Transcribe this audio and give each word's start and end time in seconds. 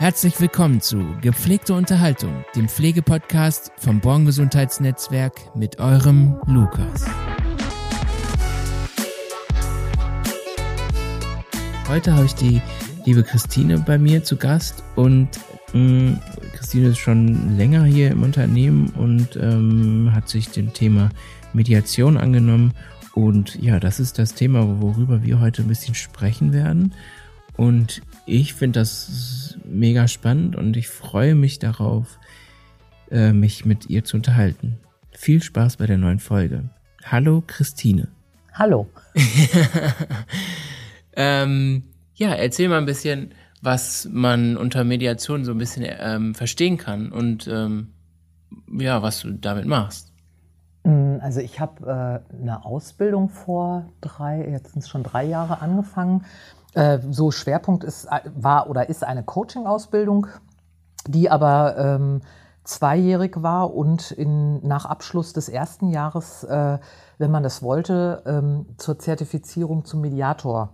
Herzlich 0.00 0.40
willkommen 0.40 0.80
zu 0.80 1.04
Gepflegte 1.20 1.74
Unterhaltung, 1.74 2.42
dem 2.56 2.70
Pflegepodcast 2.70 3.70
vom 3.76 4.00
Born 4.00 4.24
Gesundheitsnetzwerk 4.24 5.34
mit 5.54 5.78
eurem 5.78 6.40
Lukas. 6.46 7.04
Heute 11.86 12.14
habe 12.14 12.24
ich 12.24 12.34
die 12.34 12.62
liebe 13.04 13.22
Christine 13.22 13.78
bei 13.78 13.98
mir 13.98 14.24
zu 14.24 14.38
Gast 14.38 14.82
und 14.96 15.28
mh, 15.74 16.18
Christine 16.54 16.88
ist 16.88 16.98
schon 16.98 17.58
länger 17.58 17.84
hier 17.84 18.10
im 18.10 18.22
Unternehmen 18.22 18.88
und 18.96 19.36
ähm, 19.36 20.12
hat 20.14 20.30
sich 20.30 20.48
dem 20.48 20.72
Thema 20.72 21.10
Mediation 21.52 22.16
angenommen 22.16 22.72
und 23.12 23.60
ja, 23.60 23.78
das 23.78 24.00
ist 24.00 24.18
das 24.18 24.32
Thema, 24.32 24.80
worüber 24.80 25.22
wir 25.24 25.40
heute 25.40 25.60
ein 25.60 25.68
bisschen 25.68 25.94
sprechen 25.94 26.54
werden. 26.54 26.94
Und 27.60 28.00
ich 28.24 28.54
finde 28.54 28.80
das 28.80 29.58
mega 29.66 30.08
spannend 30.08 30.56
und 30.56 30.78
ich 30.78 30.88
freue 30.88 31.34
mich 31.34 31.58
darauf, 31.58 32.18
äh, 33.10 33.34
mich 33.34 33.66
mit 33.66 33.90
ihr 33.90 34.02
zu 34.02 34.16
unterhalten. 34.16 34.78
Viel 35.10 35.42
Spaß 35.42 35.76
bei 35.76 35.84
der 35.84 35.98
neuen 35.98 36.20
Folge. 36.20 36.70
Hallo 37.04 37.42
Christine. 37.46 38.08
Hallo. 38.54 38.88
ähm, 41.12 41.82
ja, 42.14 42.32
erzähl 42.32 42.70
mal 42.70 42.78
ein 42.78 42.86
bisschen, 42.86 43.34
was 43.60 44.08
man 44.10 44.56
unter 44.56 44.82
Mediation 44.82 45.44
so 45.44 45.52
ein 45.52 45.58
bisschen 45.58 45.84
ähm, 45.86 46.34
verstehen 46.34 46.78
kann 46.78 47.12
und 47.12 47.46
ähm, 47.46 47.88
ja, 48.72 49.02
was 49.02 49.20
du 49.20 49.32
damit 49.32 49.66
machst. 49.66 50.14
Mm, 50.84 51.16
also 51.20 51.40
ich 51.40 51.60
habe 51.60 52.22
äh, 52.32 52.40
eine 52.40 52.64
Ausbildung 52.64 53.28
vor 53.28 53.92
drei, 54.00 54.48
jetzt 54.50 54.72
sind 54.72 54.82
es 54.82 54.88
schon 54.88 55.02
drei 55.02 55.24
Jahre 55.26 55.60
angefangen 55.60 56.24
äh, 56.74 56.98
so 57.10 57.30
Schwerpunkt 57.30 57.84
ist, 57.84 58.06
äh, 58.06 58.20
war 58.34 58.68
oder 58.68 58.88
ist 58.88 59.04
eine 59.04 59.22
Coaching-Ausbildung, 59.22 60.26
die 61.06 61.30
aber 61.30 61.76
ähm, 61.76 62.20
zweijährig 62.64 63.42
war 63.42 63.74
und 63.74 64.10
in, 64.10 64.66
nach 64.66 64.84
Abschluss 64.84 65.32
des 65.32 65.48
ersten 65.48 65.88
Jahres, 65.90 66.44
äh, 66.44 66.78
wenn 67.18 67.30
man 67.30 67.42
das 67.42 67.62
wollte, 67.62 68.22
ähm, 68.26 68.66
zur 68.76 68.98
Zertifizierung 68.98 69.84
zum 69.84 70.00
Mediator 70.00 70.70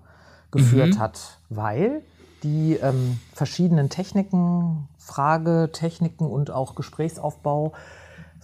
geführt 0.51 0.97
mhm. 0.97 0.99
hat, 0.99 1.39
weil 1.49 2.03
die 2.43 2.75
ähm, 2.75 3.19
verschiedenen 3.33 3.89
Techniken, 3.89 4.89
Fragetechniken 4.99 6.27
und 6.27 6.51
auch 6.51 6.75
Gesprächsaufbau 6.75 7.73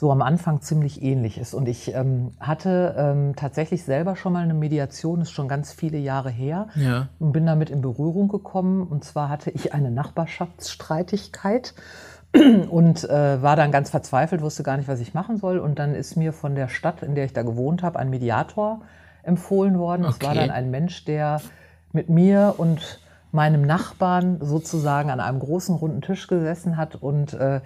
so 0.03 0.11
am 0.11 0.20
Anfang 0.20 0.61
ziemlich 0.62 1.00
ähnlich 1.00 1.39
ist. 1.39 1.55
Und 1.55 1.69
ich 1.69 1.95
ähm, 1.95 2.33
hatte 2.41 2.97
ähm, 2.98 3.36
tatsächlich 3.36 3.84
selber 3.84 4.17
schon 4.17 4.33
mal 4.33 4.42
eine 4.42 4.53
Mediation, 4.53 5.20
ist 5.20 5.31
schon 5.31 5.47
ganz 5.47 5.72
viele 5.72 5.97
Jahre 5.97 6.28
her, 6.28 6.67
ja. 6.75 7.06
und 7.20 7.31
bin 7.31 7.47
damit 7.47 7.70
in 7.70 7.83
Berührung 7.83 8.27
gekommen. 8.27 8.83
Und 8.83 9.05
zwar 9.05 9.28
hatte 9.28 9.53
ich 9.53 9.75
eine 9.75 9.92
Nachbarschaftsstreitigkeit 9.92 11.75
und 12.69 13.09
äh, 13.09 13.42
war 13.42 13.55
dann 13.55 13.70
ganz 13.70 13.91
verzweifelt, 13.91 14.42
wusste 14.42 14.64
gar 14.64 14.77
nicht, 14.77 14.89
was 14.89 14.98
ich 14.98 15.14
machen 15.14 15.36
soll. 15.36 15.61
Und 15.61 15.78
dann 15.78 15.94
ist 15.94 16.16
mir 16.16 16.33
von 16.33 16.56
der 16.56 16.66
Stadt, 16.66 17.05
in 17.05 17.14
der 17.14 17.27
ich 17.27 17.33
da 17.33 17.42
gewohnt 17.42 17.84
habe, 17.84 18.00
ein 18.00 18.11
Mediator 18.11 18.81
empfohlen 19.22 19.78
worden. 19.78 20.05
Es 20.05 20.20
war 20.20 20.34
dann 20.34 20.50
ein 20.50 20.72
Mensch, 20.72 21.05
der 21.05 21.41
mit 21.92 22.09
mir 22.09 22.56
und 22.59 22.98
meinem 23.31 23.62
Nachbarn 23.62 24.39
sozusagen 24.41 25.11
an 25.11 25.20
einem 25.20 25.39
großen 25.39 25.77
runden 25.77 26.00
Tisch 26.00 26.27
gesessen 26.27 26.77
hat 26.77 26.97
und 26.97 27.34
äh, 27.34 27.61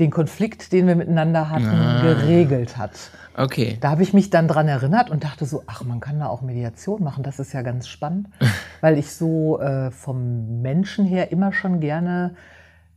den 0.00 0.10
Konflikt, 0.10 0.72
den 0.72 0.86
wir 0.86 0.94
miteinander 0.94 1.50
hatten, 1.50 1.66
ah. 1.66 2.02
geregelt 2.02 2.76
hat. 2.76 2.92
Okay. 3.36 3.78
Da 3.80 3.90
habe 3.90 4.02
ich 4.02 4.12
mich 4.12 4.30
dann 4.30 4.48
dran 4.48 4.68
erinnert 4.68 5.10
und 5.10 5.24
dachte 5.24 5.44
so, 5.46 5.62
ach, 5.66 5.84
man 5.84 6.00
kann 6.00 6.18
da 6.18 6.26
auch 6.26 6.42
Mediation 6.42 7.02
machen, 7.02 7.22
das 7.22 7.38
ist 7.38 7.52
ja 7.52 7.62
ganz 7.62 7.88
spannend, 7.88 8.28
weil 8.80 8.98
ich 8.98 9.12
so 9.12 9.60
äh, 9.60 9.90
vom 9.90 10.60
Menschen 10.60 11.04
her 11.04 11.30
immer 11.30 11.52
schon 11.52 11.80
gerne 11.80 12.34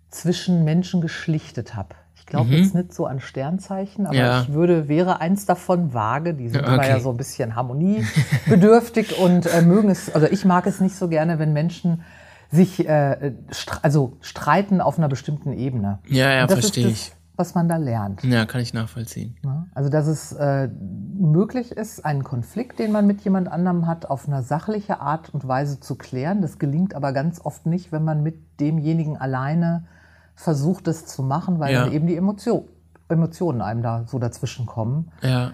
zwischen 0.09 0.63
Menschen 0.63 1.01
geschlichtet 1.01 1.75
habe. 1.75 1.95
Ich 2.15 2.25
glaube 2.25 2.49
mhm. 2.49 2.57
jetzt 2.57 2.75
nicht 2.75 2.93
so 2.93 3.05
an 3.05 3.19
Sternzeichen, 3.19 4.05
aber 4.05 4.15
ja. 4.15 4.41
ich 4.41 4.53
würde, 4.53 4.87
wäre 4.87 5.21
eins 5.21 5.45
davon 5.45 5.93
vage, 5.93 6.33
die 6.33 6.49
sind 6.49 6.63
okay. 6.63 6.89
ja 6.89 6.99
so 6.99 7.09
ein 7.09 7.17
bisschen 7.17 7.55
harmoniebedürftig 7.55 9.17
und 9.19 9.47
äh, 9.47 9.61
mögen 9.61 9.89
es, 9.89 10.13
also 10.13 10.27
ich 10.27 10.45
mag 10.45 10.67
es 10.67 10.79
nicht 10.79 10.95
so 10.95 11.07
gerne, 11.07 11.39
wenn 11.39 11.53
Menschen 11.53 12.03
sich 12.51 12.87
äh, 12.87 13.33
also 13.81 14.17
streiten 14.21 14.81
auf 14.81 14.97
einer 14.97 15.07
bestimmten 15.07 15.53
Ebene. 15.53 15.99
Ja, 16.07 16.31
ja, 16.31 16.47
verstehe 16.47 16.87
ich. 16.87 17.13
Was 17.37 17.55
man 17.55 17.67
da 17.67 17.77
lernt. 17.77 18.23
Ja, 18.23 18.45
kann 18.45 18.61
ich 18.61 18.73
nachvollziehen. 18.73 19.35
Also, 19.73 19.89
dass 19.89 20.05
es 20.05 20.33
äh, 20.33 20.67
möglich 21.17 21.71
ist, 21.71 22.05
einen 22.05 22.23
Konflikt, 22.23 22.77
den 22.77 22.91
man 22.91 23.07
mit 23.07 23.21
jemand 23.21 23.47
anderem 23.47 23.87
hat, 23.87 24.05
auf 24.09 24.27
eine 24.27 24.43
sachliche 24.43 24.99
Art 24.99 25.33
und 25.33 25.47
Weise 25.47 25.79
zu 25.79 25.95
klären. 25.95 26.41
Das 26.41 26.59
gelingt 26.59 26.93
aber 26.93 27.13
ganz 27.13 27.39
oft 27.43 27.65
nicht, 27.65 27.91
wenn 27.91 28.03
man 28.03 28.21
mit 28.21 28.59
demjenigen 28.59 29.17
alleine 29.17 29.85
versucht, 30.35 30.87
es 30.87 31.05
zu 31.05 31.23
machen, 31.23 31.59
weil 31.59 31.73
ja. 31.73 31.85
dann 31.85 31.93
eben 31.93 32.05
die 32.05 32.15
Emotion, 32.15 32.65
Emotionen 33.07 33.61
einem 33.61 33.81
da 33.81 34.03
so 34.07 34.19
dazwischen 34.19 34.65
kommen. 34.65 35.11
Ja. 35.21 35.53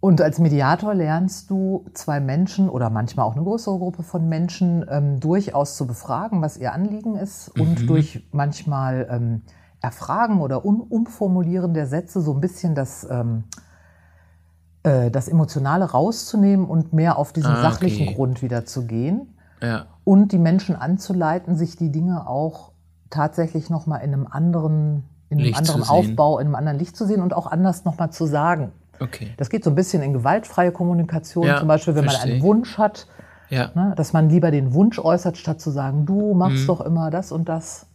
Und 0.00 0.20
als 0.20 0.38
Mediator 0.38 0.94
lernst 0.94 1.50
du 1.50 1.86
zwei 1.94 2.20
Menschen 2.20 2.68
oder 2.68 2.90
manchmal 2.90 3.26
auch 3.26 3.34
eine 3.34 3.44
größere 3.44 3.78
Gruppe 3.78 4.02
von 4.02 4.28
Menschen 4.28 4.84
ähm, 4.88 5.20
durchaus 5.20 5.76
zu 5.76 5.86
befragen, 5.86 6.42
was 6.42 6.56
ihr 6.56 6.72
Anliegen 6.72 7.16
ist 7.16 7.56
mhm. 7.56 7.62
und 7.62 7.86
durch 7.88 8.26
manchmal 8.30 9.08
ähm, 9.10 9.42
Erfragen 9.80 10.40
oder 10.40 10.64
um 10.64 10.80
Umformulieren 10.80 11.74
der 11.74 11.86
Sätze 11.86 12.20
so 12.20 12.34
ein 12.34 12.40
bisschen 12.40 12.74
das, 12.74 13.06
ähm, 13.10 13.44
äh, 14.82 15.10
das 15.10 15.28
Emotionale 15.28 15.84
rauszunehmen 15.86 16.66
und 16.66 16.92
mehr 16.92 17.18
auf 17.18 17.32
diesen 17.32 17.52
ah, 17.52 17.62
sachlichen 17.62 18.14
Grund 18.14 18.42
wieder 18.42 18.64
zu 18.64 18.86
gehen. 18.86 19.34
Ja. 19.62 19.86
Und 20.04 20.32
die 20.32 20.38
Menschen 20.38 20.76
anzuleiten, 20.76 21.56
sich 21.56 21.76
die 21.76 21.90
Dinge 21.90 22.28
auch 22.28 22.72
tatsächlich 23.10 23.70
nochmal 23.70 24.02
in 24.02 24.12
einem 24.12 24.26
anderen, 24.26 25.04
in 25.30 25.40
einem 25.40 25.54
anderen 25.54 25.82
Aufbau, 25.82 26.38
in 26.38 26.46
einem 26.46 26.54
anderen 26.54 26.78
Licht 26.78 26.96
zu 26.96 27.06
sehen 27.06 27.22
und 27.22 27.34
auch 27.34 27.46
anders 27.46 27.84
nochmal 27.84 28.10
zu 28.10 28.26
sagen. 28.26 28.72
Okay. 29.00 29.32
Das 29.36 29.50
geht 29.50 29.64
so 29.64 29.70
ein 29.70 29.74
bisschen 29.76 30.02
in 30.02 30.12
gewaltfreie 30.12 30.72
Kommunikation, 30.72 31.46
ja, 31.46 31.58
zum 31.58 31.68
Beispiel, 31.68 31.94
wenn 31.94 32.04
verstehe. 32.04 32.26
man 32.26 32.32
einen 32.34 32.42
Wunsch 32.42 32.78
hat, 32.78 33.06
ja. 33.48 33.70
ne, 33.74 33.94
dass 33.96 34.12
man 34.12 34.28
lieber 34.28 34.50
den 34.50 34.74
Wunsch 34.74 34.98
äußert, 34.98 35.36
statt 35.36 35.60
zu 35.60 35.70
sagen, 35.70 36.06
du 36.06 36.34
machst 36.34 36.62
mhm. 36.62 36.66
doch 36.66 36.80
immer 36.80 37.10
das 37.10 37.32
und 37.32 37.48
das. 37.48 37.86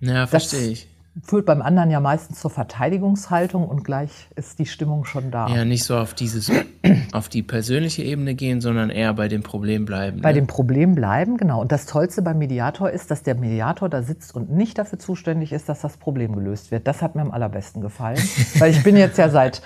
Ja, 0.00 0.26
verstehe 0.26 0.70
ich 0.70 0.88
führt 1.24 1.44
beim 1.44 1.60
anderen 1.60 1.90
ja 1.90 1.98
meistens 1.98 2.40
zur 2.40 2.50
Verteidigungshaltung 2.50 3.66
und 3.66 3.82
gleich 3.82 4.28
ist 4.36 4.58
die 4.60 4.66
Stimmung 4.66 5.04
schon 5.04 5.30
da. 5.30 5.48
Ja, 5.48 5.64
nicht 5.64 5.82
so 5.82 5.96
auf 5.96 6.14
dieses, 6.14 6.50
auf 7.12 7.28
die 7.28 7.42
persönliche 7.42 8.02
Ebene 8.02 8.34
gehen, 8.34 8.60
sondern 8.60 8.90
eher 8.90 9.12
bei 9.14 9.26
dem 9.26 9.42
Problem 9.42 9.84
bleiben. 9.86 10.20
Bei 10.20 10.30
ne? 10.30 10.40
dem 10.40 10.46
Problem 10.46 10.94
bleiben, 10.94 11.36
genau. 11.36 11.60
Und 11.60 11.72
das 11.72 11.86
Tollste 11.86 12.22
beim 12.22 12.38
Mediator 12.38 12.90
ist, 12.90 13.10
dass 13.10 13.24
der 13.24 13.34
Mediator 13.34 13.88
da 13.88 14.02
sitzt 14.02 14.34
und 14.36 14.50
nicht 14.52 14.78
dafür 14.78 15.00
zuständig 15.00 15.52
ist, 15.52 15.68
dass 15.68 15.80
das 15.80 15.96
Problem 15.96 16.34
gelöst 16.34 16.70
wird. 16.70 16.86
Das 16.86 17.02
hat 17.02 17.16
mir 17.16 17.22
am 17.22 17.32
allerbesten 17.32 17.82
gefallen, 17.82 18.20
weil 18.58 18.70
ich 18.70 18.82
bin 18.84 18.96
jetzt 18.96 19.18
ja 19.18 19.28
seit 19.30 19.62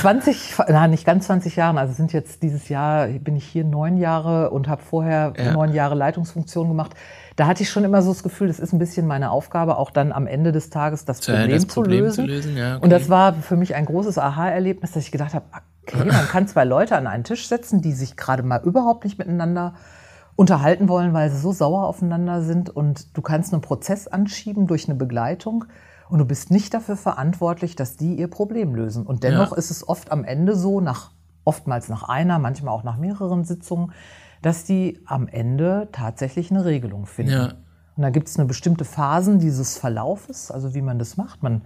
20, 0.00 0.54
na 0.68 0.86
nicht 0.86 1.04
ganz 1.04 1.26
20 1.26 1.56
Jahren, 1.56 1.76
also 1.76 1.92
sind 1.92 2.12
jetzt 2.12 2.42
dieses 2.42 2.68
Jahr, 2.68 3.08
bin 3.08 3.34
ich 3.34 3.44
hier 3.44 3.64
neun 3.64 3.96
Jahre 3.96 4.50
und 4.50 4.68
habe 4.68 4.82
vorher 4.82 5.32
ja. 5.36 5.52
neun 5.52 5.72
Jahre 5.72 5.96
Leitungsfunktion 5.96 6.68
gemacht 6.68 6.94
da 7.38 7.46
hatte 7.46 7.62
ich 7.62 7.70
schon 7.70 7.84
immer 7.84 8.02
so 8.02 8.12
das 8.12 8.24
Gefühl, 8.24 8.48
das 8.48 8.58
ist 8.58 8.72
ein 8.72 8.80
bisschen 8.80 9.06
meine 9.06 9.30
Aufgabe, 9.30 9.76
auch 9.76 9.92
dann 9.92 10.10
am 10.10 10.26
Ende 10.26 10.50
des 10.50 10.70
Tages 10.70 11.04
das 11.04 11.20
Problem, 11.20 11.50
das 11.50 11.66
Problem 11.66 12.10
zu 12.10 12.22
lösen. 12.22 12.24
Zu 12.26 12.30
lösen 12.32 12.56
ja, 12.56 12.74
okay. 12.74 12.84
Und 12.84 12.90
das 12.90 13.08
war 13.08 13.32
für 13.32 13.54
mich 13.54 13.76
ein 13.76 13.84
großes 13.84 14.18
Aha-Erlebnis, 14.18 14.90
dass 14.90 15.04
ich 15.04 15.12
gedacht 15.12 15.34
habe, 15.34 15.44
okay, 15.82 16.04
man 16.04 16.26
kann 16.26 16.48
zwei 16.48 16.64
Leute 16.64 16.96
an 16.96 17.06
einen 17.06 17.22
Tisch 17.22 17.46
setzen, 17.46 17.80
die 17.80 17.92
sich 17.92 18.16
gerade 18.16 18.42
mal 18.42 18.60
überhaupt 18.64 19.04
nicht 19.04 19.18
miteinander 19.20 19.74
unterhalten 20.34 20.88
wollen, 20.88 21.14
weil 21.14 21.30
sie 21.30 21.38
so 21.38 21.52
sauer 21.52 21.86
aufeinander 21.86 22.42
sind 22.42 22.70
und 22.70 23.16
du 23.16 23.22
kannst 23.22 23.52
einen 23.52 23.62
Prozess 23.62 24.08
anschieben 24.08 24.66
durch 24.66 24.88
eine 24.88 24.96
Begleitung 24.96 25.66
und 26.08 26.18
du 26.18 26.24
bist 26.24 26.50
nicht 26.50 26.74
dafür 26.74 26.96
verantwortlich, 26.96 27.76
dass 27.76 27.96
die 27.96 28.16
ihr 28.16 28.28
Problem 28.28 28.74
lösen. 28.74 29.06
Und 29.06 29.22
dennoch 29.22 29.52
ja. 29.52 29.56
ist 29.58 29.70
es 29.70 29.88
oft 29.88 30.10
am 30.10 30.24
Ende 30.24 30.56
so, 30.56 30.80
nach 30.80 31.12
oftmals 31.44 31.88
nach 31.88 32.08
einer, 32.08 32.40
manchmal 32.40 32.74
auch 32.74 32.82
nach 32.82 32.98
mehreren 32.98 33.44
Sitzungen, 33.44 33.92
dass 34.42 34.64
die 34.64 35.00
am 35.06 35.28
Ende 35.28 35.88
tatsächlich 35.92 36.50
eine 36.50 36.64
Regelung 36.64 37.06
finden. 37.06 37.32
Ja. 37.32 37.52
Und 37.96 38.02
da 38.02 38.10
gibt 38.10 38.28
es 38.28 38.38
eine 38.38 38.46
bestimmte 38.46 38.84
Phasen 38.84 39.40
dieses 39.40 39.76
Verlaufes, 39.76 40.50
also 40.50 40.74
wie 40.74 40.82
man 40.82 40.98
das 40.98 41.16
macht. 41.16 41.42
Man 41.42 41.62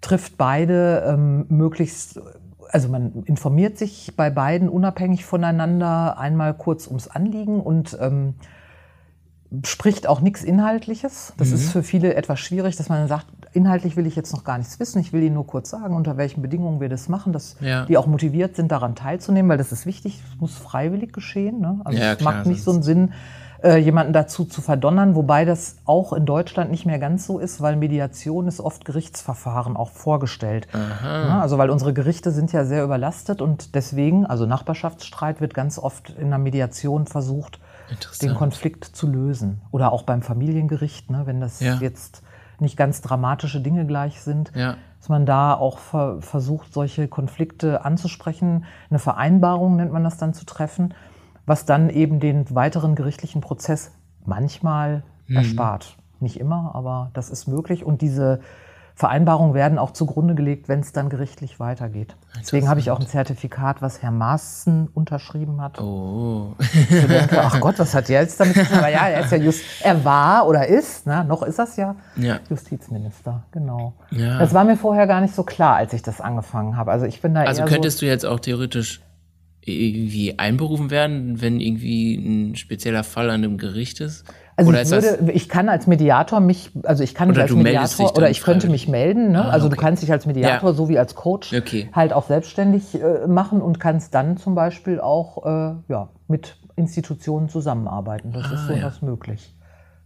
trifft 0.00 0.36
beide 0.36 1.04
ähm, 1.06 1.46
möglichst, 1.48 2.20
also 2.70 2.88
man 2.88 3.24
informiert 3.24 3.76
sich 3.76 4.14
bei 4.16 4.30
beiden 4.30 4.68
unabhängig 4.68 5.24
voneinander 5.24 6.18
einmal 6.18 6.54
kurz 6.54 6.86
ums 6.86 7.08
Anliegen 7.08 7.60
und 7.60 7.96
ähm, 8.00 8.34
spricht 9.64 10.06
auch 10.06 10.20
nichts 10.20 10.42
Inhaltliches. 10.44 11.34
Das 11.36 11.48
mhm. 11.48 11.54
ist 11.54 11.72
für 11.72 11.82
viele 11.82 12.14
etwas 12.14 12.40
schwierig, 12.40 12.76
dass 12.76 12.88
man 12.88 13.08
sagt, 13.08 13.26
inhaltlich 13.52 13.96
will 13.96 14.06
ich 14.06 14.16
jetzt 14.16 14.32
noch 14.32 14.44
gar 14.44 14.58
nichts 14.58 14.80
wissen. 14.80 15.00
Ich 15.00 15.12
will 15.12 15.22
Ihnen 15.22 15.34
nur 15.34 15.46
kurz 15.46 15.70
sagen, 15.70 15.94
unter 15.94 16.16
welchen 16.16 16.42
Bedingungen 16.42 16.80
wir 16.80 16.88
das 16.88 17.08
machen, 17.08 17.32
dass 17.32 17.56
ja. 17.60 17.84
die 17.86 17.96
auch 17.96 18.06
motiviert 18.06 18.56
sind, 18.56 18.72
daran 18.72 18.94
teilzunehmen, 18.94 19.48
weil 19.50 19.58
das 19.58 19.72
ist 19.72 19.86
wichtig. 19.86 20.22
Es 20.32 20.40
muss 20.40 20.56
freiwillig 20.56 21.12
geschehen. 21.12 21.60
Ne? 21.60 21.80
Also 21.84 21.98
ja, 21.98 22.12
es 22.12 22.18
klar, 22.18 22.34
macht 22.34 22.46
nicht 22.46 22.62
so 22.62 22.72
einen 22.72 22.82
Sinn, 22.82 23.12
äh, 23.62 23.76
jemanden 23.76 24.12
dazu 24.12 24.44
zu 24.44 24.60
verdonnern, 24.60 25.14
wobei 25.14 25.44
das 25.44 25.76
auch 25.84 26.12
in 26.12 26.26
Deutschland 26.26 26.70
nicht 26.70 26.84
mehr 26.84 26.98
ganz 26.98 27.26
so 27.26 27.38
ist, 27.38 27.60
weil 27.60 27.76
Mediation 27.76 28.48
ist 28.48 28.60
oft 28.60 28.84
Gerichtsverfahren 28.84 29.76
auch 29.76 29.90
vorgestellt. 29.90 30.66
Ja, 31.04 31.40
also 31.40 31.58
weil 31.58 31.70
unsere 31.70 31.92
Gerichte 31.92 32.32
sind 32.32 32.52
ja 32.52 32.64
sehr 32.64 32.82
überlastet 32.82 33.40
und 33.40 33.74
deswegen, 33.74 34.26
also 34.26 34.46
Nachbarschaftsstreit 34.46 35.40
wird 35.40 35.54
ganz 35.54 35.78
oft 35.78 36.10
in 36.10 36.30
der 36.30 36.38
Mediation 36.38 37.06
versucht, 37.06 37.60
den 38.20 38.34
Konflikt 38.34 38.84
zu 38.84 39.06
lösen. 39.06 39.60
Oder 39.70 39.92
auch 39.92 40.02
beim 40.02 40.22
Familiengericht, 40.22 41.10
ne, 41.10 41.22
wenn 41.26 41.40
das 41.40 41.60
Ja. 41.60 41.76
jetzt 41.80 42.22
nicht 42.62 42.76
ganz 42.78 43.02
dramatische 43.02 43.60
Dinge 43.60 43.84
gleich 43.86 44.22
sind, 44.22 44.52
Ja. 44.54 44.76
dass 44.98 45.08
man 45.10 45.26
da 45.26 45.52
auch 45.54 45.78
ver 45.78 46.22
versucht, 46.22 46.72
solche 46.72 47.08
Konflikte 47.08 47.84
anzusprechen, 47.84 48.64
eine 48.88 48.98
Vereinbarung 48.98 49.76
nennt 49.76 49.92
man 49.92 50.04
das 50.04 50.16
dann 50.16 50.32
zu 50.32 50.46
treffen, 50.46 50.94
was 51.44 51.66
dann 51.66 51.90
eben 51.90 52.20
den 52.20 52.46
weiteren 52.54 52.94
gerichtlichen 52.94 53.40
Prozess 53.42 53.92
manchmal 54.24 55.02
Mhm. 55.26 55.36
erspart. 55.36 55.96
Nicht 56.20 56.38
immer, 56.40 56.70
aber 56.74 57.10
das 57.14 57.30
ist 57.30 57.46
möglich. 57.48 57.84
Und 57.84 58.00
diese 58.00 58.40
Vereinbarungen 59.02 59.52
werden 59.52 59.78
auch 59.78 59.90
zugrunde 59.90 60.36
gelegt, 60.36 60.68
wenn 60.68 60.78
es 60.78 60.92
dann 60.92 61.08
gerichtlich 61.08 61.58
weitergeht. 61.58 62.14
Deswegen 62.38 62.68
habe 62.68 62.78
ich 62.78 62.92
auch 62.92 63.00
ein 63.00 63.06
Zertifikat, 63.08 63.82
was 63.82 64.00
Herr 64.00 64.12
Maaßen 64.12 64.86
unterschrieben 64.94 65.60
hat. 65.60 65.80
Oh. 65.80 66.54
Ich 66.60 66.88
denke, 66.88 67.42
ach 67.42 67.58
Gott, 67.58 67.80
was 67.80 67.96
hat 67.96 68.08
der 68.08 68.20
jetzt 68.20 68.38
damit 68.38 68.54
zu 68.54 68.64
tun? 68.64 68.78
Aber 68.78 68.90
ja, 68.90 69.08
er 69.08 69.24
ist 69.24 69.32
ja 69.32 69.38
just, 69.38 69.64
er 69.82 70.04
war 70.04 70.46
oder 70.46 70.68
ist, 70.68 71.08
ne, 71.08 71.24
noch 71.24 71.42
ist 71.42 71.58
das 71.58 71.76
ja, 71.76 71.96
Ja. 72.14 72.38
Justizminister, 72.48 73.42
genau. 73.50 73.94
Ja. 74.12 74.38
Das 74.38 74.54
war 74.54 74.62
mir 74.62 74.76
vorher 74.76 75.08
gar 75.08 75.20
nicht 75.20 75.34
so 75.34 75.42
klar, 75.42 75.74
als 75.74 75.92
ich 75.94 76.02
das 76.02 76.20
angefangen 76.20 76.76
habe. 76.76 76.92
Also 76.92 77.04
ich 77.04 77.20
bin 77.20 77.34
da 77.34 77.40
Also 77.40 77.64
könntest 77.64 78.02
du 78.02 78.06
jetzt 78.06 78.24
auch 78.24 78.38
theoretisch 78.38 79.02
irgendwie 79.64 80.38
einberufen 80.38 80.90
werden, 80.90 81.40
wenn 81.40 81.58
irgendwie 81.58 82.14
ein 82.14 82.54
spezieller 82.54 83.02
Fall 83.02 83.30
an 83.30 83.42
einem 83.42 83.58
Gericht 83.58 84.00
ist? 84.00 84.24
So, 84.64 84.70
also 84.70 84.78
ich 84.78 84.82
ist 84.82 84.92
das, 84.92 85.18
würde, 85.20 85.32
ich 85.32 85.48
kann 85.48 85.68
als 85.68 85.86
Mediator 85.86 86.40
mich, 86.40 86.70
also 86.84 87.02
ich 87.04 87.14
kann 87.14 87.28
mich 87.28 87.38
als 87.40 87.50
du 87.50 87.56
Mediator 87.56 88.16
oder 88.16 88.30
ich 88.30 88.42
könnte 88.42 88.68
mich 88.68 88.88
melden, 88.88 89.32
ne? 89.32 89.44
Ah, 89.44 89.50
also 89.50 89.68
du 89.68 89.74
okay. 89.74 89.84
kannst 89.86 90.02
dich 90.02 90.12
als 90.12 90.26
Mediator 90.26 90.70
Ja. 90.70 90.74
sowie 90.74 90.98
als 90.98 91.14
Coach 91.14 91.52
Okay. 91.54 91.88
halt 91.92 92.12
auch 92.12 92.26
selbstständig 92.26 93.00
äh, 93.00 93.26
machen 93.26 93.60
und 93.62 93.80
kannst 93.80 94.14
dann 94.14 94.36
zum 94.36 94.54
Beispiel 94.54 95.00
auch 95.00 95.44
äh, 95.44 95.74
ja, 95.88 96.08
mit 96.28 96.56
Institutionen 96.76 97.48
zusammenarbeiten. 97.48 98.32
Das 98.32 98.46
ist 98.50 98.52
Ah, 98.52 98.62
ja. 98.62 98.66
durchaus 98.74 99.02
möglich. 99.02 99.54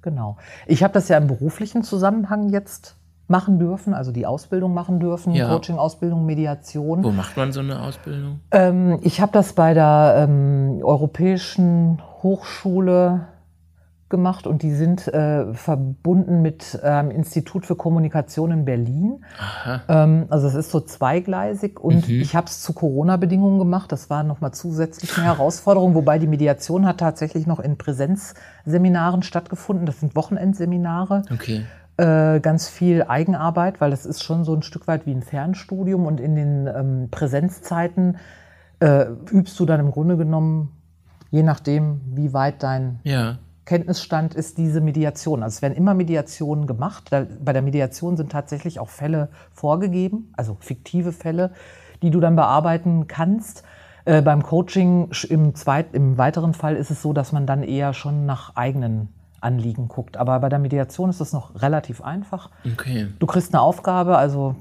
Genau. 0.02 0.36
Ich 0.66 0.82
habe 0.82 0.92
das 0.94 1.08
ja 1.08 1.16
im 1.18 1.26
beruflichen 1.26 1.82
Zusammenhang 1.82 2.50
jetzt 2.50 2.96
machen 3.28 3.58
dürfen, 3.58 3.92
also 3.92 4.12
die 4.12 4.24
Ausbildung 4.24 4.72
machen 4.72 5.00
dürfen, 5.00 5.34
Ja. 5.34 5.48
Coaching, 5.48 5.78
Ausbildung, 5.78 6.26
Mediation. 6.26 7.02
wo 7.02 7.10
macht 7.10 7.36
man 7.36 7.50
so 7.50 7.58
eine 7.58 7.80
Ausbildung? 7.82 8.38
Ähm, 8.52 9.00
ich 9.02 9.20
habe 9.20 9.32
das 9.32 9.52
bei 9.54 9.74
der 9.74 10.14
ähm, 10.28 10.78
Europäischen 10.82 12.00
Hochschule 12.22 13.22
gemacht 14.08 14.46
und 14.46 14.62
die 14.62 14.72
sind 14.72 15.08
äh, 15.08 15.52
verbunden 15.52 16.40
mit 16.40 16.78
ähm, 16.84 17.10
Institut 17.10 17.66
für 17.66 17.74
Kommunikation 17.74 18.52
in 18.52 18.64
Berlin. 18.64 19.24
Ähm, 19.88 20.26
also 20.30 20.46
es 20.46 20.54
ist 20.54 20.70
so 20.70 20.80
zweigleisig 20.80 21.80
und 21.80 22.08
Mhm. 22.08 22.20
ich 22.20 22.36
habe 22.36 22.46
es 22.46 22.62
zu 22.62 22.72
Corona-Bedingungen 22.72 23.58
gemacht. 23.58 23.90
Das 23.90 24.08
war 24.08 24.22
nochmal 24.22 24.52
zusätzlich 24.52 25.16
eine 25.16 25.26
Herausforderung, 25.26 25.94
wobei 25.96 26.18
die 26.20 26.28
Mediation 26.28 26.86
hat 26.86 26.98
tatsächlich 26.98 27.46
noch 27.48 27.58
in 27.58 27.76
Präsenzseminaren 27.78 29.22
stattgefunden. 29.22 29.86
Das 29.86 29.98
sind 30.00 30.14
Wochenendseminare 30.14 31.22
Okay. 31.32 31.64
äh, 31.96 32.38
ganz 32.40 32.68
viel 32.68 33.02
Eigenarbeit, 33.08 33.80
weil 33.80 33.90
das 33.90 34.06
ist 34.06 34.22
schon 34.22 34.44
so 34.44 34.54
ein 34.54 34.62
Stück 34.62 34.86
weit 34.86 35.06
wie 35.06 35.12
ein 35.12 35.22
Fernstudium 35.22 36.06
und 36.06 36.20
in 36.20 36.36
den 36.36 36.66
ähm, 36.68 37.08
Präsenzzeiten 37.10 38.18
äh, 38.78 39.06
übst 39.32 39.58
du 39.58 39.66
dann 39.66 39.80
im 39.80 39.90
Grunde 39.90 40.16
genommen, 40.16 40.70
je 41.30 41.42
nachdem, 41.42 42.02
wie 42.14 42.32
weit 42.32 42.62
dein 42.62 43.00
Ja. 43.02 43.38
Kenntnisstand 43.66 44.34
ist, 44.34 44.58
diese 44.58 44.80
Mediation. 44.80 45.42
Also 45.42 45.56
es 45.56 45.62
werden 45.62 45.74
immer 45.74 45.92
Mediationen 45.92 46.66
gemacht. 46.66 47.10
Bei 47.10 47.52
der 47.52 47.62
Mediation 47.62 48.16
sind 48.16 48.32
tatsächlich 48.32 48.80
auch 48.80 48.88
Fälle 48.88 49.28
vorgegeben, 49.52 50.32
also 50.36 50.56
fiktive 50.60 51.12
Fälle, 51.12 51.50
die 52.00 52.10
du 52.10 52.20
dann 52.20 52.36
bearbeiten 52.36 53.08
kannst. 53.08 53.64
Äh, 54.04 54.22
beim 54.22 54.44
Coaching 54.44 55.10
im, 55.28 55.54
zweit, 55.56 55.94
im 55.94 56.16
weiteren 56.16 56.54
Fall 56.54 56.76
ist 56.76 56.90
es 56.90 57.02
so, 57.02 57.12
dass 57.12 57.32
man 57.32 57.44
dann 57.44 57.64
eher 57.64 57.92
schon 57.92 58.24
nach 58.24 58.54
eigenen 58.54 59.12
Anliegen 59.40 59.88
guckt. 59.88 60.16
Aber 60.16 60.38
bei 60.38 60.48
der 60.48 60.60
Mediation 60.60 61.10
ist 61.10 61.20
es 61.20 61.32
noch 61.32 61.60
relativ 61.60 62.02
einfach. 62.02 62.50
Okay. 62.64 63.08
Du 63.18 63.26
kriegst 63.26 63.52
eine 63.52 63.60
Aufgabe, 63.60 64.16
also 64.16 64.54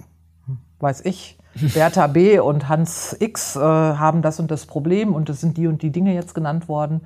hm, 0.47 0.57
weiß 0.79 1.05
ich, 1.05 1.37
Bertha 1.73 2.07
B. 2.07 2.39
und 2.39 2.67
Hans 2.67 3.15
X 3.19 3.55
äh, 3.55 3.59
haben 3.59 4.23
das 4.23 4.39
und 4.39 4.49
das 4.49 4.65
Problem 4.65 5.13
und 5.13 5.29
es 5.29 5.41
sind 5.41 5.57
die 5.57 5.67
und 5.67 5.83
die 5.83 5.91
Dinge 5.91 6.13
jetzt 6.13 6.33
genannt 6.33 6.67
worden. 6.67 7.01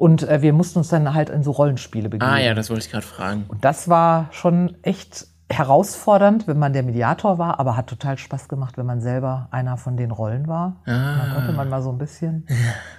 Und 0.00 0.26
äh, 0.26 0.40
wir 0.40 0.54
mussten 0.54 0.78
uns 0.78 0.88
dann 0.88 1.12
halt 1.12 1.28
in 1.28 1.42
so 1.42 1.50
Rollenspiele 1.50 2.08
begeben. 2.08 2.32
Ah 2.32 2.40
ja, 2.40 2.54
das 2.54 2.70
wollte 2.70 2.82
ich 2.82 2.90
gerade 2.90 3.04
fragen. 3.04 3.44
Und 3.48 3.66
das 3.66 3.86
war 3.90 4.28
schon 4.32 4.78
echt 4.80 5.26
herausfordernd, 5.50 6.46
wenn 6.46 6.58
man 6.58 6.72
der 6.72 6.82
Mediator 6.82 7.38
war, 7.38 7.58
aber 7.58 7.76
hat 7.76 7.88
total 7.88 8.16
Spaß 8.18 8.48
gemacht, 8.48 8.78
wenn 8.78 8.86
man 8.86 9.00
selber 9.00 9.48
einer 9.50 9.76
von 9.76 9.96
den 9.96 10.10
Rollen 10.10 10.46
war. 10.46 10.76
Ah. 10.86 11.16
Dann 11.18 11.34
konnte 11.34 11.52
man 11.52 11.68
mal 11.68 11.82
so 11.82 11.90
ein 11.90 11.98
bisschen 11.98 12.46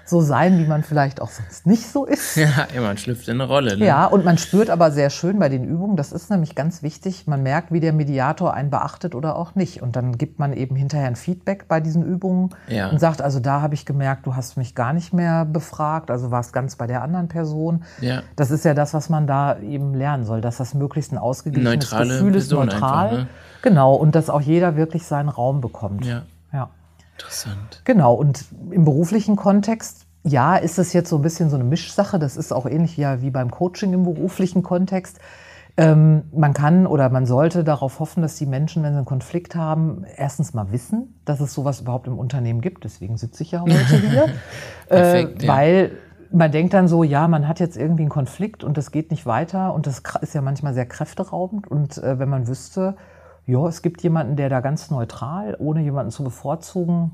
so 0.06 0.22
sein, 0.22 0.58
wie 0.60 0.66
man 0.66 0.84
vielleicht 0.84 1.22
auch 1.22 1.30
sonst 1.30 1.66
nicht 1.66 1.88
so 1.90 2.06
ist. 2.06 2.36
Ja, 2.42 2.68
ja, 2.74 2.82
man 2.82 2.98
schlüpft 2.98 3.28
in 3.28 3.40
eine 3.40 3.48
Rolle. 3.48 3.78
Ne? 3.78 3.86
Ja, 3.86 4.06
und 4.08 4.26
man 4.26 4.38
spürt 4.38 4.70
aber 4.72 4.92
sehr 4.92 5.10
schön 5.12 5.38
bei 5.38 5.48
den 5.48 5.64
Übungen, 5.64 5.96
das 5.96 6.12
ist 6.12 6.30
nämlich 6.32 6.56
ganz 6.56 6.82
wichtig, 6.82 7.28
man 7.28 7.44
merkt, 7.44 7.72
wie 7.72 7.80
der 7.80 7.94
Mediator 7.94 8.54
einen 8.54 8.72
beachtet 8.72 9.14
oder 9.16 9.36
auch 9.36 9.54
nicht. 9.56 9.82
Und 9.82 9.96
dann 9.96 10.18
gibt 10.18 10.40
man 10.40 10.54
eben 10.54 10.76
hinterher 10.76 11.08
ein 11.08 11.16
Feedback 11.16 11.68
bei 11.68 11.80
diesen 11.80 12.04
Übungen 12.04 12.50
Ja. 12.68 12.90
und 12.90 13.00
sagt, 13.00 13.22
also 13.22 13.40
da 13.40 13.62
habe 13.62 13.76
ich 13.76 13.86
gemerkt, 13.86 14.26
du 14.26 14.36
hast 14.36 14.58
mich 14.58 14.74
gar 14.76 14.92
nicht 14.92 15.14
mehr 15.14 15.46
befragt, 15.46 16.10
also 16.10 16.32
warst 16.32 16.52
ganz 16.52 16.76
bei 16.76 16.88
der 16.88 17.04
anderen 17.04 17.28
Person. 17.28 17.84
Ja. 18.02 18.24
Das 18.36 18.50
ist 18.52 18.66
ja 18.66 18.74
das, 18.74 18.94
was 18.94 19.10
man 19.10 19.28
da 19.28 19.60
eben 19.60 19.94
lernen 19.94 20.26
soll, 20.26 20.42
dass 20.42 20.58
das 20.58 20.74
möglichst 20.74 21.12
ein 21.12 21.18
ausgeglichenes 21.20 21.74
Neutrale 21.92 22.10
Gefühl 22.16 22.36
ist, 22.36 22.41
Person 22.50 22.66
neutral. 22.68 23.06
einfach, 23.08 23.18
ne? 23.18 23.28
Genau, 23.62 23.94
und 23.96 24.16
dass 24.16 24.30
auch 24.30 24.42
jeder 24.42 24.76
wirklich 24.76 25.06
seinen 25.06 25.30
Raum 25.30 25.62
bekommt. 25.62 26.06
Ja. 26.06 26.24
ja. 26.52 26.70
Interessant. 27.18 27.82
Genau, 27.86 28.14
und 28.14 28.46
im 28.72 28.86
beruflichen 28.86 29.36
Kontext, 29.36 30.06
ja, 30.24 30.56
ist 30.56 30.80
es 30.80 30.94
jetzt 30.94 31.10
so 31.10 31.18
ein 31.18 31.22
bisschen 31.22 31.50
so 31.50 31.56
eine 31.56 31.64
Mischsache. 31.64 32.20
Das 32.20 32.38
ist 32.38 32.52
auch 32.52 32.66
ähnlich 32.66 32.98
ja 32.98 33.22
wie 33.22 33.30
beim 33.30 33.52
Coaching 33.52 33.94
im 33.94 34.04
beruflichen 34.04 34.64
Kontext. 34.64 35.20
Ähm, 35.78 36.24
man 36.34 36.54
kann 36.54 36.86
oder 36.86 37.10
man 37.10 37.26
sollte 37.26 37.64
darauf 37.64 38.00
hoffen, 38.00 38.22
dass 38.22 38.36
die 38.36 38.46
Menschen, 38.46 38.84
wenn 38.84 38.92
sie 38.92 38.98
einen 38.98 39.06
Konflikt 39.06 39.56
haben, 39.56 40.04
erstens 40.18 40.54
mal 40.54 40.72
wissen, 40.72 41.20
dass 41.24 41.40
es 41.40 41.54
sowas 41.54 41.82
überhaupt 41.82 42.08
im 42.08 42.20
Unternehmen 42.20 42.62
gibt. 42.62 42.84
Deswegen 42.84 43.18
sitze 43.18 43.44
ich 43.44 43.52
ja 43.52 43.62
heute 43.62 43.74
hier. 44.10 44.26
Perfekt, 44.88 45.44
äh, 45.44 45.46
ja. 45.46 45.54
Weil 45.54 45.92
man 46.32 46.52
denkt 46.52 46.74
dann 46.74 46.88
so, 46.88 47.04
ja, 47.04 47.28
man 47.28 47.48
hat 47.48 47.60
jetzt 47.60 47.78
irgendwie 47.78 48.04
einen 48.04 48.10
Konflikt 48.10 48.64
und 48.64 48.78
das 48.78 48.92
geht 48.92 49.12
nicht 49.12 49.26
weiter 49.26 49.74
und 49.74 49.88
das 49.88 50.02
ist 50.22 50.34
ja 50.34 50.42
manchmal 50.42 50.74
sehr 50.74 50.86
kräfteraubend. 50.86 51.68
Und 51.68 51.98
äh, 51.98 52.20
wenn 52.20 52.30
man 52.30 52.48
wüsste, 52.48 52.96
ja, 53.46 53.68
es 53.68 53.82
gibt 53.82 54.02
jemanden, 54.04 54.36
der 54.36 54.50
da 54.50 54.60
ganz 54.62 54.92
neutral, 54.92 55.56
ohne 55.60 55.82
jemanden 55.82 56.12
zu 56.12 56.24
bevorzugen, 56.24 57.12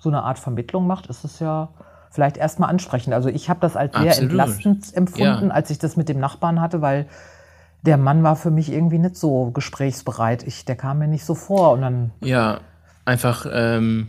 so 0.00 0.08
eine 0.10 0.22
Art 0.22 0.38
Vermittlung 0.38 0.86
macht, 0.86 1.06
ist 1.06 1.24
es 1.24 1.40
ja 1.40 1.70
vielleicht 2.10 2.36
erstmal 2.36 2.70
ansprechend. 2.70 3.14
Also 3.14 3.28
ich 3.28 3.50
habe 3.50 3.60
das 3.60 3.76
als 3.76 3.96
sehr 3.96 4.18
entlastend 4.18 4.94
empfunden, 4.94 5.48
Ja. 5.48 5.52
als 5.52 5.70
ich 5.70 5.78
das 5.78 5.96
mit 5.96 6.08
dem 6.08 6.18
Nachbarn 6.20 6.60
hatte, 6.60 6.80
weil 6.80 7.06
der 7.82 7.96
Mann 7.96 8.22
war 8.22 8.36
für 8.36 8.50
mich 8.50 8.72
irgendwie 8.72 8.98
nicht 8.98 9.16
so 9.16 9.50
gesprächsbereit. 9.50 10.42
Ich, 10.46 10.64
der 10.64 10.76
kam 10.76 10.98
mir 10.98 11.08
nicht 11.08 11.24
so 11.24 11.34
vor 11.34 11.72
und 11.72 11.82
dann 11.82 12.10
Ja, 12.22 12.60
einfach, 13.04 13.46
ähm, 13.50 14.08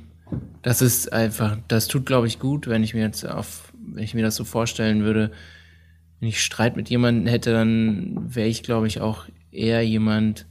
das 0.62 0.82
ist 0.82 1.14
einfach, 1.14 1.58
das 1.68 1.88
tut, 1.88 2.06
glaube 2.06 2.28
ich, 2.28 2.40
gut, 2.40 2.68
wenn 2.68 2.84
ich 2.84 2.94
mir 2.94 3.02
jetzt 3.02 3.28
auf, 3.30 3.69
wenn 3.86 4.04
ich 4.04 4.14
mir 4.14 4.24
das 4.24 4.36
so 4.36 4.44
vorstellen 4.44 5.04
würde, 5.04 5.32
wenn 6.20 6.30
ich 6.30 6.44
Streit 6.44 6.76
mit 6.76 6.90
jemandem 6.90 7.28
hätte, 7.28 7.54
dann 7.54 8.36
wäre 8.36 8.48
ich, 8.48 8.64
glaube 8.64 8.88
ich, 8.88 9.02
auch 9.02 9.26
eher 9.52 9.86
jemand, 9.86 10.46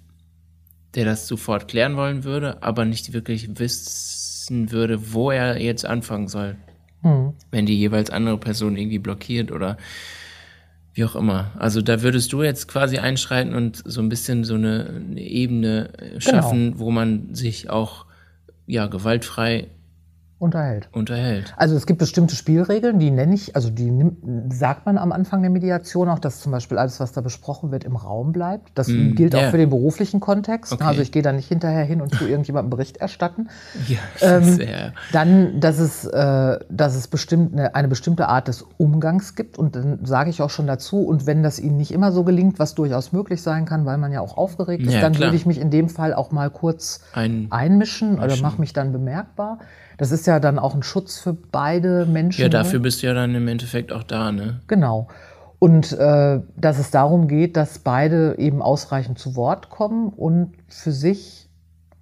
der 0.94 1.04
das 1.04 1.28
sofort 1.28 1.68
klären 1.68 1.97
wollen 1.97 2.25
würde, 2.25 2.62
aber 2.62 2.85
nicht 2.85 3.12
wirklich 3.12 3.58
wissen 3.58 4.73
würde, 4.73 5.12
wo 5.12 5.30
er 5.30 5.61
jetzt 5.61 5.85
anfangen 5.85 6.28
soll. 6.28 6.56
Wenn 7.50 7.66
die 7.66 7.78
jeweils 7.78 8.11
andere 8.11 8.38
Person 8.38 8.76
irgendwie 8.76 8.99
blockiert 8.99 9.52
oder 9.52 9.76
wie 10.94 11.04
auch 11.04 11.14
immer. 11.14 11.52
Also 11.56 11.80
da 11.80 12.02
würdest 12.02 12.32
du 12.32 12.42
jetzt 12.42 12.66
quasi 12.66 12.99
einschreiten 12.99 13.54
und 13.54 13.82
so 13.85 14.00
ein 14.00 14.08
bisschen 14.08 14.42
so 14.42 14.54
eine, 14.54 15.02
eine 15.11 15.20
Ebene 15.20 15.90
schaffen, 16.18 16.78
wo 16.80 16.90
man 16.90 17.35
sich 17.35 17.70
auch 17.70 18.06
ja 18.66 18.87
gewaltfrei 18.87 19.68
unterhält. 20.38 20.88
unterhält. 20.92 21.52
Also 21.57 21.75
es 21.76 21.85
gibt 21.87 21.99
bestimmte 21.99 22.37
Spielregeln, 22.37 22.99
die 22.99 23.11
nenne 23.11 23.35
ich, 23.35 23.57
also 23.57 23.71
die 23.71 23.90
nimmt, 23.90 24.52
sagt 24.52 24.87
man 24.87 24.97
am 24.97 25.11
Anfang 25.12 25.42
der 25.42 25.50
Mediation 25.50 26.09
auch, 26.09 26.18
dass 26.21 26.40
zum 26.40 26.52
Beispiel 26.52 26.78
alles, 26.78 27.00
was 27.00 27.12
da 27.12 27.21
besprochen 27.21 27.73
wird, 27.73 27.85
im 27.85 27.97
Raum 27.97 28.33
bleibt. 28.33 28.71
Das 28.76 28.88
Mm, 28.88 29.14
gilt 29.14 29.35
auch 29.35 29.42
ja. 29.42 29.50
für 29.50 29.59
den 29.59 29.71
beruflichen 29.71 30.21
Kontext. 30.21 30.73
Okay. 30.73 30.85
Also 30.85 31.02
ich 31.02 31.11
gehe 31.12 31.23
da 31.23 31.33
nicht 31.33 31.49
hinterher 31.49 31.85
hin 31.85 32.00
und 32.00 32.12
tue 32.12 32.28
irgendjemandem 32.28 32.71
Bericht 32.71 32.99
erstatten. 32.99 33.49
Ja, 33.88 33.99
Ähm, 34.21 34.45
sehr. 34.45 34.92
Dann, 35.12 35.61
dass 35.61 35.78
es, 35.78 36.04
äh, 36.04 36.59
dass 36.71 36.95
es 36.95 37.09
bestimmt 37.09 37.52
eine, 37.52 37.75
eine 37.75 37.88
bestimmte 37.88 38.28
Art 38.28 38.49
des 38.49 38.64
Umgangs 38.76 39.35
gibt. 39.35 39.59
Und 39.59 39.75
dann 39.76 40.04
sage 40.04 40.30
ich 40.30 40.40
auch 40.42 40.50
schon 40.50 40.66
dazu, 40.66 41.00
und 41.02 41.26
wenn 41.26 41.42
das 41.42 41.59
Ihnen 41.59 41.76
nicht 41.76 41.90
immer 41.92 42.12
so 42.12 42.25
gelingt, 42.25 42.59
was 42.59 42.75
durchaus 42.75 43.12
möglich 43.12 43.42
sein 43.42 43.64
kann, 43.64 43.87
weil 43.87 43.99
man 43.99 44.12
ja 44.12 44.21
auch 44.21 44.37
aufgeregt 44.37 44.87
ist, 44.87 44.92
Ja, 44.95 45.00
dann 45.00 45.12
klar. 45.12 45.28
würde 45.28 45.37
ich 45.37 45.47
mich 45.47 45.61
in 45.61 45.71
dem 45.71 45.88
Fall 45.88 46.14
auch 46.14 46.30
mal 46.30 46.50
kurz 46.50 47.00
Ein, 47.12 47.49
einmischen 47.50 48.14
oder 48.18 48.26
Mischen. 48.28 48.42
mache 48.42 48.61
mich 48.61 48.73
dann 48.73 48.92
bemerkbar. 48.92 49.59
Das 49.99 50.12
ist 50.12 50.26
ja 50.26 50.40
dann 50.40 50.59
auch 50.59 50.75
ein 50.75 50.83
Schutz 50.83 51.19
für 51.19 51.35
beide 51.35 52.07
Menschen. 52.07 52.40
ja, 52.40 52.47
ne? 52.47 52.50
dafür 52.50 52.78
bist 52.78 53.02
du 53.02 53.09
ja 53.09 53.14
dann 53.14 53.35
im 53.35 53.47
Endeffekt 53.49 53.93
auch 53.93 54.05
da, 54.05 54.33
ne? 54.33 54.61
Genau. 54.69 55.09
Und 55.59 55.93
äh, 55.93 56.40
dass 56.57 56.78
es 56.78 56.90
darum 56.90 57.26
geht, 57.26 57.57
dass 57.57 57.81
beide 57.81 58.38
eben 58.38 58.62
ausreichend 58.62 59.19
zu 59.19 59.35
Wort 59.35 59.71
kommen 59.71 60.09
und 60.09 60.55
für 60.69 60.93
sich 60.93 61.50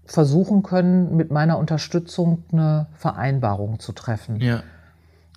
versuchen 0.05 0.63
können, 0.63 1.17
mit 1.17 1.33
meiner 1.33 1.59
Unterstützung 1.59 2.45
eine 2.53 2.87
Vereinbarung 2.95 3.81
zu 3.81 3.93
treffen. 3.93 4.41
Ja. 4.41 4.63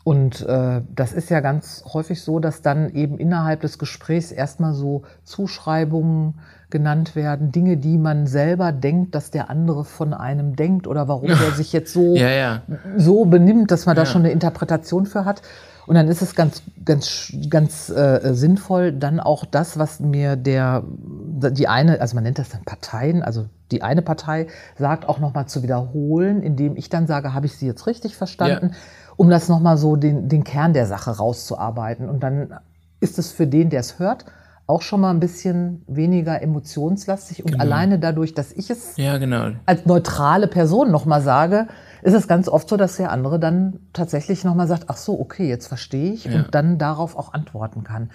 Und 0.04 0.46
äh, 0.46 0.82
das 0.94 1.14
ist 1.14 1.30
ja 1.30 1.40
ganz 1.40 1.84
häufig 1.94 2.22
so, 2.22 2.40
dass 2.40 2.62
dann 2.62 2.94
eben 2.94 3.18
innerhalb 3.18 3.62
des 3.62 3.78
Gesprächs 3.80 4.32
erstmal 4.32 4.74
so 4.74 5.04
Zuschreibungen 5.24 6.40
genannt 6.70 7.16
werden, 7.16 7.52
Dinge, 7.52 7.78
die 7.78 7.98
man 7.98 8.28
selber 8.28 8.72
denkt, 8.72 9.16
dass 9.16 9.32
der 9.32 9.50
andere 9.50 9.86
von 9.86 10.14
einem 10.14 10.56
denkt 10.56 10.88
oder 10.88 11.08
warum 11.08 11.30
er 11.30 11.52
sich 11.52 11.74
jetzt 11.74 11.94
so, 11.94 12.16
ja, 12.16 12.30
ja. 12.30 12.62
so 12.98 13.26
benimmt, 13.26 13.72
dass 13.72 13.86
man 13.86 13.96
da 13.96 14.04
Ja. 14.04 14.06
schon 14.06 14.22
eine 14.22 14.32
Interpretation 14.32 15.06
für 15.06 15.26
hat. 15.26 15.42
Und 15.88 15.96
dann 15.96 16.08
ist 16.08 16.22
es 16.22 16.36
ganz, 16.36 16.62
ganz, 16.86 17.34
ganz 17.50 17.90
äh, 17.90 18.34
sinnvoll, 18.36 18.92
dann 18.92 19.20
auch 19.20 19.44
das, 19.44 19.80
was 19.80 20.00
mir 20.00 20.36
der, 20.36 20.84
die 20.86 21.68
eine, 21.68 22.00
also 22.00 22.14
man 22.14 22.26
nennt 22.26 22.38
das 22.38 22.50
dann 22.50 22.64
Parteien, 22.64 23.24
also 23.24 23.48
die 23.72 23.82
eine 23.82 24.04
Partei 24.04 24.46
sagt, 24.78 25.10
auch 25.10 25.18
nochmal 25.18 25.48
zu 25.48 25.64
wiederholen, 25.64 26.44
indem 26.44 26.76
ich 26.76 26.90
dann 26.90 27.08
sage, 27.08 27.34
habe 27.34 27.48
ich 27.48 27.56
sie 27.56 27.66
jetzt 27.66 27.88
richtig 27.88 28.16
verstanden, 28.16 28.76
um 29.16 29.32
das 29.32 29.50
nochmal 29.50 29.78
so 29.78 29.96
den, 29.96 30.30
den 30.30 30.44
Kern 30.44 30.74
der 30.74 30.86
Sache 30.86 31.10
rauszuarbeiten. 31.18 32.08
Und 32.08 32.22
dann 32.22 32.60
ist 33.00 33.18
es 33.18 33.32
für 33.32 33.48
den, 33.48 33.72
der 33.72 33.80
es 33.80 33.98
hört, 33.98 34.26
auch 34.70 34.82
schon 34.84 35.02
mal 35.02 35.10
ein 35.10 35.20
bisschen 35.20 35.84
weniger 35.88 36.42
emotionslastig 36.42 37.44
und 37.44 37.52
Genau. 37.54 37.64
alleine 37.64 37.98
dadurch, 37.98 38.34
dass 38.36 38.52
ich 38.52 38.70
es 38.70 38.96
Ja, 38.98 39.18
genau. 39.18 39.50
als 39.66 39.86
neutrale 39.86 40.48
Person 40.48 40.92
nochmal 40.92 41.22
sage, 41.22 41.68
ist 42.04 42.14
es 42.14 42.28
ganz 42.28 42.48
oft 42.48 42.70
so, 42.70 42.78
dass 42.78 42.98
der 42.98 43.12
andere 43.12 43.40
dann 43.40 43.80
tatsächlich 43.94 44.44
nochmal 44.44 44.68
sagt, 44.68 44.86
ach 44.88 44.98
so, 44.98 45.20
okay, 45.20 45.50
jetzt 45.50 45.68
verstehe 45.68 46.14
ich 46.14 46.26
Ja. 46.26 46.36
und 46.36 46.48
dann 46.56 46.78
darauf 46.78 47.18
auch 47.18 47.34
antworten 47.34 47.84
kann. 47.84 48.12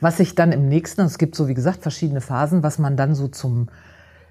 Was 0.00 0.16
sich 0.16 0.34
dann 0.34 0.50
im 0.50 0.66
nächsten, 0.66 1.02
es 1.02 1.18
gibt 1.18 1.36
so 1.36 1.46
wie 1.46 1.54
gesagt 1.54 1.82
verschiedene 1.82 2.20
Phasen, 2.22 2.62
was 2.62 2.78
man 2.78 2.96
dann 2.96 3.14
so 3.14 3.28
zum, 3.28 3.68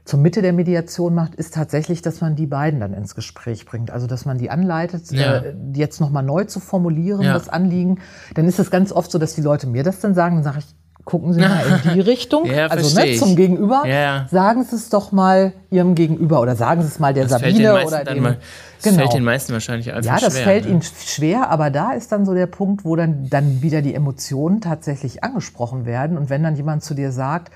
zur 0.03 0.19
Mitte 0.19 0.41
der 0.41 0.51
Mediation 0.53 1.13
macht, 1.13 1.35
ist 1.35 1.53
tatsächlich, 1.53 2.01
dass 2.01 2.21
man 2.21 2.35
die 2.35 2.47
beiden 2.47 2.79
dann 2.79 2.93
ins 2.93 3.13
Gespräch 3.13 3.65
bringt. 3.67 3.91
Also 3.91 4.07
dass 4.07 4.25
man 4.25 4.39
die 4.39 4.49
anleitet, 4.49 5.11
Ja. 5.11 5.37
äh, 5.37 5.55
jetzt 5.75 6.01
nochmal 6.01 6.23
neu 6.23 6.43
zu 6.45 6.59
formulieren, 6.59 7.21
Ja. 7.21 7.33
das 7.33 7.47
Anliegen. 7.49 7.99
Dann 8.33 8.45
ist 8.47 8.57
es 8.59 8.71
ganz 8.71 8.91
oft 8.91 9.11
so, 9.11 9.19
dass 9.19 9.35
die 9.35 9.41
Leute 9.41 9.67
mir 9.67 9.83
das 9.83 9.99
dann 9.99 10.15
sagen, 10.15 10.35
dann 10.37 10.43
sage 10.43 10.57
ich, 10.59 10.65
gucken 11.05 11.33
Sie 11.33 11.39
mal 11.41 11.61
in 11.85 11.93
die 11.93 11.99
Richtung. 12.11 12.45
Ja, 12.45 12.67
also 12.67 12.99
ne, 12.99 13.15
zum 13.17 13.35
Gegenüber. 13.35 13.83
Ja. 13.87 14.27
Sagen 14.29 14.63
Sie 14.63 14.75
es 14.75 14.89
doch 14.89 15.11
mal 15.11 15.53
Ihrem 15.69 15.95
Gegenüber 15.95 16.41
oder 16.41 16.55
sagen 16.55 16.81
Sie 16.81 16.87
es 16.87 16.99
mal 16.99 17.13
der 17.13 17.23
Das 17.23 17.33
Sabine 17.33 17.85
oder 17.85 18.03
dem. 18.03 18.23
mal, 18.23 18.37
das 18.83 18.95
fällt 18.95 19.13
den 19.13 19.23
meisten 19.23 19.53
wahrscheinlich 19.53 19.93
einfach 19.93 20.05
Ja, 20.11 20.19
das 20.19 20.33
schwer. 20.33 20.43
fällt 20.43 20.65
ne? 20.65 20.71
ihnen 20.71 20.81
schwer, 20.81 21.49
aber 21.49 21.69
da 21.69 21.91
ist 21.91 22.11
dann 22.11 22.25
so 22.25 22.33
der 22.33 22.47
Punkt, 22.47 22.83
wo 22.85 22.95
dann, 22.95 23.29
dann 23.29 23.61
wieder 23.61 23.81
die 23.81 23.93
Emotionen 23.93 24.61
tatsächlich 24.61 25.23
angesprochen 25.23 25.85
werden. 25.85 26.17
Und 26.17 26.29
wenn 26.29 26.43
dann 26.43 26.55
jemand 26.55 26.83
zu 26.83 26.93
dir 26.93 27.11
sagt, 27.11 27.51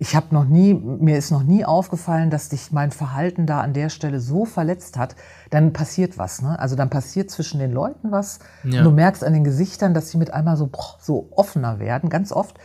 ich 0.00 0.14
habe 0.14 0.26
noch 0.30 0.44
nie, 0.44 0.74
mir 0.74 1.18
ist 1.18 1.32
noch 1.32 1.42
nie 1.42 1.64
aufgefallen, 1.64 2.30
dass 2.30 2.48
dich 2.48 2.70
mein 2.70 2.92
Verhalten 2.92 3.46
da 3.46 3.60
an 3.62 3.72
der 3.72 3.88
Stelle 3.88 4.20
so 4.20 4.44
verletzt 4.44 4.96
hat, 4.96 5.16
dann 5.50 5.72
passiert 5.72 6.18
was. 6.18 6.40
Ne? 6.40 6.56
Also 6.56 6.76
dann 6.76 6.88
passiert 6.88 7.32
zwischen 7.32 7.58
den 7.58 7.72
Leuten 7.72 8.12
was. 8.12 8.38
Ja. 8.62 8.78
Und 8.78 8.84
du 8.84 8.90
merkst 8.92 9.24
an 9.24 9.32
den 9.32 9.42
Gesichtern, 9.42 9.94
dass 9.94 10.10
sie 10.10 10.18
mit 10.18 10.32
einmal 10.32 10.56
so, 10.56 10.70
so 11.00 11.28
offener 11.34 11.80
werden, 11.80 12.10
ganz 12.10 12.30
oft. 12.30 12.58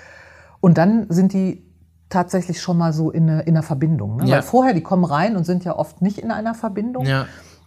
Und 0.63 0.77
dann 0.77 1.08
sind 1.10 1.34
die 1.34 1.62
tatsächlich 2.08 2.62
schon 2.62 2.77
mal 2.77 2.93
so 2.93 3.12
in, 3.12 3.29
eine, 3.29 3.41
in 3.41 3.50
einer 3.55 3.63
Verbindung. 3.63 4.15
Ne? 4.17 4.27
Ja. 4.27 4.36
Weil 4.36 4.41
vorher, 4.43 4.74
die 4.74 4.82
kommen 4.82 5.03
rein 5.03 5.36
und 5.36 5.43
sind 5.46 5.65
ja 5.65 5.75
oft 5.75 6.01
nicht 6.01 6.20
in 6.20 6.32
einer 6.32 6.53
Verbindung. 6.53 7.05
Ja, 7.05 7.25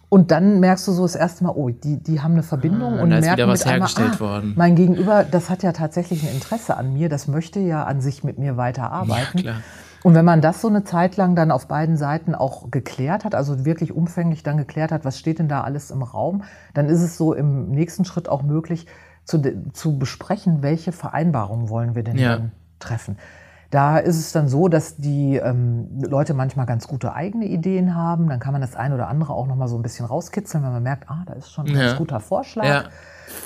Und 0.09 0.31
dann 0.31 0.59
merkst 0.59 0.87
du 0.87 0.93
so 0.93 1.03
das 1.03 1.13
erste 1.15 1.43
Mal, 1.43 1.51
oh, 1.51 1.69
die, 1.69 2.01
die 2.01 2.21
haben 2.21 2.31
eine 2.31 2.41
Verbindung 2.41 2.97
Ah, 2.97 3.03
und 3.03 3.11
da 3.11 3.17
ist 3.17 3.25
merken 3.25 3.37
wieder 3.37 3.47
was 3.49 3.59
mit 3.59 3.67
einmal, 3.67 3.79
hergestellt 3.89 4.13
ah, 4.15 4.19
worden. 4.19 4.53
mein 4.57 4.75
Gegenüber, 4.75 5.23
das 5.29 5.49
hat 5.51 5.61
ja 5.61 5.73
tatsächlich 5.73 6.23
ein 6.23 6.33
Interesse 6.33 6.75
an 6.75 6.91
mir, 6.93 7.07
das 7.07 7.27
möchte 7.27 7.59
ja 7.59 7.83
an 7.83 8.01
sich 8.01 8.23
mit 8.23 8.39
mir 8.39 8.57
weiterarbeiten. 8.57 9.37
Ja, 9.41 9.41
klar. 9.51 9.55
Und 10.03 10.15
wenn 10.15 10.25
man 10.25 10.41
das 10.41 10.61
so 10.61 10.67
eine 10.69 10.83
Zeit 10.83 11.17
lang 11.17 11.35
dann 11.35 11.51
auf 11.51 11.67
beiden 11.67 11.97
Seiten 11.97 12.33
auch 12.33 12.71
geklärt 12.71 13.25
hat, 13.25 13.35
also 13.35 13.63
wirklich 13.65 13.91
umfänglich 13.93 14.41
dann 14.41 14.57
geklärt 14.57 14.91
hat, 14.91 15.05
was 15.05 15.19
steht 15.19 15.37
denn 15.39 15.49
da 15.49 15.61
alles 15.61 15.91
im 15.91 16.01
Raum, 16.01 16.43
dann 16.73 16.87
ist 16.87 17.01
es 17.01 17.17
so 17.17 17.33
im 17.33 17.69
nächsten 17.69 18.05
Schritt 18.05 18.27
auch 18.29 18.41
möglich 18.43 18.87
zu, 19.25 19.41
zu 19.73 19.99
besprechen, 19.99 20.61
welche 20.63 20.93
Vereinbarungen 20.93 21.67
wollen 21.69 21.93
wir 21.95 22.03
denn 22.03 22.17
Ja. 22.17 22.37
dann 22.37 22.51
treffen. 22.79 23.17
Da 23.69 23.97
ist 23.97 24.17
es 24.17 24.31
dann 24.31 24.47
so, 24.47 24.69
dass 24.69 24.95
die 24.95 25.35
ähm, 25.35 25.89
Leute 26.01 26.33
manchmal 26.33 26.65
ganz 26.65 26.87
gute 26.87 27.13
eigene 27.13 27.45
Ideen 27.45 27.95
haben. 27.95 28.29
Dann 28.29 28.39
kann 28.39 28.53
man 28.53 28.61
das 28.61 28.77
eine 28.77 28.95
oder 28.95 29.09
andere 29.09 29.33
auch 29.33 29.45
noch 29.45 29.57
mal 29.57 29.67
so 29.67 29.75
ein 29.75 29.81
bisschen 29.81 30.05
rauskitzeln, 30.05 30.63
wenn 30.63 30.71
man 30.71 30.83
merkt, 30.83 31.09
ah, 31.09 31.23
da 31.25 31.33
ist 31.33 31.51
schon 31.51 31.65
ein 31.67 31.73
Ja. 31.73 31.81
ganz 31.81 31.97
guter 31.97 32.19
Vorschlag 32.21 32.65
Ja. 32.65 32.83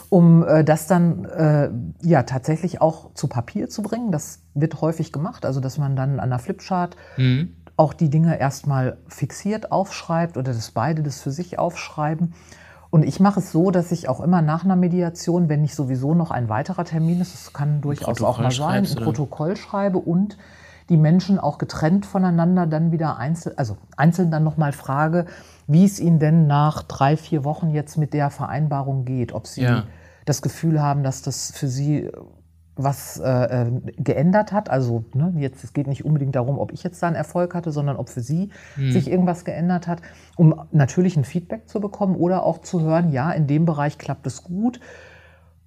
um 0.10 0.44
äh, 0.46 0.64
das 0.64 0.86
dann 0.86 1.26
äh, 1.26 1.70
ja 2.04 2.22
tatsächlich 2.24 2.82
auch 2.82 3.14
zu 3.16 3.28
Papier 3.28 3.68
zu 3.68 3.82
bringen. 3.82 4.12
Das 4.12 4.40
wird 4.54 4.80
häufig 4.82 5.12
gemacht, 5.12 5.44
also 5.46 5.60
dass 5.60 5.80
man 5.80 5.96
dann 5.96 6.20
an 6.20 6.30
der 6.30 6.38
Flipchart 6.40 6.96
Mhm. 7.18 7.56
auch 7.78 7.94
die 7.94 8.10
Dinge 8.12 8.40
erstmal 8.40 8.98
fixiert 9.08 9.72
aufschreibt 9.72 10.38
oder 10.38 10.54
dass 10.54 10.70
beide 10.72 11.02
das 11.02 11.22
für 11.22 11.32
sich 11.32 11.58
aufschreiben. 11.58 12.34
Und 12.92 13.04
ich 13.04 13.20
mache 13.22 13.40
es 13.40 13.52
so, 13.54 13.72
dass 13.72 13.92
ich 13.94 14.10
auch 14.10 14.20
immer 14.20 14.42
nach 14.42 14.66
einer 14.66 14.76
Mediation, 14.76 15.48
wenn 15.48 15.62
nicht 15.62 15.76
sowieso 15.76 16.14
noch 16.14 16.30
ein 16.30 16.50
weiterer 16.50 16.84
Termin 16.84 17.22
ist, 17.22 17.34
das 17.34 17.54
kann 17.54 17.80
durchaus 17.82 18.22
auch 18.22 18.38
mal 18.38 18.52
sein, 18.52 18.86
ein? 18.86 18.96
Protokoll 19.04 19.56
schreibe 19.56 19.98
und 19.98 20.38
die 20.90 20.98
Menschen 20.98 21.40
auch 21.40 21.58
getrennt 21.58 22.06
voneinander 22.06 22.68
dann 22.68 22.92
wieder 22.92 23.18
einzeln, 23.18 23.58
also 23.58 23.78
einzeln 23.96 24.30
dann 24.30 24.44
nochmal 24.44 24.74
frage, 24.74 25.26
wie 25.68 25.86
es 25.86 26.02
ihnen 26.02 26.20
denn 26.20 26.48
nach 26.48 26.84
drei, 26.84 27.16
vier 27.16 27.46
Wochen 27.46 27.70
jetzt 27.70 27.98
mit 27.98 28.14
der 28.14 28.30
Vereinbarung 28.30 29.06
geht, 29.06 29.32
ob 29.32 29.48
sie 29.48 29.62
Ja. 29.62 29.86
das 30.26 30.42
Gefühl 30.42 30.82
haben, 30.82 31.02
dass 31.04 31.22
das 31.22 31.52
für 31.52 31.70
sie 31.70 32.12
was 32.76 33.20
äh, 33.20 33.30
äh, 33.30 33.72
geändert 33.98 34.52
hat. 34.52 34.70
Also 34.70 35.06
ne, 35.14 35.34
jetzt 35.38 35.64
es 35.64 35.74
geht 35.74 35.88
nicht 35.88 36.06
unbedingt 36.06 36.36
darum, 36.36 36.58
ob 36.58 36.72
ich 36.72 36.84
jetzt 36.84 37.02
da 37.04 37.08
einen 37.08 37.16
Erfolg 37.16 37.54
hatte, 37.54 37.72
sondern 37.72 37.98
ob 37.98 38.10
für 38.10 38.22
sie 38.22 38.50
sich 38.78 39.10
irgendwas 39.10 39.46
geändert 39.46 39.88
hat, 39.88 40.02
um 40.38 40.62
natürlich 40.72 41.18
ein 41.18 41.26
Feedback 41.26 41.68
zu 41.68 41.82
bekommen 41.82 42.16
oder 42.16 42.44
auch 42.44 42.60
zu 42.60 42.82
hören, 42.82 43.12
ja, 43.12 43.32
in 43.32 43.48
dem 43.48 43.66
Bereich 43.66 43.98
klappt 43.98 44.26
es 44.26 44.44
gut. 44.44 44.80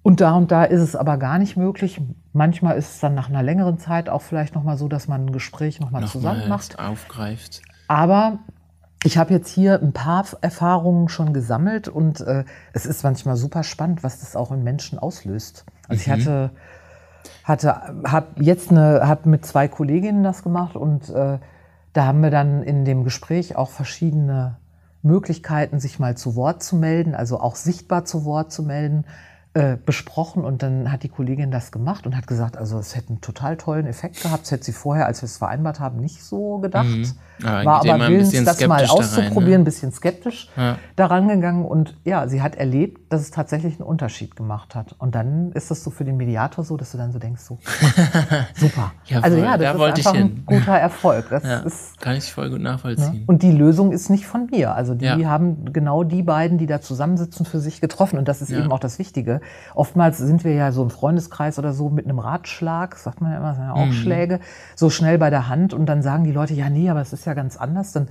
Und 0.01 0.21
da 0.21 0.33
und 0.35 0.51
da 0.51 0.63
ist 0.63 0.81
es 0.81 0.95
aber 0.95 1.17
gar 1.17 1.39
nicht 1.39 1.57
möglich. 1.57 1.99
Manchmal 2.31 2.77
ist 2.77 2.95
es 2.95 2.99
dann 2.99 3.15
nach 3.15 3.27
einer 3.29 3.41
längeren 3.41 3.79
Zeit 3.79 4.07
auch 4.07 4.21
vielleicht 4.21 4.53
noch 4.53 4.63
mal 4.63 4.77
so, 4.77 4.87
dass 4.87 5.07
man 5.07 5.25
ein 5.25 5.31
Gespräch 5.31 5.79
noch 5.79 5.89
mal 5.89 6.05
zusammen 6.05 6.41
Nochmal 6.41 6.57
macht. 6.57 6.77
aufgreift. 6.77 7.63
Aber 7.87 8.39
ich 9.03 9.17
habe 9.17 9.33
jetzt 9.33 9.49
hier 9.49 9.81
ein 9.81 9.93
paar 9.93 10.25
Erfahrungen 10.41 11.09
schon 11.09 11.33
gesammelt 11.33 11.87
und 11.87 12.21
äh, 12.21 12.43
es 12.73 12.85
ist 12.85 13.03
manchmal 13.03 13.35
super 13.35 13.63
spannend, 13.63 14.03
was 14.03 14.19
das 14.19 14.35
auch 14.35 14.51
in 14.51 14.63
Menschen 14.63 14.99
auslöst. 14.99 15.65
Also 15.87 16.01
ich 16.01 16.09
hatte, 16.09 16.51
hatte 17.45 17.75
habe 18.03 18.43
jetzt 18.43 18.71
eine, 18.71 19.07
habe 19.07 19.29
mit 19.29 19.45
zwei 19.45 19.67
Kolleginnen 19.67 20.23
das 20.23 20.41
gemacht 20.41 20.75
und 20.75 21.09
äh, 21.09 21.37
da 21.93 22.05
haben 22.05 22.21
wir 22.21 22.31
dann 22.31 22.63
in 22.63 22.83
dem 22.83 23.03
Gespräch 23.03 23.55
auch 23.55 23.69
verschiedene 23.69 24.57
Möglichkeiten, 25.03 25.79
sich 25.79 25.99
mal 25.99 26.17
zu 26.17 26.35
Wort 26.35 26.63
zu 26.63 26.75
melden, 26.75 27.13
also 27.13 27.39
auch 27.39 27.55
sichtbar 27.55 28.03
zu 28.03 28.25
Wort 28.25 28.51
zu 28.51 28.63
melden, 28.63 29.05
äh, 29.55 29.77
besprochen. 29.83 30.43
Und 30.43 30.61
dann 30.63 30.91
hat 30.91 31.01
die 31.03 31.09
Kollegin 31.09 31.49
das 31.49 31.71
gemacht 31.71 32.05
und 32.05 32.15
hat 32.15 32.27
gesagt, 32.27 32.57
also 32.57 32.77
es 32.77 32.95
hätte 32.95 33.09
einen 33.09 33.21
total 33.21 33.57
tollen 33.57 33.87
Effekt 33.87 34.21
gehabt. 34.21 34.43
Das 34.43 34.51
hätte 34.51 34.65
sie 34.65 34.73
vorher, 34.73 35.05
als 35.07 35.21
wir 35.21 35.25
es 35.27 35.37
vereinbart 35.37 35.79
haben, 35.79 35.99
nicht 35.99 36.23
so 36.23 36.59
gedacht. 36.59 36.85
Mhm. 36.85 37.11
Ah, 37.43 37.65
War 37.65 37.79
aber 37.81 38.07
willens, 38.07 38.31
das 38.31 38.61
mal 38.65 38.77
da 38.77 38.83
rein, 38.85 38.89
auszuprobieren, 38.89 39.51
ne? 39.51 39.55
ein 39.59 39.63
bisschen 39.65 39.91
skeptisch 39.91 40.49
Ja. 40.55 40.77
daran 40.95 41.27
gegangen. 41.27 41.65
Und 41.65 41.97
ja, 42.05 42.29
sie 42.29 42.41
hat 42.41 42.55
erlebt, 42.55 43.11
dass 43.11 43.21
es 43.21 43.31
tatsächlich 43.31 43.73
einen 43.79 43.87
Unterschied 43.87 44.37
gemacht 44.37 44.73
hat. 44.73 44.95
Und 44.99 45.15
dann 45.15 45.51
ist 45.51 45.69
das 45.69 45.83
so 45.83 45.89
für 45.89 46.05
den 46.05 46.15
Mediator 46.15 46.63
so, 46.63 46.77
dass 46.77 46.91
du 46.93 46.97
dann 46.97 47.11
so 47.11 47.19
denkst, 47.19 47.41
so, 47.41 47.57
super. 48.55 48.91
Jawohl, 49.05 49.23
also 49.23 49.37
ja, 49.37 49.57
das 49.57 49.77
da 49.77 49.87
ist 49.87 49.97
einfach 50.07 50.13
ein 50.13 50.43
guter 50.45 50.77
Erfolg. 50.77 51.25
Das 51.29 51.43
Ja, 51.43 51.57
ist 51.59 51.99
kann 51.99 52.15
ich 52.15 52.31
voll 52.31 52.49
gut 52.49 52.59
Ne? 52.59 52.69
nachvollziehen. 52.69 53.23
Und 53.27 53.43
die 53.43 53.51
Lösung 53.51 53.91
ist 53.91 54.09
nicht 54.09 54.25
von 54.25 54.47
mir. 54.49 54.73
Also 54.73 54.93
die 54.95 55.05
Ja. 55.05 55.17
haben 55.29 55.73
genau 55.73 56.03
die 56.03 56.23
beiden, 56.23 56.57
die 56.57 56.67
da 56.67 56.79
zusammensitzen, 56.81 57.45
für 57.45 57.59
sich 57.59 57.81
getroffen. 57.81 58.17
Und 58.17 58.27
das 58.27 58.41
ist 58.41 58.49
Ja. 58.49 58.59
eben 58.59 58.71
auch 58.71 58.79
das 58.79 58.97
Wichtige. 58.99 59.41
Oftmals 59.73 60.17
sind 60.17 60.43
wir 60.43 60.53
ja 60.53 60.71
so 60.71 60.83
im 60.83 60.89
Freundeskreis 60.89 61.59
oder 61.59 61.73
so 61.73 61.89
mit 61.89 62.05
einem 62.05 62.19
Ratschlag, 62.19 62.95
sagt 62.97 63.21
man 63.21 63.31
ja 63.31 63.37
immer, 63.37 63.53
sind 63.55 63.63
ja 63.63 63.75
Mhm. 63.75 63.81
auch 63.81 63.91
Schläge, 63.91 64.39
so 64.75 64.89
schnell 64.89 65.17
bei 65.17 65.29
der 65.29 65.47
Hand. 65.49 65.73
Und 65.73 65.85
dann 65.87 66.01
sagen 66.01 66.23
die 66.23 66.31
Leute, 66.31 66.53
ja, 66.53 66.69
nee, 66.69 66.89
aber 66.89 67.01
es 67.01 67.13
ist 67.13 67.25
ja 67.25 67.33
ganz 67.33 67.57
anders. 67.57 67.91
Dann, 67.93 68.07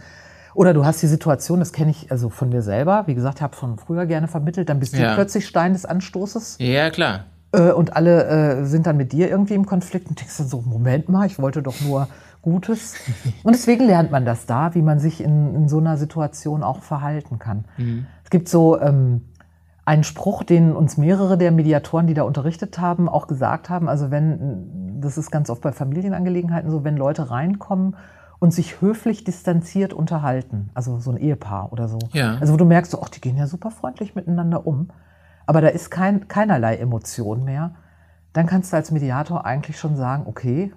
oder 0.54 0.72
du 0.74 0.84
hast 0.84 1.02
die 1.02 1.06
Situation, 1.08 1.58
das 1.58 1.72
kenne 1.72 1.90
ich 1.90 2.10
also 2.10 2.28
von 2.30 2.48
mir 2.48 2.62
selber, 2.62 3.04
wie 3.06 3.14
gesagt, 3.14 3.40
habe 3.40 3.56
von 3.56 3.78
früher 3.78 4.06
gerne 4.06 4.28
vermittelt, 4.28 4.68
dann 4.68 4.78
bist 4.80 4.94
du 4.94 4.98
Ja. 5.02 5.14
plötzlich 5.14 5.46
Stein 5.46 5.72
des 5.72 5.84
Anstoßes. 5.84 6.56
Ja, 6.60 6.90
klar. 6.90 7.24
Äh, 7.52 7.70
und 7.72 7.96
alle 7.96 8.24
äh, 8.60 8.64
sind 8.64 8.86
dann 8.86 8.96
mit 8.96 9.12
dir 9.12 9.28
irgendwie 9.30 9.54
im 9.54 9.66
Konflikt 9.66 10.08
und 10.08 10.20
denkst 10.20 10.36
dann 10.38 10.48
so, 10.48 10.60
Moment 10.62 11.08
mal, 11.08 11.26
ich 11.26 11.38
wollte 11.40 11.62
doch 11.62 11.80
nur 11.80 12.08
Gutes. 12.42 12.94
Und 13.42 13.54
deswegen 13.54 13.86
lernt 13.86 14.10
man 14.10 14.26
das 14.26 14.44
da, 14.44 14.74
wie 14.74 14.82
man 14.82 14.98
sich 14.98 15.22
in, 15.24 15.54
in 15.54 15.68
so 15.68 15.78
einer 15.78 15.96
Situation 15.96 16.62
auch 16.62 16.82
verhalten 16.82 17.38
kann. 17.38 17.64
Es 18.22 18.28
gibt 18.28 18.50
so 18.50 18.78
ähm, 18.78 19.22
einen 19.84 20.04
Spruch, 20.04 20.42
den 20.44 20.72
uns 20.72 20.96
mehrere 20.96 21.36
der 21.36 21.52
Mediatoren, 21.52 22.06
die 22.06 22.14
da 22.14 22.22
unterrichtet 22.22 22.78
haben, 22.78 23.08
auch 23.08 23.26
gesagt 23.26 23.68
haben. 23.68 23.88
Also 23.88 24.10
wenn, 24.10 25.00
das 25.00 25.18
ist 25.18 25.30
ganz 25.30 25.50
oft 25.50 25.60
bei 25.60 25.72
Familienangelegenheiten 25.72 26.70
so, 26.70 26.84
wenn 26.84 26.96
Leute 26.96 27.30
reinkommen 27.30 27.96
und 28.38 28.52
sich 28.52 28.80
höflich 28.80 29.24
distanziert 29.24 29.92
unterhalten, 29.92 30.70
also 30.74 30.98
so 30.98 31.10
ein 31.10 31.16
Ehepaar 31.16 31.72
oder 31.72 31.88
so. 31.88 31.98
Ja. 32.12 32.36
Also 32.40 32.52
wo 32.52 32.56
du 32.56 32.64
merkst, 32.64 32.92
so, 32.92 33.02
ach, 33.02 33.08
die 33.08 33.20
gehen 33.20 33.36
ja 33.36 33.46
super 33.46 33.70
freundlich 33.70 34.14
miteinander 34.14 34.66
um, 34.66 34.88
aber 35.46 35.60
da 35.60 35.68
ist 35.68 35.90
kein, 35.90 36.28
keinerlei 36.28 36.76
Emotion 36.76 37.44
mehr, 37.44 37.74
dann 38.32 38.46
kannst 38.46 38.72
du 38.72 38.76
als 38.76 38.90
Mediator 38.90 39.44
eigentlich 39.44 39.78
schon 39.78 39.96
sagen, 39.96 40.24
okay, 40.26 40.72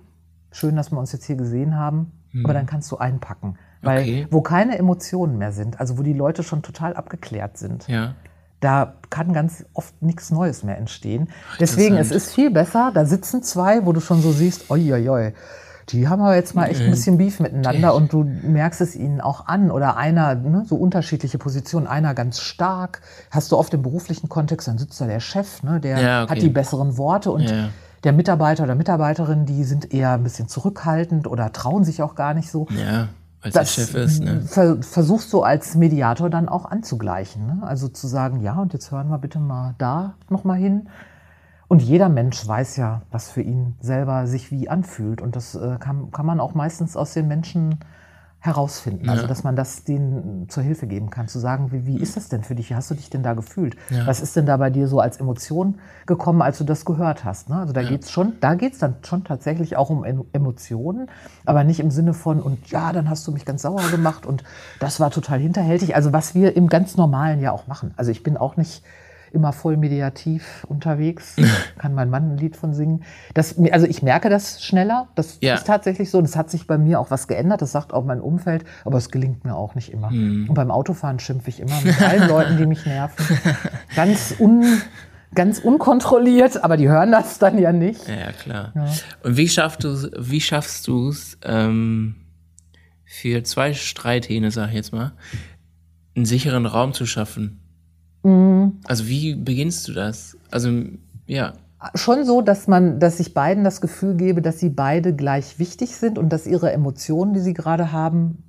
schön, 0.52 0.76
dass 0.76 0.92
wir 0.92 1.00
uns 1.00 1.12
jetzt 1.14 1.26
hier 1.26 1.38
gesehen 1.38 1.76
haben, 1.78 2.12
aber 2.44 2.54
dann 2.54 2.66
kannst 2.66 2.92
du 2.92 2.98
einpacken. 2.98 3.58
Weil 3.82 4.02
Okay. 4.02 4.28
wo 4.32 4.42
keine 4.42 4.78
Emotionen 4.78 5.38
mehr 5.38 5.52
sind, 5.52 5.80
also 5.80 5.98
wo 5.98 6.04
die 6.04 6.14
Leute 6.14 6.44
schon 6.44 6.62
total 6.62 6.94
abgeklärt 6.96 7.58
sind, 7.58 7.88
Ja. 7.88 8.16
Da 8.60 8.96
kann 9.10 9.34
ganz 9.34 9.66
oft 9.74 10.02
nichts 10.02 10.32
Neues 10.32 10.64
mehr 10.64 10.78
entstehen. 10.78 11.30
Deswegen, 11.60 11.98
es 11.98 12.12
ist 12.12 12.34
viel 12.34 12.52
besser, 12.52 12.92
da 12.94 13.06
sitzen 13.06 13.44
zwei, 13.44 13.86
wo 13.86 13.94
du 13.94 14.00
schon 14.00 14.22
so 14.22 14.32
siehst, 14.32 14.70
oi, 14.70 14.94
oi, 14.94 15.10
oi 15.10 15.34
die 15.90 16.10
haben 16.10 16.22
aber 16.22 16.36
jetzt 16.36 16.54
mal 16.54 16.66
echt 16.66 16.82
ein 16.82 16.92
bisschen 16.92 17.18
Beef 17.18 17.40
miteinander 17.40 17.96
und 17.96 18.12
du 18.12 18.24
merkst 18.24 18.82
es 18.82 18.96
ihnen 18.96 19.22
auch 19.22 19.48
an. 19.48 19.72
Oder 19.72 19.96
einer, 19.96 20.36
ne, 20.36 20.66
so 20.68 20.76
unterschiedliche 20.76 21.38
Positionen, 21.38 21.88
einer 21.88 22.14
ganz 22.14 22.42
stark. 22.42 23.02
Hast 23.32 23.52
du 23.52 23.58
oft 23.58 23.74
im 23.74 23.84
beruflichen 23.84 24.28
Kontext, 24.28 24.68
dann 24.68 24.78
sitzt 24.78 25.00
da 25.00 25.08
der 25.08 25.22
Chef, 25.22 25.64
ne, 25.64 25.80
der 25.80 26.00
ja, 26.00 26.24
okay. 26.24 26.32
hat 26.32 26.42
die 26.42 26.50
besseren 26.50 26.98
Worte 26.98 27.32
und 27.32 27.50
ja. 27.50 27.70
der 28.04 28.12
Mitarbeiter 28.12 28.64
oder 28.64 28.76
Mitarbeiterin, 28.76 29.46
die 29.46 29.64
sind 29.64 29.94
eher 29.94 30.12
ein 30.12 30.24
bisschen 30.24 30.50
zurückhaltend 30.50 31.26
oder 31.26 31.54
trauen 31.54 31.86
sich 31.86 32.02
auch 32.02 32.16
gar 32.16 32.34
nicht 32.34 32.52
so. 32.52 32.68
Ja. 32.72 33.08
Als 33.42 33.54
das 33.54 33.76
der 33.76 33.84
Chef 33.84 33.96
ist, 33.96 34.24
ne? 34.24 34.42
versuchst 34.82 35.32
du 35.32 35.44
als 35.44 35.76
Mediator 35.76 36.30
dann 36.30 36.50
auch 36.50 36.66
anzugleichen. 36.66 37.46
Ne? 37.46 37.60
Also 37.62 37.88
zu 37.88 38.08
sagen, 38.08 38.42
ja, 38.42 38.60
und 38.60 38.74
jetzt 38.74 38.92
hören 38.92 39.10
wir 39.10 39.20
bitte 39.20 39.40
mal 39.40 39.76
da 39.78 40.16
nochmal 40.30 40.58
hin. 40.58 40.90
Und 41.68 41.82
jeder 41.82 42.10
Mensch 42.10 42.48
weiß 42.48 42.78
ja, 42.78 43.02
was 43.12 43.30
für 43.30 43.42
ihn 43.42 43.76
selber 43.80 44.26
sich 44.26 44.52
wie 44.52 44.70
anfühlt. 44.70 45.22
Und 45.22 45.36
das 45.36 45.54
äh, 45.54 45.78
kann, 45.80 46.12
kann 46.12 46.26
man 46.26 46.40
auch 46.40 46.56
meistens 46.56 46.96
aus 46.96 47.14
den 47.14 47.28
Menschen 47.28 47.80
herausfinden. 48.40 49.10
Also, 49.10 49.24
ja. 49.24 49.28
Dass 49.28 49.44
man 49.44 49.56
das 49.56 49.84
denen 49.84 50.48
zur 50.50 50.64
Hilfe 50.64 50.88
geben 50.88 51.10
kann, 51.10 51.28
zu 51.28 51.40
sagen, 51.40 51.72
wie, 51.72 51.86
wie 51.86 51.98
ist 51.98 52.16
das 52.16 52.30
denn 52.30 52.44
für 52.44 52.56
dich? 52.56 52.70
Wie 52.70 52.76
hast 52.76 52.90
du 52.92 52.96
dich 52.96 53.10
denn 53.10 53.24
da 53.24 53.34
gefühlt? 53.34 53.76
Ja. 53.90 54.06
Was 54.06 54.22
ist 54.22 54.36
denn 54.36 54.46
da 54.46 54.58
bei 54.58 54.70
dir 54.70 54.88
so 54.88 55.00
als 55.00 55.18
Emotion 55.18 55.80
gekommen, 56.06 56.42
als 56.42 56.58
du 56.60 56.64
das 56.64 56.86
gehört 56.86 57.24
hast? 57.24 57.50
Ne? 57.50 57.58
Also, 57.58 57.74
da 57.74 57.82
ja. 57.82 57.90
geht's 57.90 58.12
schon, 58.12 58.34
da 58.40 58.56
geht's 58.56 58.78
dann 58.80 58.96
schon 59.04 59.24
tatsächlich 59.24 59.76
auch 59.76 59.90
um 59.90 60.06
Emotionen, 60.34 61.10
aber 61.46 61.64
nicht 61.64 61.80
im 61.80 61.92
Sinne 61.92 62.14
von, 62.14 62.42
und 62.42 62.70
ja, 62.70 62.94
dann 62.94 63.10
hast 63.10 63.28
du 63.28 63.32
mich 63.32 63.46
ganz 63.46 63.64
sauer 63.64 63.90
gemacht 63.90 64.26
und 64.26 64.44
das 64.80 65.00
war 65.00 65.12
total 65.12 65.40
hinterhältig. 65.40 65.96
Also, 65.96 66.14
was 66.14 66.36
wir 66.36 66.56
im 66.56 66.68
ganz 66.68 66.96
Normalen 66.96 67.42
ja 67.42 67.52
auch 67.52 67.68
machen. 67.68 67.94
Also, 67.98 68.12
ich 68.12 68.24
bin 68.24 68.38
auch 68.38 68.56
nicht 68.56 68.84
immer 69.32 69.54
voll 69.54 69.78
mediativ 69.78 70.66
unterwegs. 70.70 71.36
Kann 71.78 71.94
mein 71.94 72.10
Mann 72.10 72.34
ein 72.34 72.38
Lied 72.38 72.56
von 72.56 72.74
singen. 72.74 73.04
Das, 73.34 73.56
also 73.72 73.88
ich 73.88 74.02
merke 74.02 74.30
das 74.30 74.64
schneller. 74.64 75.10
Das 75.16 75.38
ja. 75.42 75.56
ist 75.56 75.68
tatsächlich 75.68 76.10
so. 76.10 76.20
Es 76.22 76.36
hat 76.36 76.50
sich 76.50 76.68
bei 76.68 76.78
mir 76.78 77.00
auch 77.00 77.12
was 77.12 77.28
geändert. 77.28 77.62
Das 77.62 77.72
sagt 77.72 77.94
auch 77.94 78.04
mein 78.04 78.22
Umfeld. 78.22 78.66
Aber 78.86 78.98
es 78.98 79.12
gelingt 79.12 79.46
mir 79.46 79.56
auch 79.56 79.76
nicht 79.76 79.92
immer. 79.92 80.12
Mhm. 80.12 80.50
Und 80.50 80.56
beim 80.56 80.72
Autofahren 80.72 81.20
schimpfe 81.20 81.50
ich 81.50 81.60
immer 81.60 81.80
mit 81.82 82.02
allen 82.02 82.28
Leuten, 82.28 82.58
die 82.58 82.66
mich 82.66 82.86
nerven. 82.86 83.38
Ganz 83.96 84.36
un 84.40 84.64
ganz 85.34 85.60
unkontrolliert, 85.60 86.64
aber 86.64 86.78
die 86.78 86.88
hören 86.88 87.12
das 87.12 87.38
dann 87.38 87.60
ja 87.60 87.72
nicht. 87.72 88.08
Ja, 88.08 88.32
klar. 88.32 88.72
Ja. 88.74 88.90
Und 89.24 89.38
wie 89.38 89.50
schaffst 89.50 89.84
du 89.84 90.10
wie 90.18 90.42
schaffst 90.42 90.88
du 90.88 91.10
es 91.10 91.38
ähm, 91.44 92.16
für 93.06 93.44
zwei 93.44 93.74
Streithähne, 93.74 94.52
sag 94.52 94.70
ich 94.70 94.76
jetzt 94.76 94.94
mal, 94.94 95.12
einen 96.16 96.26
sicheren 96.26 96.66
Raum 96.66 96.94
zu 96.94 97.06
schaffen? 97.06 97.67
Mhm. 98.24 98.80
Also 98.86 99.08
wie 99.08 99.36
beginnst 99.36 99.88
du 99.88 99.94
das? 99.94 100.38
Also 100.52 100.70
ja. 101.26 101.54
Schon 101.94 102.26
so, 102.26 102.42
dass 102.42 102.68
man, 102.68 103.00
dass 103.00 103.20
ich 103.20 103.34
beiden 103.34 103.64
das 103.64 103.82
Gefühl 103.82 104.16
gebe, 104.16 104.42
dass 104.42 104.60
sie 104.60 104.70
beide 104.70 105.16
gleich 105.16 105.60
wichtig 105.60 105.96
sind 105.96 106.18
und 106.18 106.30
dass 106.30 106.48
ihre 106.48 106.72
Emotionen, 106.72 107.34
die 107.34 107.40
sie 107.40 107.54
gerade 107.54 107.92
haben, 107.92 108.44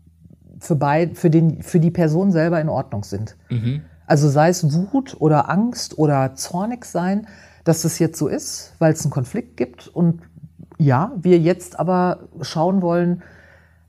für, 0.61 0.77
beid, 0.77 1.17
für, 1.17 1.31
den, 1.31 1.63
für 1.63 1.79
die 1.79 1.91
Person 1.91 2.33
selber 2.33 2.61
in 2.61 2.69
Ordnung 2.69 3.05
sind. 3.05 3.37
Mhm. 3.51 3.83
Also 4.07 4.29
sei 4.29 4.49
es 4.49 4.65
Wut 4.73 5.17
oder 5.21 5.51
Angst 5.51 5.99
oder 5.99 6.35
zornig 6.35 6.85
sein, 6.85 7.27
dass 7.65 7.83
das 7.83 7.99
jetzt 7.99 8.19
so 8.19 8.29
ist, 8.29 8.73
weil 8.79 8.93
es 8.93 9.03
einen 9.03 9.11
Konflikt 9.11 9.57
gibt 9.57 9.89
und 9.89 10.23
ja, 10.79 11.13
wir 11.21 11.39
jetzt 11.39 11.79
aber 11.79 12.21
schauen 12.41 12.81
wollen, 12.81 13.23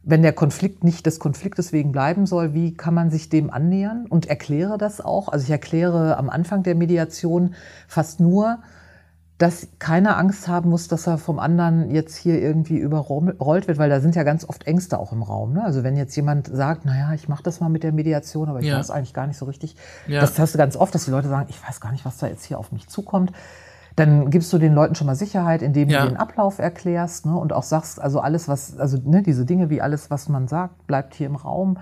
wenn 0.10 0.24
der 0.24 0.34
Konflikt 0.34 0.84
nicht 0.84 1.06
des 1.06 1.20
Konfliktes 1.20 1.72
wegen 1.72 1.92
bleiben 1.92 2.26
soll, 2.26 2.54
wie 2.54 2.74
kann 2.74 2.94
man 2.94 3.12
sich 3.12 3.30
dem 3.30 3.52
annähern 3.52 4.08
und 4.08 4.28
erkläre 4.28 4.78
das 4.78 5.02
auch. 5.02 5.30
Also 5.30 5.44
ich 5.44 5.52
erkläre 5.52 6.18
am 6.18 6.30
Anfang 6.30 6.64
der 6.64 6.76
Mediation 6.76 7.54
fast 7.88 8.20
nur, 8.20 8.60
dass 9.38 9.68
keiner 9.78 10.18
Angst 10.18 10.48
haben 10.48 10.70
muss, 10.70 10.88
dass 10.88 11.08
er 11.08 11.18
vom 11.18 11.40
anderen 11.40 11.92
jetzt 11.92 12.18
hier 12.18 12.42
irgendwie 12.42 12.78
überrollt 12.78 13.68
wird, 13.68 13.78
weil 13.78 13.90
da 13.90 14.02
sind 14.02 14.16
ja 14.16 14.24
ganz 14.24 14.44
oft 14.44 14.68
Ängste 14.68 15.00
auch 15.00 15.14
im 15.14 15.22
Raum. 15.22 15.54
Ne? 15.54 15.64
Also 15.64 15.84
wenn 15.84 15.96
jetzt 15.96 16.16
jemand 16.16 16.48
sagt, 16.48 16.86
naja, 16.86 17.14
ich 17.14 17.30
mache 17.30 17.44
das 17.44 17.62
mal 17.62 17.70
mit 17.70 17.84
der 17.84 17.94
Mediation, 17.94 18.50
aber 18.50 18.60
ich 18.60 18.66
ja. 18.66 18.78
weiß 18.78 18.92
eigentlich 18.92 19.14
gar 19.14 19.28
nicht 19.28 19.38
so 19.38 19.46
richtig. 19.46 19.76
Ja. 20.08 20.22
Das 20.22 20.38
hast 20.40 20.56
du 20.56 20.58
ganz 20.58 20.76
oft, 20.76 20.94
dass 20.94 21.06
die 21.06 21.12
Leute 21.12 21.30
sagen, 21.30 21.48
ich 21.50 21.66
weiß 21.66 21.80
gar 21.80 21.92
nicht, 21.92 22.04
was 22.04 22.18
da 22.18 22.28
jetzt 22.28 22.46
hier 22.46 22.60
auf 22.60 22.72
mich 22.72 22.88
zukommt 22.88 23.32
dann 24.00 24.30
gibst 24.30 24.52
du 24.54 24.58
den 24.58 24.74
Leuten 24.74 24.96
schon 24.96 25.08
mal 25.08 25.16
Sicherheit, 25.16 25.62
indem 25.62 25.90
ja. 25.90 26.04
du 26.04 26.10
den 26.10 26.18
Ablauf 26.18 26.60
erklärst 26.60 27.26
ne, 27.26 27.36
und 27.36 27.52
auch 27.52 27.64
sagst, 27.64 28.02
also 28.02 28.22
alles, 28.22 28.48
was, 28.48 28.78
also 28.78 28.98
ne, 29.04 29.22
diese 29.22 29.46
Dinge 29.46 29.70
wie 29.70 29.82
alles, 29.82 30.10
was 30.10 30.30
man 30.30 30.48
sagt, 30.48 30.88
bleibt 30.88 31.14
hier 31.14 31.28
im 31.28 31.36
Raum. 31.36 31.78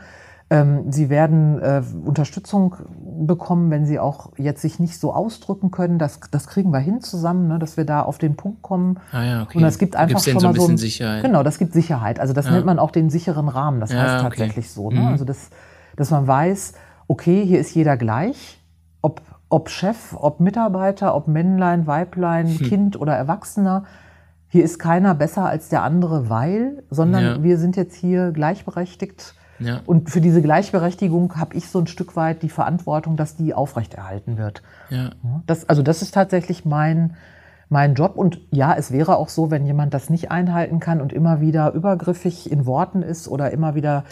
Ähm, 0.49 0.91
sie 0.91 1.10
werden 1.10 1.62
äh, 1.62 1.84
Unterstützung 2.06 2.75
bekommen, 3.27 3.69
wenn 3.69 3.86
sie 3.86 3.99
auch 3.99 4.32
jetzt 4.38 4.62
sich 4.62 4.80
nicht 4.80 4.97
so 4.97 5.13
ausdrücken 5.13 5.71
können. 5.71 5.99
Das, 5.99 6.21
das 6.32 6.47
kriegen 6.47 6.71
wir 6.71 6.80
hin 6.80 7.01
zusammen, 7.01 7.49
ne, 7.49 7.60
dass 7.60 7.77
wir 7.77 7.86
da 7.86 8.01
auf 8.01 8.17
den 8.17 8.36
Punkt 8.36 8.62
kommen. 8.62 8.99
Ah 9.12 9.23
ja, 9.23 9.43
okay. 9.43 9.58
Und 9.58 9.63
das 9.63 9.77
gibt 9.77 9.95
einfach 9.95 10.23
schon 10.23 10.39
so 10.39 10.47
mal 10.47 10.56
so 10.56 10.67
ein 10.67 10.77
Sicherheit. 10.77 11.23
Genau, 11.23 11.43
das 11.43 11.60
gibt 11.60 11.73
Sicherheit. 11.73 12.19
Also 12.19 12.34
das 12.34 12.45
ja. 12.45 12.53
nennt 12.53 12.65
man 12.65 12.80
auch 12.80 12.91
den 12.91 13.10
sicheren 13.10 13.49
Rahmen. 13.49 13.80
Das 13.80 13.91
ja, 13.91 13.99
heißt 13.99 14.23
tatsächlich 14.23 14.65
okay. 14.65 14.73
so. 14.73 14.89
Ne? 14.89 15.01
Mhm. 15.01 15.08
Also 15.08 15.25
das, 15.25 15.49
dass 15.97 16.10
man 16.10 16.25
weiß, 16.25 16.73
okay, 17.08 17.45
hier 17.45 17.60
ist 17.60 17.75
jeder 17.75 17.97
gleich, 17.97 18.63
ob 19.01 19.21
ob 19.49 19.69
Chef, 19.69 20.13
ob 20.15 20.39
Mitarbeiter, 20.39 21.15
ob 21.15 21.27
Männlein, 21.27 21.88
Weiblein, 21.88 22.47
hm. 22.47 22.67
Kind 22.67 22.99
oder 22.99 23.15
Erwachsener. 23.15 23.86
Hier 24.49 24.63
ist 24.63 24.79
keiner 24.79 25.13
besser 25.15 25.45
als 25.45 25.69
der 25.69 25.83
andere, 25.83 26.29
weil, 26.29 26.83
sondern 26.89 27.23
ja. 27.23 27.43
wir 27.43 27.57
sind 27.57 27.75
jetzt 27.75 27.95
hier 27.95 28.31
gleichberechtigt. 28.31 29.36
Ja. 29.60 29.81
Und 29.86 30.10
für 30.10 30.21
diese 30.21 30.41
Gleichberechtigung 30.41 31.36
habe 31.36 31.55
ich 31.55 31.69
so 31.69 31.79
ein 31.79 31.88
Stück 31.88 32.15
weit 32.15 32.43
die 32.43 32.49
Verantwortung, 32.49 33.17
dass 33.17 33.36
die 33.36 33.53
aufrechterhalten 33.53 34.38
wird. 34.38 34.62
Ja. 34.89 35.12
Das, 35.45 35.67
also 35.67 35.81
das 35.81 36.01
ist 36.01 36.13
tatsächlich 36.13 36.63
mein, 36.63 37.15
mein 37.69 37.95
Job. 37.95 38.15
Und 38.15 38.39
ja, 38.51 38.75
es 38.75 38.91
wäre 38.91 39.17
auch 39.17 39.29
so, 39.29 39.49
wenn 39.49 39.65
jemand 39.65 39.93
das 39.93 40.10
nicht 40.10 40.31
einhalten 40.31 40.79
kann 40.79 41.01
und 41.01 41.12
immer 41.12 41.41
wieder 41.41 41.73
übergriffig 41.73 42.51
in 42.51 42.65
Worten 42.65 43.01
ist 43.01 43.27
oder 43.27 43.51
immer 43.51 43.75
wieder 43.75 44.03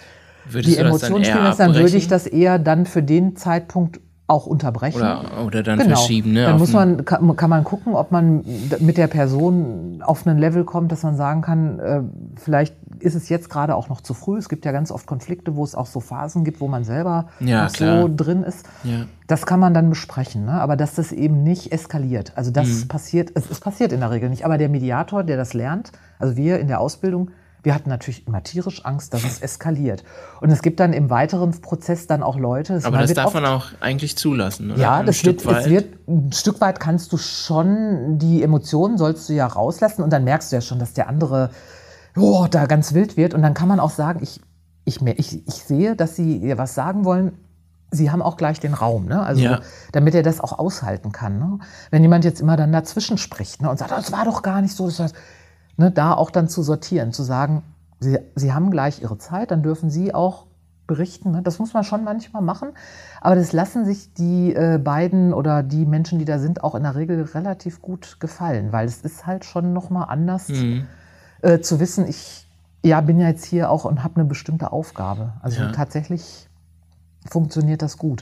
Würdest 0.49 0.75
die 0.75 0.79
Emotionen 0.79 1.25
spielen 1.25 1.53
dann 1.57 1.73
würde 1.73 1.97
ich 1.97 2.07
das 2.07 2.27
eher 2.27 2.59
dann 2.59 2.85
für 2.85 3.01
den 3.01 3.35
Zeitpunkt 3.35 3.99
auch 4.27 4.47
unterbrechen. 4.47 4.97
Oder, 4.97 5.45
oder 5.45 5.61
dann 5.61 5.77
genau. 5.77 5.95
verschieben. 5.95 6.33
Ne, 6.33 6.45
dann 6.45 6.57
muss 6.57 6.73
man, 6.73 7.05
kann, 7.05 7.35
kann, 7.35 7.49
man 7.49 7.63
gucken, 7.63 7.93
ob 7.93 8.11
man 8.11 8.43
mit 8.79 8.97
der 8.97 9.07
Person 9.07 10.01
auf 10.01 10.25
ein 10.25 10.39
Level 10.39 10.63
kommt, 10.63 10.91
dass 10.91 11.03
man 11.03 11.15
sagen 11.15 11.41
kann, 11.41 11.79
äh, 11.79 12.01
vielleicht 12.35 12.75
ist 12.99 13.13
es 13.13 13.29
jetzt 13.29 13.49
gerade 13.49 13.75
auch 13.75 13.87
noch 13.87 14.01
zu 14.01 14.15
früh. 14.15 14.37
Es 14.37 14.49
gibt 14.49 14.65
ja 14.65 14.71
ganz 14.71 14.91
oft 14.91 15.05
Konflikte, 15.05 15.55
wo 15.55 15.63
es 15.63 15.75
auch 15.75 15.85
so 15.85 15.99
Phasen 15.99 16.43
gibt, 16.43 16.59
wo 16.59 16.67
man 16.67 16.83
selber 16.83 17.27
ja, 17.39 17.69
so 17.69 18.09
drin 18.13 18.41
ist. 18.41 18.67
Ja. 18.83 19.05
Das 19.27 19.45
kann 19.45 19.59
man 19.59 19.75
dann 19.75 19.89
besprechen, 19.89 20.45
ne? 20.45 20.53
aber 20.53 20.75
dass 20.75 20.95
das 20.95 21.11
eben 21.11 21.43
nicht 21.43 21.71
eskaliert. 21.71 22.33
Also 22.35 22.49
das 22.49 22.67
mhm. 22.67 22.87
passiert, 22.87 23.31
es, 23.35 23.49
es 23.49 23.59
passiert 23.59 23.91
in 23.91 23.99
der 23.99 24.09
Regel 24.09 24.29
nicht. 24.29 24.43
Aber 24.43 24.57
der 24.57 24.69
Mediator, 24.69 25.23
der 25.23 25.37
das 25.37 25.53
lernt, 25.53 25.91
also 26.17 26.35
wir 26.35 26.59
in 26.59 26.67
der 26.67 26.79
Ausbildung, 26.79 27.29
wir 27.65 27.73
hatten 27.73 27.89
natürlich 27.89 28.27
immer 28.27 28.43
tierisch 28.43 28.85
Angst, 28.85 29.13
dass 29.13 29.23
es 29.23 29.41
eskaliert. 29.41 30.03
Und 30.39 30.51
es 30.51 30.61
gibt 30.61 30.79
dann 30.79 30.93
im 30.93 31.09
weiteren 31.09 31.51
Prozess 31.61 32.07
dann 32.07 32.23
auch 32.23 32.37
Leute. 32.37 32.79
Aber 32.83 32.99
das 32.99 33.13
darf 33.13 33.33
man 33.33 33.45
auch 33.45 33.65
eigentlich 33.81 34.17
zulassen, 34.17 34.71
oder? 34.71 34.79
Ja, 34.79 35.03
das 35.03 35.25
wird, 35.25 35.43
es 35.45 35.69
wird, 35.69 36.07
ein 36.07 36.31
Stück 36.31 36.61
weit 36.61 36.79
kannst 36.79 37.11
du 37.11 37.17
schon, 37.17 38.19
die 38.19 38.43
Emotionen 38.43 38.97
sollst 38.97 39.27
du 39.27 39.33
ja 39.33 39.47
rauslassen 39.47 40.03
und 40.03 40.13
dann 40.13 40.23
merkst 40.23 40.51
du 40.51 40.57
ja 40.57 40.61
schon, 40.61 40.79
dass 40.79 40.93
der 40.93 41.09
andere 41.09 41.49
oh, 42.15 42.47
da 42.49 42.67
ganz 42.67 42.93
wild 42.93 43.17
wird. 43.17 43.33
Und 43.33 43.41
dann 43.41 43.53
kann 43.53 43.67
man 43.67 43.79
auch 43.79 43.89
sagen, 43.89 44.19
ich, 44.21 44.39
ich, 44.85 45.01
ich, 45.01 45.47
ich 45.47 45.55
sehe, 45.55 45.95
dass 45.95 46.15
sie 46.15 46.53
was 46.57 46.75
sagen 46.75 47.03
wollen, 47.03 47.33
Sie 47.91 48.11
haben 48.11 48.21
auch 48.21 48.35
gleich 48.35 48.59
den 48.59 48.73
Raum, 48.73 49.05
ne? 49.05 49.21
also 49.21 49.41
ja. 49.41 49.59
damit 49.93 50.15
er 50.15 50.23
das 50.23 50.41
auch 50.41 50.59
aushalten 50.59 51.11
kann. 51.11 51.39
Ne? 51.39 51.59
Wenn 51.91 52.01
jemand 52.01 52.25
jetzt 52.25 52.41
immer 52.41 52.57
dann 52.57 52.71
dazwischen 52.73 53.17
spricht 53.17 53.61
ne? 53.61 53.69
und 53.69 53.77
sagt, 53.77 53.91
das 53.91 54.11
war 54.11 54.25
doch 54.25 54.41
gar 54.41 54.59
nicht 54.61 54.75
so, 54.75 54.87
das 54.87 54.99
war, 54.99 55.09
ne, 55.77 55.91
da 55.91 56.13
auch 56.13 56.31
dann 56.31 56.47
zu 56.47 56.63
sortieren, 56.63 57.11
zu 57.11 57.23
sagen, 57.23 57.63
Sie, 57.99 58.19
Sie 58.35 58.53
haben 58.53 58.71
gleich 58.71 59.01
Ihre 59.01 59.17
Zeit, 59.17 59.51
dann 59.51 59.63
dürfen 59.63 59.89
Sie 59.89 60.13
auch 60.13 60.45
berichten. 60.87 61.31
Ne? 61.31 61.41
Das 61.41 61.59
muss 61.59 61.73
man 61.73 61.83
schon 61.83 62.03
manchmal 62.03 62.41
machen. 62.41 62.69
Aber 63.21 63.35
das 63.35 63.53
lassen 63.53 63.85
sich 63.85 64.13
die 64.13 64.53
äh, 64.53 64.77
beiden 64.77 65.33
oder 65.33 65.63
die 65.63 65.85
Menschen, 65.85 66.19
die 66.19 66.25
da 66.25 66.39
sind, 66.39 66.63
auch 66.63 66.75
in 66.75 66.83
der 66.83 66.95
Regel 66.95 67.21
relativ 67.23 67.81
gut 67.81 68.19
gefallen, 68.19 68.71
weil 68.71 68.87
es 68.87 69.01
ist 69.01 69.25
halt 69.25 69.45
schon 69.45 69.73
nochmal 69.73 70.07
anders 70.09 70.49
mhm. 70.49 70.87
äh, 71.41 71.59
zu 71.59 71.79
wissen, 71.79 72.07
ich 72.07 72.47
ja, 72.83 73.01
bin 73.01 73.19
ja 73.19 73.27
jetzt 73.27 73.45
hier 73.45 73.71
auch 73.71 73.85
und 73.85 74.03
habe 74.03 74.17
eine 74.17 74.25
bestimmte 74.25 74.71
Aufgabe. 74.71 75.33
Also 75.41 75.61
ja. 75.61 75.71
tatsächlich 75.71 76.47
funktioniert 77.27 77.81
das 77.81 77.97
gut. 77.97 78.21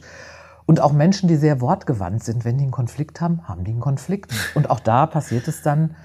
Und 0.66 0.80
auch 0.80 0.94
Menschen, 0.94 1.28
die 1.28 1.36
sehr 1.36 1.60
wortgewandt 1.60 2.24
sind, 2.24 2.46
wenn 2.46 2.58
die 2.58 2.63
einen 2.63 2.72
Konflikt 2.72 3.20
haben, 3.20 3.46
haben 3.48 3.66
die 3.66 3.72
einen 3.72 3.82
Konflikt. 3.82 4.34
Und 4.56 4.70
auch 4.70 4.80
da 4.80 5.06
passiert 5.06 5.50
es 5.50 5.62
dann, 5.62 5.96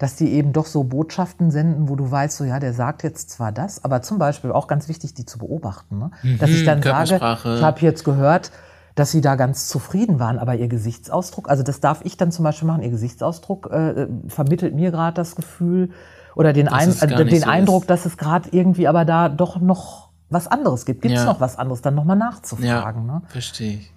dass 0.00 0.16
die 0.16 0.32
eben 0.32 0.54
doch 0.54 0.64
so 0.64 0.82
Botschaften 0.82 1.50
senden, 1.50 1.90
wo 1.90 1.94
du 1.94 2.10
weißt, 2.10 2.38
so 2.38 2.44
ja, 2.44 2.58
der 2.58 2.72
sagt 2.72 3.02
jetzt 3.02 3.28
zwar 3.28 3.52
das, 3.52 3.84
aber 3.84 4.00
zum 4.00 4.18
Beispiel 4.18 4.50
auch 4.50 4.66
ganz 4.66 4.88
wichtig, 4.88 5.12
die 5.12 5.26
zu 5.26 5.38
beobachten. 5.38 5.98
Ne? 5.98 6.10
Mhm, 6.22 6.38
dass 6.38 6.48
ich 6.48 6.64
dann 6.64 6.82
sage, 6.82 7.16
ich 7.16 7.62
habe 7.62 7.80
jetzt 7.80 8.02
gehört, 8.02 8.50
dass 8.94 9.10
sie 9.10 9.20
da 9.20 9.36
ganz 9.36 9.68
zufrieden 9.68 10.18
waren, 10.18 10.38
aber 10.38 10.54
ihr 10.54 10.68
Gesichtsausdruck, 10.68 11.50
also 11.50 11.62
das 11.62 11.80
darf 11.80 12.00
ich 12.02 12.16
dann 12.16 12.32
zum 12.32 12.44
Beispiel 12.44 12.66
machen, 12.66 12.82
ihr 12.82 12.88
Gesichtsausdruck 12.88 13.70
äh, 13.70 14.06
vermittelt 14.26 14.74
mir 14.74 14.90
gerade 14.90 15.14
das 15.14 15.36
Gefühl 15.36 15.90
oder 16.34 16.54
den, 16.54 16.68
ein, 16.68 16.88
äh, 16.88 17.24
den 17.26 17.40
so 17.42 17.46
Eindruck, 17.46 17.82
ist. 17.82 17.90
dass 17.90 18.06
es 18.06 18.16
gerade 18.16 18.48
irgendwie 18.52 18.88
aber 18.88 19.04
da 19.04 19.28
doch 19.28 19.60
noch 19.60 20.08
was 20.30 20.46
anderes 20.46 20.86
gibt. 20.86 21.02
Gibt 21.02 21.14
es 21.14 21.20
ja. 21.20 21.26
noch 21.26 21.40
was 21.40 21.58
anderes, 21.58 21.82
dann 21.82 21.94
nochmal 21.94 22.16
nachzufragen. 22.16 23.06
Ja, 23.06 23.14
ne? 23.16 23.22
verstehe 23.28 23.74
ich. 23.74 23.92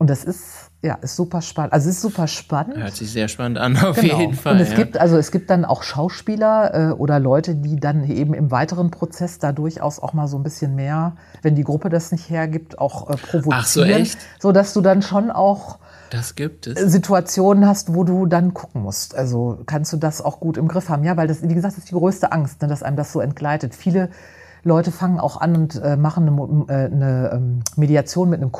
Und 0.00 0.08
das 0.08 0.24
ist, 0.24 0.70
ja, 0.80 0.94
ist 0.94 1.14
super 1.14 1.42
spannend. 1.42 1.74
Also 1.74 1.90
es 1.90 1.96
ist 1.96 2.00
super 2.00 2.26
spannend. 2.26 2.78
Hört 2.78 2.96
sich 2.96 3.12
sehr 3.12 3.28
spannend 3.28 3.58
an, 3.58 3.76
auf 3.84 4.00
Genau. 4.00 4.18
jeden 4.18 4.32
Fall. 4.32 4.54
Und 4.54 4.60
es 4.60 4.70
ja. 4.70 4.76
gibt, 4.76 4.96
also 4.96 5.18
es 5.18 5.30
gibt 5.30 5.50
dann 5.50 5.66
auch 5.66 5.82
Schauspieler 5.82 6.90
äh, 6.90 6.92
oder 6.92 7.20
Leute, 7.20 7.54
die 7.54 7.76
dann 7.76 8.04
eben 8.04 8.32
im 8.32 8.50
weiteren 8.50 8.90
Prozess 8.90 9.38
da 9.38 9.52
durchaus 9.52 10.00
auch 10.00 10.14
mal 10.14 10.26
so 10.26 10.38
ein 10.38 10.42
bisschen 10.42 10.74
mehr, 10.74 11.16
wenn 11.42 11.54
die 11.54 11.64
Gruppe 11.64 11.90
das 11.90 12.12
nicht 12.12 12.30
hergibt, 12.30 12.78
auch 12.78 13.10
äh, 13.10 13.16
provozieren. 13.18 13.52
Ach 13.52 13.66
so, 13.66 13.82
echt? 13.82 14.18
So 14.38 14.52
dass 14.52 14.72
du 14.72 14.80
dann 14.80 15.02
schon 15.02 15.30
auch 15.30 15.78
das 16.08 16.34
gibt 16.34 16.66
es. 16.66 16.80
Situationen 16.90 17.66
hast, 17.66 17.94
wo 17.94 18.02
du 18.02 18.24
dann 18.24 18.54
gucken 18.54 18.80
musst. 18.82 19.14
Also 19.14 19.58
kannst 19.66 19.92
du 19.92 19.98
das 19.98 20.22
auch 20.22 20.40
gut 20.40 20.56
im 20.56 20.66
Griff 20.66 20.88
haben. 20.88 21.04
Ja, 21.04 21.18
weil 21.18 21.28
das, 21.28 21.42
wie 21.46 21.54
gesagt, 21.54 21.76
ist 21.76 21.90
die 21.90 21.94
größte 21.94 22.32
Angst, 22.32 22.62
ne, 22.62 22.68
dass 22.68 22.82
einem 22.82 22.96
das 22.96 23.12
so 23.12 23.20
entgleitet. 23.20 23.74
Viele 23.74 24.08
Leute 24.62 24.92
fangen 24.92 25.20
auch 25.20 25.40
an 25.42 25.54
und 25.56 25.76
äh, 25.82 25.96
machen 25.96 26.26
eine, 26.26 26.64
äh, 26.68 26.86
eine 26.86 27.30
ähm, 27.34 27.60
Mediation 27.76 28.30
mit 28.30 28.40
einem 28.40 28.50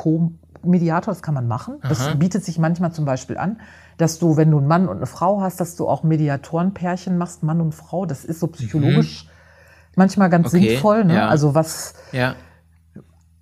Co-Mediator. 0.61 1.13
Das 1.13 1.21
kann 1.21 1.33
man 1.33 1.47
machen. 1.47 1.79
Das 1.87 2.07
Aha. 2.07 2.13
bietet 2.15 2.43
sich 2.43 2.59
manchmal 2.59 2.91
zum 2.91 3.05
Beispiel 3.05 3.37
an, 3.37 3.59
dass 3.97 4.19
du, 4.19 4.37
wenn 4.37 4.51
du 4.51 4.57
einen 4.57 4.67
Mann 4.67 4.87
und 4.87 4.97
eine 4.97 5.05
Frau 5.05 5.41
hast, 5.41 5.59
dass 5.59 5.75
du 5.75 5.87
auch 5.87 6.03
Mediatorenpärchen 6.03 7.17
machst, 7.17 7.43
Mann 7.43 7.61
und 7.61 7.73
Frau. 7.73 8.05
Das 8.05 8.25
ist 8.25 8.39
so 8.39 8.47
psychologisch 8.47 9.27
manchmal 9.95 10.29
ganz 10.29 10.51
Mhm. 10.53 10.59
Okay, 10.59 10.69
sinnvoll. 10.69 11.05
Ne? 11.05 11.15
ja. 11.15 11.27
Also 11.27 11.55
was 11.55 11.93
Ja, 12.11 12.35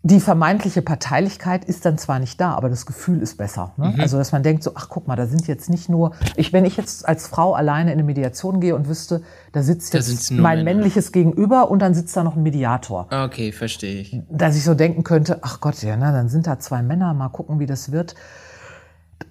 die 0.02 0.22
vermeintliche 0.22 0.82
Parteilichkeit 0.82 1.66
ist 1.66 1.86
dann 1.86 1.98
zwar 1.98 2.20
nicht 2.20 2.40
da, 2.40 2.52
aber 2.54 2.70
das 2.70 2.86
Gefühl 2.86 3.22
ist 3.22 3.38
besser. 3.38 3.74
Ne? 3.76 3.90
Mhm. 3.96 4.00
Also, 4.00 4.18
dass 4.18 4.32
man 4.32 4.44
denkt 4.44 4.64
so, 4.64 4.72
ach 4.76 4.88
guck 4.88 5.08
mal, 5.08 5.18
da 5.18 5.26
sind 5.28 5.46
jetzt 5.48 5.70
nicht 5.70 5.90
nur, 5.90 6.14
ich, 6.38 6.54
wenn 6.54 6.64
ich 6.64 6.78
jetzt 6.78 7.06
als 7.06 7.28
Frau 7.28 7.54
alleine 7.54 7.92
in 7.92 7.98
eine 8.00 8.06
Mediation 8.06 8.62
gehe 8.62 8.76
und 8.76 8.88
wüsste, 8.88 9.22
da 9.52 9.62
sitzt 9.62 9.94
Da 9.94 9.98
jetzt 9.98 10.32
mein 10.32 10.60
Männer. 10.60 10.64
männliches 10.64 11.12
Gegenüber 11.12 11.70
und 11.70 11.80
dann 11.82 11.94
sitzt 11.94 12.16
da 12.16 12.24
noch 12.24 12.38
ein 12.38 12.44
Mediator. 12.44 13.08
okay, 13.12 13.52
verstehe 13.52 14.00
ich. 14.00 14.18
Dass 14.30 14.56
ich 14.56 14.64
so 14.64 14.74
denken 14.74 15.04
könnte, 15.04 15.40
ach 15.42 15.60
Gott, 15.60 15.82
ja, 15.84 15.98
na, 15.98 16.14
dann 16.14 16.30
sind 16.30 16.48
da 16.48 16.60
zwei 16.60 16.82
Männer, 16.82 17.14
mal 17.14 17.28
gucken, 17.30 17.60
wie 17.60 17.66
das 17.66 17.92
wird. 17.92 18.16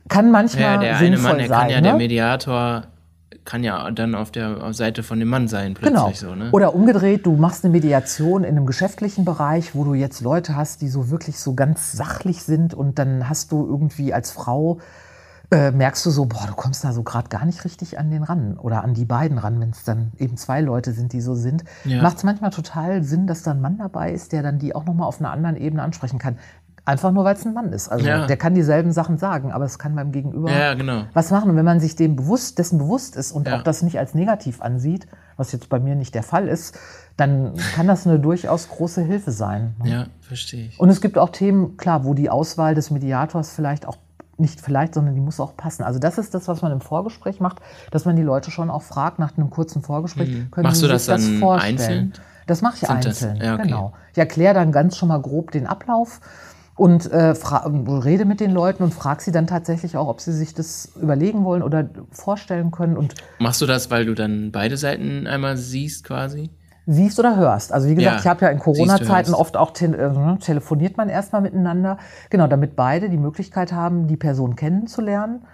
Kann 0.09 0.31
manchmal 0.31 0.63
Ja, 0.63 0.77
der 0.79 0.97
eine 0.99 1.07
sinnvoll 1.17 1.31
Mann, 1.31 1.39
der 1.39 1.49
sein. 1.49 1.61
kann 1.61 1.71
ja, 1.71 1.77
ne? 1.77 1.83
der 1.83 1.95
Mediator 1.97 2.83
kann 3.49 3.65
ja 3.65 3.91
dann 3.91 4.15
auf 4.15 4.31
der 4.31 4.75
Seite 4.75 5.03
von 5.03 5.19
dem 5.19 5.29
Mann 5.29 5.49
sein, 5.49 5.73
Genau. 5.73 6.05
plötzlich 6.05 6.21
so, 6.21 6.35
ne? 6.35 6.51
Oder 6.53 6.75
umgedreht, 6.75 7.25
du 7.25 7.33
machst 7.33 7.65
eine 7.65 7.73
Mediation 7.73 8.45
in 8.45 8.57
einem 8.59 8.67
geschäftlichen 8.67 9.25
Bereich, 9.25 9.75
wo 9.75 9.85
du 9.85 9.95
jetzt 9.95 10.21
Leute 10.21 10.55
hast, 10.55 10.83
die 10.83 10.89
so 10.89 11.09
wirklich 11.09 11.41
so 11.41 11.55
ganz 11.55 11.93
sachlich 11.93 12.43
sind 12.43 12.75
und 12.75 12.99
dann 12.99 13.27
hast 13.27 13.51
du 13.51 13.67
irgendwie 13.67 14.13
als 14.13 14.31
Frau 14.33 14.81
äh, 15.51 15.71
merkst 15.71 16.05
du 16.05 16.11
so, 16.11 16.27
boah, 16.27 16.47
du 16.47 16.53
kommst 16.53 16.85
da 16.85 16.93
so 16.93 17.03
gerade 17.03 17.31
gar 17.31 17.47
nicht 17.47 17.65
richtig 17.65 17.99
an 17.99 18.11
den 18.11 18.23
ran 18.23 18.59
oder 18.59 18.85
an 18.85 18.93
die 18.93 19.07
beiden 19.07 19.39
ran, 19.39 19.59
wenn 19.61 19.71
es 19.71 19.83
dann 19.83 20.13
eben 20.19 20.37
zwei 20.37 20.61
Leute 20.61 20.93
sind, 20.93 21.15
die 21.15 21.23
so 21.23 21.35
sind. 21.35 21.65
Ja. 21.87 22.03
Macht 22.03 22.19
es 22.19 22.25
manchmal 22.25 22.51
total 22.51 23.03
Sinn, 23.03 23.27
dass 23.27 23.45
da 23.45 23.53
ein 23.53 23.63
Mann 23.63 23.79
dabei 23.79 24.13
ist, 24.13 24.33
der 24.33 24.43
dann 24.43 24.59
die 24.59 24.75
auch 24.75 24.85
nochmal 24.85 25.09
auf 25.09 25.21
einer 25.21 25.31
anderen 25.31 25.57
Ebene 25.57 25.83
ansprechen 25.83 26.19
kann. 26.19 26.37
Einfach 26.89 27.13
nur, 27.13 27.23
weil 27.25 27.35
es 27.35 27.45
ein 27.45 27.53
Mann 27.53 27.73
ist. 27.75 27.91
Also 27.91 28.07
Ja. 28.07 28.27
der 28.27 28.37
kann 28.39 28.55
dieselben 28.55 28.93
Sachen 28.93 29.19
sagen, 29.19 29.53
aber 29.53 29.67
es 29.67 29.79
kann 29.79 29.95
beim 29.95 30.11
Gegenüber 30.11 30.51
Ja, 30.51 30.73
genau. 30.73 31.03
was 31.13 31.31
machen. 31.31 31.51
Und 31.51 31.57
wenn 31.57 31.65
man 31.67 31.81
sich 31.81 31.97
dem 31.97 32.17
bewusst, 32.17 32.59
dessen 32.59 32.79
bewusst 32.79 33.15
ist 33.15 33.31
und 33.31 33.47
Ja. 33.47 33.59
auch 33.59 33.63
das 33.63 33.83
nicht 33.83 33.99
als 33.99 34.15
negativ 34.15 34.63
ansieht, 34.63 35.07
was 35.37 35.53
jetzt 35.53 35.69
bei 35.69 35.79
mir 35.81 35.95
nicht 35.97 36.15
der 36.15 36.23
Fall 36.23 36.49
ist, 36.49 36.79
dann 37.19 37.53
kann 37.75 37.87
das 37.87 38.07
eine 38.07 38.19
durchaus 38.19 38.69
große 38.71 39.03
Hilfe 39.03 39.33
sein. 39.33 39.75
ne? 39.85 39.91
Ja, 39.91 40.07
verstehe 40.23 40.69
ich. 40.69 40.81
Und 40.81 40.89
es 40.89 41.01
gibt 41.03 41.19
auch 41.19 41.29
Themen, 41.29 41.77
klar, 41.77 42.05
wo 42.07 42.15
die 42.15 42.31
Auswahl 42.31 42.75
des 42.75 42.91
Mediators 42.91 43.51
vielleicht 43.53 43.87
auch 43.87 43.99
nicht 44.39 44.61
vielleicht, 44.61 44.95
sondern 44.95 45.15
die 45.15 45.21
muss 45.21 45.41
auch 45.41 45.57
passen. 45.59 45.83
Also 45.83 45.99
das 45.99 46.17
ist 46.17 46.33
das, 46.33 46.49
was 46.49 46.63
man 46.63 46.73
im 46.73 46.81
Vorgespräch 46.81 47.39
macht, 47.41 47.59
dass 47.91 48.05
man 48.07 48.17
die 48.17 48.23
Leute 48.23 48.51
schon 48.51 48.71
auch 48.71 48.83
fragt 48.83 49.19
nach 49.19 49.37
einem 49.37 49.51
kurzen 49.51 49.83
Vorgespräch, 49.83 50.29
können 50.29 50.49
Mhm. 50.55 50.63
Machst 50.63 50.77
Sie 50.81 50.87
du 50.87 50.97
sich 50.99 51.07
das 51.07 51.23
dann 51.25 51.39
vorstellen? 51.39 51.75
einzeln? 51.79 52.13
Das 52.47 52.63
mache 52.63 52.75
ich 52.77 52.81
Sind 52.81 53.05
das- 53.05 53.23
einzeln, 53.23 53.37
ja, 53.45 53.55
okay. 53.57 53.65
genau. 53.65 53.93
Ich 54.13 54.19
erkläre 54.19 54.55
dann 54.55 54.73
ganz 54.73 54.97
schon 54.97 55.09
mal 55.09 55.21
grob 55.21 55.51
den 55.51 55.67
Ablauf 55.67 56.21
und 56.79 57.11
äh, 57.13 57.35
fra- 57.35 57.67
rede 58.05 58.25
mit 58.25 58.41
den 58.41 58.53
Leuten 58.53 58.83
und 58.83 58.95
frage 58.95 59.23
sie 59.23 59.33
dann 59.33 59.47
tatsächlich 59.47 59.97
auch, 59.97 60.09
ob 60.09 60.21
sie 60.21 60.33
sich 60.33 60.55
das 60.55 60.93
überlegen 61.01 61.45
wollen 61.45 61.63
oder 61.63 61.89
vorstellen 62.11 62.71
können 62.71 62.97
und 62.97 63.15
Machst 63.39 63.61
du 63.61 63.67
das, 63.67 63.91
weil 63.91 64.07
du 64.07 64.15
dann 64.15 64.53
beide 64.53 64.77
Seiten 64.77 65.27
einmal 65.27 65.57
siehst 65.57 66.05
quasi? 66.05 66.51
siehst 66.91 67.19
oder 67.19 67.37
hörst. 67.37 67.71
Also 67.75 67.87
wie 67.89 67.95
gesagt, 67.97 68.15
Ja, 68.15 68.21
ich 68.21 68.27
habe 68.27 68.47
ja 68.47 68.51
in 68.51 68.59
Corona-Zeiten 68.59 69.35
oft 69.35 69.59
auch 69.59 69.73
tel 69.73 69.93
äh, 69.93 70.09
ne, 70.11 70.39
telefoniert 70.41 70.97
man 70.97 71.11
erstmal 71.11 71.43
miteinander. 71.43 71.99
Genau, 72.31 72.47
damit 72.47 72.77
beide 72.77 73.11
die 73.11 73.19
Möglichkeit 73.19 73.73
haben, 73.75 74.07
die 74.07 74.17
Person 74.17 74.57
kennenzulernen, 74.57 75.45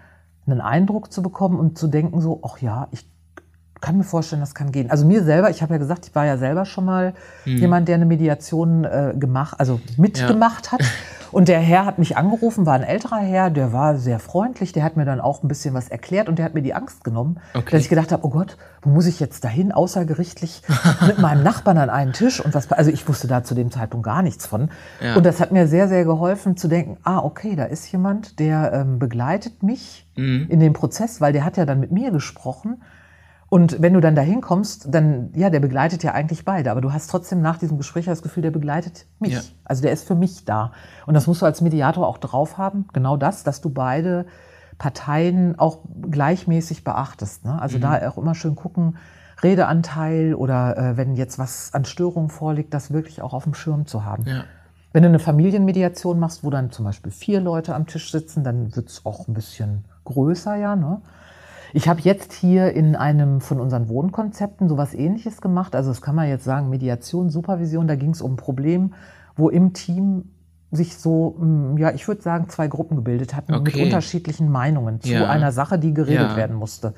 einen 0.47 0.61
Eindruck 0.61 1.13
zu 1.13 1.23
bekommen 1.23 1.59
und 1.59 1.77
zu 1.77 1.89
denken 1.89 2.21
so, 2.21 2.41
ach 2.45 2.59
ja, 2.59 2.87
ich 2.93 3.09
kann 3.81 3.99
mir 3.99 4.05
vorstellen, 4.05 4.41
das 4.41 4.55
kann 4.55 4.73
gehen. 4.73 4.91
Also 4.91 5.05
mir 5.05 5.23
selber, 5.25 5.51
ich 5.51 5.61
habe 5.63 5.75
ja 5.75 5.79
gesagt, 5.79 6.07
ich 6.07 6.15
war 6.15 6.25
ja 6.25 6.39
selber 6.39 6.65
schon 6.65 6.85
mal 6.87 7.13
jemand, 7.45 7.89
der 7.89 7.97
eine 7.97 8.07
Mediation 8.07 8.85
äh, 8.85 9.13
gemacht, 9.19 9.57
also 9.59 9.81
mitgemacht 9.99 10.73
hat. 10.73 10.81
Und 11.33 11.49
der 11.49 11.59
Herr 11.59 11.85
hat 11.85 11.99
mich 11.99 12.17
angerufen, 12.17 12.65
war 12.65 12.75
ein 12.75 12.85
älterer 12.85 13.19
Herr, 13.19 13.51
der 13.51 13.73
war 13.73 13.97
sehr 13.97 14.21
freundlich, 14.21 14.73
der 14.73 14.85
hat 14.85 14.97
mir 14.97 15.05
dann 15.05 15.21
auch 15.21 15.43
ein 15.43 15.49
bisschen 15.49 15.75
was 15.75 15.89
erklärt 15.89 16.29
und 16.29 16.39
der 16.39 16.45
hat 16.45 16.55
mir 16.55 16.63
die 16.63 16.75
Angst 16.75 17.03
genommen, 17.03 17.41
Okay. 17.55 17.73
dass 17.73 17.83
ich 17.83 17.89
gedacht 17.89 18.13
habe, 18.13 18.25
oh 18.25 18.31
Gott, 18.31 18.57
wo 18.83 18.91
muss 18.91 19.07
ich 19.07 19.19
jetzt 19.19 19.43
dahin, 19.43 19.73
außergerichtlich 19.73 20.63
mit 21.09 21.19
meinem 21.19 21.43
Nachbarn 21.43 21.77
an 21.79 21.91
einen 21.91 22.13
Tisch 22.13 22.41
und 22.41 22.55
was, 22.55 22.71
also 22.71 22.93
ich 22.93 23.09
wusste 23.09 23.27
da 23.27 23.43
zu 23.43 23.57
dem 23.57 23.73
Zeitpunkt 23.73 24.07
gar 24.07 24.23
nichts 24.23 24.47
von. 24.47 24.71
Ja. 25.03 25.17
Und 25.17 25.27
das 25.27 25.41
hat 25.41 25.51
mir 25.51 25.67
sehr, 25.67 25.89
sehr 25.89 26.05
geholfen 26.05 26.57
zu 26.57 26.69
denken, 26.69 26.99
ah, 27.03 27.19
okay, 27.19 27.57
da 27.57 27.65
ist 27.65 27.91
jemand, 27.91 28.39
der 28.39 28.73
ähm, 28.73 28.99
begleitet 29.01 29.63
mich 29.63 30.07
Mhm. 30.17 30.47
in 30.49 30.61
dem 30.61 30.73
Prozess, 30.75 31.21
weil 31.21 31.33
der 31.33 31.45
hat 31.45 31.57
ja 31.57 31.67
dann 31.67 31.81
mit 31.81 31.91
mir 31.91 32.13
gesprochen. 32.13 32.81
Und 33.49 33.81
wenn 33.81 33.95
du 33.95 34.01
dann 34.01 34.15
dahin 34.15 34.41
kommst, 34.41 34.93
dann, 34.93 35.31
ja, 35.35 35.51
der 35.51 35.61
begleitet 35.61 36.03
ja 36.03 36.13
eigentlich 36.13 36.45
beide, 36.45 36.71
aber 36.71 36.81
du 36.81 36.93
hast 36.93 37.09
trotzdem 37.09 37.41
nach 37.41 37.59
diesem 37.59 37.77
Gespräch 37.77 38.07
das 38.07 38.23
Gefühl, 38.23 38.43
der 38.43 38.51
begleitet 38.51 39.07
mich. 39.21 39.35
Ja. 39.35 39.41
Also 39.65 39.83
der 39.83 39.93
ist 39.93 40.07
für 40.07 40.15
mich 40.15 40.45
da. 40.45 40.73
Und 41.07 41.15
das 41.15 41.27
musst 41.27 41.43
du 41.43 41.47
als 41.47 41.61
Mediator 41.61 42.07
auch 42.07 42.19
drauf 42.19 42.59
haben, 42.59 42.89
genau 42.93 43.17
das, 43.17 43.45
dass 43.45 43.61
du 43.61 43.71
beide 43.71 44.27
Parteien 44.79 45.59
auch 45.59 45.79
gleichmäßig 46.11 46.85
beachtest. 46.85 47.45
Ne? 47.45 47.61
Also 47.61 47.79
da 47.79 48.09
auch 48.09 48.19
immer 48.19 48.35
schön 48.35 48.57
gucken, 48.57 48.97
Redeanteil 49.43 50.35
oder 50.35 50.77
äh, 50.77 50.97
wenn 50.97 51.15
jetzt 51.15 51.39
was 51.39 51.73
an 51.75 51.85
Störungen 51.85 52.31
vorliegt, 52.31 52.73
das 52.73 52.93
wirklich 52.93 53.23
auch 53.23 53.35
auf 53.35 53.45
dem 53.45 53.55
Schirm 53.55 53.87
zu 53.87 54.05
haben. 54.05 54.25
Ja. 54.27 54.45
Wenn 54.93 55.03
du 55.03 55.09
eine 55.09 55.19
Familienmediation 55.19 56.19
machst, 56.19 56.45
wo 56.45 56.51
dann 56.51 56.71
zum 56.71 56.85
Beispiel 56.85 57.11
vier 57.11 57.41
Leute 57.41 57.75
am 57.75 57.87
Tisch 57.87 58.11
sitzen, 58.13 58.45
dann 58.45 58.75
wird 58.77 58.89
es 58.89 59.05
auch 59.05 59.27
ein 59.27 59.35
bisschen 59.35 59.85
größer, 60.05 60.55
ja. 60.57 60.77
Ne? 60.77 61.01
Ich 61.77 61.89
habe 61.89 62.01
jetzt 62.03 62.33
hier 62.33 62.73
in 62.73 62.95
einem 62.95 63.41
von 63.41 63.59
unseren 63.59 63.89
Wohnkonzepten 63.89 64.69
sowas 64.69 64.95
ähnliches 64.95 65.41
gemacht. 65.41 65.75
Also 65.75 65.91
das 65.91 66.01
kann 66.01 66.15
man 66.15 66.29
jetzt 66.29 66.45
sagen, 66.45 66.71
Mediation, 66.71 67.31
Supervision, 67.31 67.89
da 67.89 67.97
ging 67.97 68.11
es 68.11 68.23
um 68.23 68.35
ein 68.35 68.37
Problem, 68.37 68.95
wo 69.35 69.49
im 69.49 69.73
Team 69.73 70.31
sich 70.71 70.97
so, 70.97 71.35
mm, 71.37 71.77
ja, 71.79 71.91
ich 71.91 72.07
würde 72.07 72.23
sagen, 72.23 72.49
zwei 72.49 72.69
Gruppen 72.69 72.95
gebildet 72.95 73.35
hatten 73.35 73.53
mit 73.65 73.75
Okay. 73.75 73.83
unterschiedlichen 73.83 74.53
Meinungen 74.53 75.01
zu 75.01 75.09
Ja. 75.09 75.29
einer 75.29 75.51
Sache, 75.51 75.81
die 75.81 75.93
geredet 75.93 76.31
Ja. 76.31 76.37
werden 76.37 76.55
musste. 76.55 76.95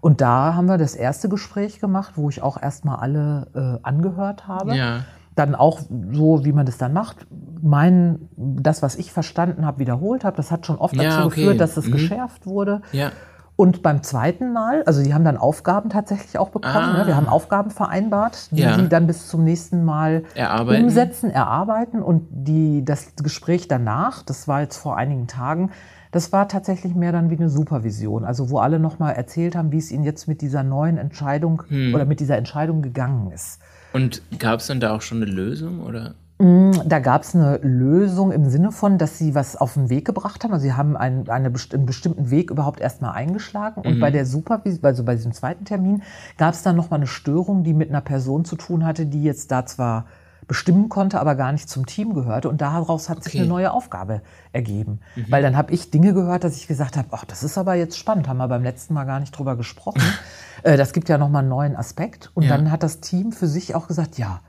Und 0.00 0.20
da 0.20 0.54
haben 0.54 0.66
wir 0.66 0.78
das 0.78 0.94
erste 0.94 1.28
Gespräch 1.28 1.80
gemacht, 1.80 2.12
wo 2.14 2.28
ich 2.28 2.42
auch 2.42 2.62
erstmal 2.62 2.98
alle 3.00 3.48
äh, 3.56 3.84
angehört 3.84 4.46
habe 4.46 4.76
Ja. 4.76 5.00
dann 5.34 5.56
auch 5.56 5.80
so, 6.12 6.44
wie 6.44 6.52
man 6.52 6.64
das 6.64 6.78
dann 6.78 6.92
macht, 6.92 7.26
mein, 7.60 8.28
das, 8.36 8.82
was 8.82 8.94
ich 8.94 9.12
verstanden 9.12 9.66
habe, 9.66 9.80
wiederholt 9.80 10.22
habe. 10.22 10.36
Das 10.36 10.52
hat 10.52 10.64
schon 10.64 10.76
oft 10.76 10.96
dazu 10.96 11.22
okay. 11.22 11.40
geführt, 11.40 11.60
dass 11.60 11.76
es 11.76 11.86
Mhm. 11.88 11.90
geschärft 11.92 12.46
wurde. 12.46 12.82
Ja. 12.92 13.10
Und 13.56 13.82
beim 13.82 14.02
zweiten 14.02 14.52
Mal, 14.52 14.82
also 14.84 15.02
die 15.02 15.14
haben 15.14 15.24
dann 15.24 15.38
Aufgaben 15.38 15.88
tatsächlich 15.88 16.38
auch 16.38 16.50
bekommen. 16.50 16.74
Ah. 16.76 16.98
Ne? 16.98 17.06
Wir 17.06 17.16
haben 17.16 17.26
Aufgaben 17.28 17.70
vereinbart, 17.70 18.50
die 18.50 18.60
Ja. 18.60 18.74
sie 18.78 18.86
dann 18.88 19.06
bis 19.06 19.28
zum 19.28 19.44
nächsten 19.44 19.82
Mal 19.82 20.24
Erarbeiten. 20.34 20.84
umsetzen, 20.84 21.30
erarbeiten. 21.30 22.02
Und 22.02 22.26
die, 22.30 22.84
das 22.84 23.14
Gespräch 23.22 23.66
danach, 23.66 24.22
das 24.22 24.46
war 24.46 24.60
jetzt 24.60 24.76
vor 24.76 24.98
einigen 24.98 25.26
Tagen, 25.26 25.70
das 26.12 26.32
war 26.32 26.48
tatsächlich 26.48 26.94
mehr 26.94 27.12
dann 27.12 27.30
wie 27.30 27.36
eine 27.36 27.48
Supervision. 27.48 28.24
Also 28.26 28.50
wo 28.50 28.58
alle 28.58 28.78
nochmal 28.78 29.14
erzählt 29.14 29.56
haben, 29.56 29.72
wie 29.72 29.78
es 29.78 29.90
ihnen 29.90 30.04
jetzt 30.04 30.28
mit 30.28 30.42
dieser 30.42 30.62
neuen 30.62 30.98
Entscheidung 30.98 31.62
Hm. 31.68 31.94
oder 31.94 32.04
mit 32.04 32.20
dieser 32.20 32.36
Entscheidung 32.36 32.82
gegangen 32.82 33.32
ist. 33.32 33.60
Und 33.94 34.20
gab 34.38 34.60
es 34.60 34.66
dann 34.66 34.80
da 34.80 34.94
auch 34.94 35.00
schon 35.00 35.22
eine 35.22 35.30
Lösung? 35.30 35.80
Oder? 35.82 36.14
Da 36.38 36.98
gab 36.98 37.22
es 37.22 37.34
eine 37.34 37.56
Lösung 37.62 38.30
im 38.30 38.50
Sinne 38.50 38.70
von, 38.70 38.98
dass 38.98 39.16
sie 39.16 39.34
was 39.34 39.56
auf 39.56 39.72
den 39.72 39.88
Weg 39.88 40.04
gebracht 40.04 40.44
haben. 40.44 40.52
Also 40.52 40.64
sie 40.64 40.74
haben 40.74 40.94
einen, 40.94 41.30
eine, 41.30 41.50
einen 41.72 41.86
bestimmten 41.86 42.30
Weg 42.30 42.50
überhaupt 42.50 42.78
erstmal 42.80 43.12
eingeschlagen. 43.12 43.80
Und 43.80 44.00
bei 44.00 44.10
der 44.10 44.26
Supervision, 44.26 44.84
also 44.84 45.02
bei 45.02 45.14
diesem 45.14 45.32
zweiten 45.32 45.64
Termin, 45.64 46.02
gab 46.36 46.52
es 46.52 46.62
dann 46.62 46.76
nochmal 46.76 46.98
eine 47.00 47.06
Störung, 47.06 47.64
die 47.64 47.72
mit 47.72 47.88
einer 47.88 48.02
Person 48.02 48.44
zu 48.44 48.56
tun 48.56 48.84
hatte, 48.84 49.06
die 49.06 49.22
jetzt 49.22 49.50
da 49.50 49.64
zwar 49.64 50.06
bestimmen 50.46 50.90
konnte, 50.90 51.18
aber 51.20 51.36
gar 51.36 51.52
nicht 51.52 51.70
zum 51.70 51.86
Team 51.86 52.12
gehörte. 52.12 52.50
Und 52.50 52.60
daraus 52.60 53.08
hat 53.08 53.24
sich 53.24 53.32
Okay. 53.32 53.40
eine 53.40 53.48
neue 53.48 53.72
Aufgabe 53.72 54.20
ergeben. 54.52 55.00
Weil 55.30 55.42
dann 55.42 55.56
habe 55.56 55.72
ich 55.72 55.90
Dinge 55.90 56.12
gehört, 56.12 56.44
dass 56.44 56.56
ich 56.56 56.68
gesagt 56.68 56.98
habe, 56.98 57.08
ach, 57.12 57.24
das 57.24 57.42
ist 57.44 57.56
aber 57.56 57.74
jetzt 57.74 57.96
spannend, 57.98 58.28
haben 58.28 58.36
wir 58.36 58.46
beim 58.46 58.62
letzten 58.62 58.92
Mal 58.92 59.04
gar 59.04 59.20
nicht 59.20 59.36
drüber 59.36 59.56
gesprochen. 59.56 60.02
äh, 60.64 60.76
das 60.76 60.92
gibt 60.92 61.08
ja 61.08 61.16
nochmal 61.16 61.40
einen 61.40 61.48
neuen 61.48 61.76
Aspekt. 61.76 62.30
Und 62.34 62.44
Ja. 62.44 62.50
dann 62.50 62.70
hat 62.70 62.82
das 62.82 63.00
Team 63.00 63.32
für 63.32 63.46
sich 63.46 63.74
auch 63.74 63.88
gesagt, 63.88 64.18
ja, 64.18 64.40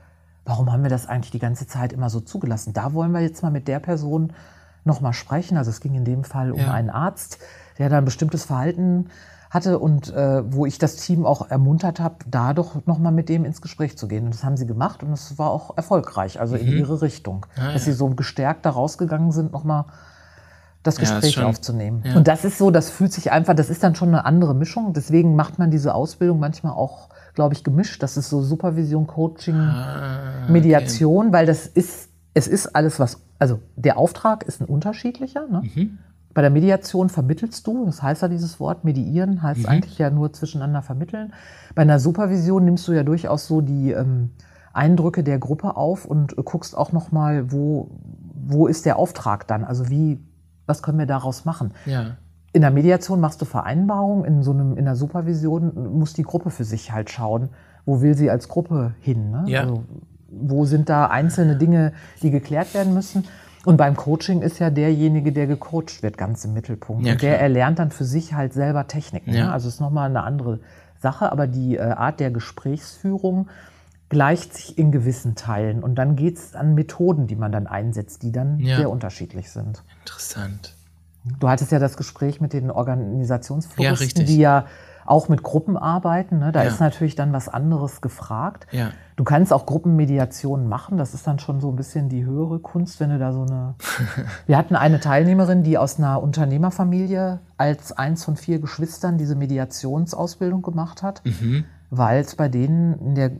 warum 0.48 0.72
haben 0.72 0.82
wir 0.82 0.90
das 0.90 1.06
eigentlich 1.06 1.30
die 1.30 1.38
ganze 1.38 1.66
Zeit 1.66 1.92
immer 1.92 2.10
so 2.10 2.20
zugelassen? 2.20 2.72
Da 2.72 2.94
wollen 2.94 3.12
wir 3.12 3.20
jetzt 3.20 3.42
mal 3.42 3.50
mit 3.50 3.68
der 3.68 3.78
Person 3.80 4.32
nochmal 4.84 5.12
sprechen. 5.12 5.56
Also 5.58 5.70
es 5.70 5.80
ging 5.80 5.94
in 5.94 6.04
dem 6.04 6.24
Fall 6.24 6.50
um 6.52 6.58
Ja. 6.60 6.72
einen 6.72 6.90
Arzt, 6.90 7.38
der 7.78 7.88
da 7.90 7.98
ein 7.98 8.04
bestimmtes 8.06 8.44
Verhalten 8.46 9.08
hatte 9.50 9.78
und 9.78 10.12
äh, 10.12 10.42
wo 10.52 10.66
ich 10.66 10.78
das 10.78 10.96
Team 10.96 11.24
auch 11.26 11.50
ermuntert 11.50 12.00
habe, 12.00 12.16
da 12.26 12.52
doch 12.54 12.84
nochmal 12.86 13.12
mit 13.12 13.28
dem 13.28 13.44
ins 13.44 13.60
Gespräch 13.62 13.96
zu 13.96 14.08
gehen. 14.08 14.24
Und 14.26 14.34
das 14.34 14.44
haben 14.44 14.56
sie 14.56 14.66
gemacht 14.66 15.02
und 15.02 15.12
es 15.12 15.38
war 15.38 15.50
auch 15.50 15.76
erfolgreich, 15.76 16.40
also 16.40 16.56
in 16.56 16.68
ihre 16.68 17.00
Richtung. 17.02 17.46
Ah, 17.56 17.72
dass 17.72 17.86
ja. 17.86 17.92
sie 17.92 17.98
so 17.98 18.08
gestärkt 18.10 18.66
da 18.66 18.70
rausgegangen 18.70 19.32
sind, 19.32 19.52
nochmal 19.52 19.84
das 20.82 20.96
Ja, 20.96 21.00
Gespräch 21.00 21.34
schon- 21.34 21.44
aufzunehmen. 21.44 22.02
ja. 22.04 22.14
Und 22.16 22.28
das 22.28 22.44
ist 22.44 22.56
so, 22.58 22.70
das 22.70 22.88
fühlt 22.90 23.12
sich 23.12 23.32
einfach, 23.32 23.54
das 23.54 23.68
ist 23.70 23.82
dann 23.82 23.94
schon 23.94 24.08
eine 24.08 24.24
andere 24.24 24.54
Mischung. 24.54 24.92
Deswegen 24.92 25.34
macht 25.36 25.58
man 25.58 25.70
diese 25.70 25.94
Ausbildung 25.94 26.38
manchmal 26.38 26.72
auch, 26.72 27.08
glaube 27.38 27.54
ich, 27.54 27.62
gemischt. 27.62 28.02
Das 28.02 28.16
ist 28.16 28.30
so 28.30 28.42
Supervision, 28.42 29.06
Coaching, 29.06 29.54
Ah, 29.54 30.48
Mediation, 30.48 31.32
weil 31.32 31.46
das 31.46 31.68
ist, 31.68 32.08
es 32.34 32.48
ist 32.48 32.74
alles 32.74 32.98
was, 32.98 33.20
also 33.38 33.60
der 33.76 33.96
Auftrag 33.96 34.42
ist 34.42 34.60
ein 34.60 34.64
unterschiedlicher. 34.64 35.46
Ne? 35.46 35.62
Mhm. 35.72 35.98
Bei 36.34 36.42
der 36.42 36.50
Mediation 36.50 37.08
vermittelst 37.08 37.64
du, 37.68 37.86
das 37.86 38.02
heißt 38.02 38.22
ja 38.22 38.28
dieses 38.28 38.58
Wort, 38.58 38.82
mediieren 38.84 39.40
heißt 39.40 39.60
Mhm. 39.60 39.66
eigentlich 39.66 39.98
ja 39.98 40.10
nur 40.10 40.32
zwischeneinander 40.32 40.82
vermitteln. 40.82 41.32
Bei 41.76 41.82
einer 41.82 42.00
Supervision 42.00 42.64
nimmst 42.64 42.88
du 42.88 42.92
ja 42.92 43.04
durchaus 43.04 43.46
so 43.46 43.60
die 43.60 43.92
ähm, 43.92 44.30
Eindrücke 44.72 45.22
der 45.22 45.38
Gruppe 45.38 45.76
auf 45.76 46.06
und 46.06 46.36
äh, 46.36 46.42
guckst 46.42 46.76
auch 46.76 46.90
nochmal, 46.90 47.52
wo, 47.52 47.88
wo 48.34 48.66
ist 48.66 48.84
der 48.84 48.96
Auftrag 48.98 49.46
dann? 49.46 49.62
Also 49.62 49.90
wie, 49.90 50.18
was 50.66 50.82
können 50.82 50.98
wir 50.98 51.06
daraus 51.06 51.44
machen? 51.44 51.70
Ja. 51.86 52.16
In 52.58 52.62
der 52.62 52.72
Mediation 52.72 53.20
machst 53.20 53.40
du 53.40 53.44
Vereinbarungen, 53.44 54.24
in 54.24 54.42
so 54.42 54.50
einem, 54.50 54.76
in 54.76 54.84
der 54.84 54.96
Supervision 54.96 55.96
muss 55.96 56.12
die 56.12 56.24
Gruppe 56.24 56.50
für 56.50 56.64
sich 56.64 56.90
halt 56.90 57.08
schauen, 57.08 57.50
wo 57.86 58.00
will 58.00 58.16
sie 58.16 58.32
als 58.32 58.48
Gruppe 58.48 58.94
hin. 59.00 59.30
Ne? 59.30 59.44
Ja. 59.46 59.60
Also, 59.60 59.84
wo 60.28 60.64
sind 60.64 60.88
da 60.88 61.06
einzelne 61.06 61.54
Dinge, 61.54 61.92
die 62.20 62.32
geklärt 62.32 62.74
werden 62.74 62.94
müssen? 62.94 63.28
Und 63.64 63.76
beim 63.76 63.94
Coaching 63.94 64.42
ist 64.42 64.58
ja 64.58 64.70
derjenige, 64.70 65.30
der 65.30 65.46
gecoacht 65.46 66.02
wird, 66.02 66.18
ganz 66.18 66.44
im 66.44 66.52
Mittelpunkt. 66.52 67.06
Ja, 67.06 67.12
und 67.12 67.22
der 67.22 67.40
erlernt 67.40 67.78
dann 67.78 67.92
für 67.92 68.04
sich 68.04 68.34
halt 68.34 68.52
selber 68.54 68.88
Techniken. 68.88 69.32
Ja. 69.32 69.44
Ne? 69.44 69.52
Also 69.52 69.68
ist 69.68 69.80
nochmal 69.80 70.10
eine 70.10 70.24
andere 70.24 70.58
Sache, 70.98 71.30
aber 71.30 71.46
die 71.46 71.76
äh, 71.76 71.82
Art 71.82 72.18
der 72.18 72.32
Gesprächsführung 72.32 73.46
gleicht 74.08 74.52
sich 74.54 74.76
in 74.78 74.90
gewissen 74.90 75.36
Teilen. 75.36 75.84
Und 75.84 75.94
dann 75.94 76.16
geht 76.16 76.38
es 76.38 76.56
an 76.56 76.74
Methoden, 76.74 77.28
die 77.28 77.36
man 77.36 77.52
dann 77.52 77.68
einsetzt, 77.68 78.24
die 78.24 78.32
dann 78.32 78.58
Ja. 78.58 78.78
sehr 78.78 78.90
unterschiedlich 78.90 79.48
sind. 79.52 79.84
Interessant. 80.00 80.74
Du 81.40 81.48
hattest 81.48 81.72
ja 81.72 81.78
das 81.78 81.96
Gespräch 81.96 82.40
mit 82.40 82.52
den 82.52 82.70
Organisationsfloristen, 82.70 84.22
Ja, 84.22 84.26
die 84.26 84.38
ja 84.38 84.64
auch 85.06 85.28
mit 85.30 85.42
Gruppen 85.42 85.76
arbeiten. 85.78 86.38
Ne? 86.38 86.52
Da 86.52 86.62
Ja. 86.62 86.68
ist 86.68 86.80
natürlich 86.80 87.14
dann 87.14 87.32
was 87.32 87.48
anderes 87.48 88.02
gefragt. 88.02 88.66
Ja. 88.72 88.90
Du 89.16 89.24
kannst 89.24 89.52
auch 89.54 89.64
Gruppenmediationen 89.64 90.68
machen. 90.68 90.98
Das 90.98 91.14
ist 91.14 91.26
dann 91.26 91.38
schon 91.38 91.60
so 91.60 91.70
ein 91.70 91.76
bisschen 91.76 92.10
die 92.10 92.24
höhere 92.26 92.58
Kunst, 92.58 93.00
wenn 93.00 93.08
du 93.10 93.18
da 93.18 93.32
so 93.32 93.42
eine. 93.42 93.74
Wir 94.46 94.58
hatten 94.58 94.76
eine 94.76 95.00
Teilnehmerin, 95.00 95.62
die 95.62 95.78
aus 95.78 95.98
einer 95.98 96.22
Unternehmerfamilie 96.22 97.40
als 97.56 97.92
eins 97.92 98.22
von 98.24 98.36
vier 98.36 98.58
Geschwistern 98.60 99.16
diese 99.16 99.34
Mediationsausbildung 99.34 100.60
gemacht 100.62 101.02
hat, 101.02 101.22
Mhm. 101.24 101.64
weil 101.90 102.20
es 102.20 102.36
bei 102.36 102.48
denen 102.48 102.98
in 103.00 103.14
der 103.14 103.30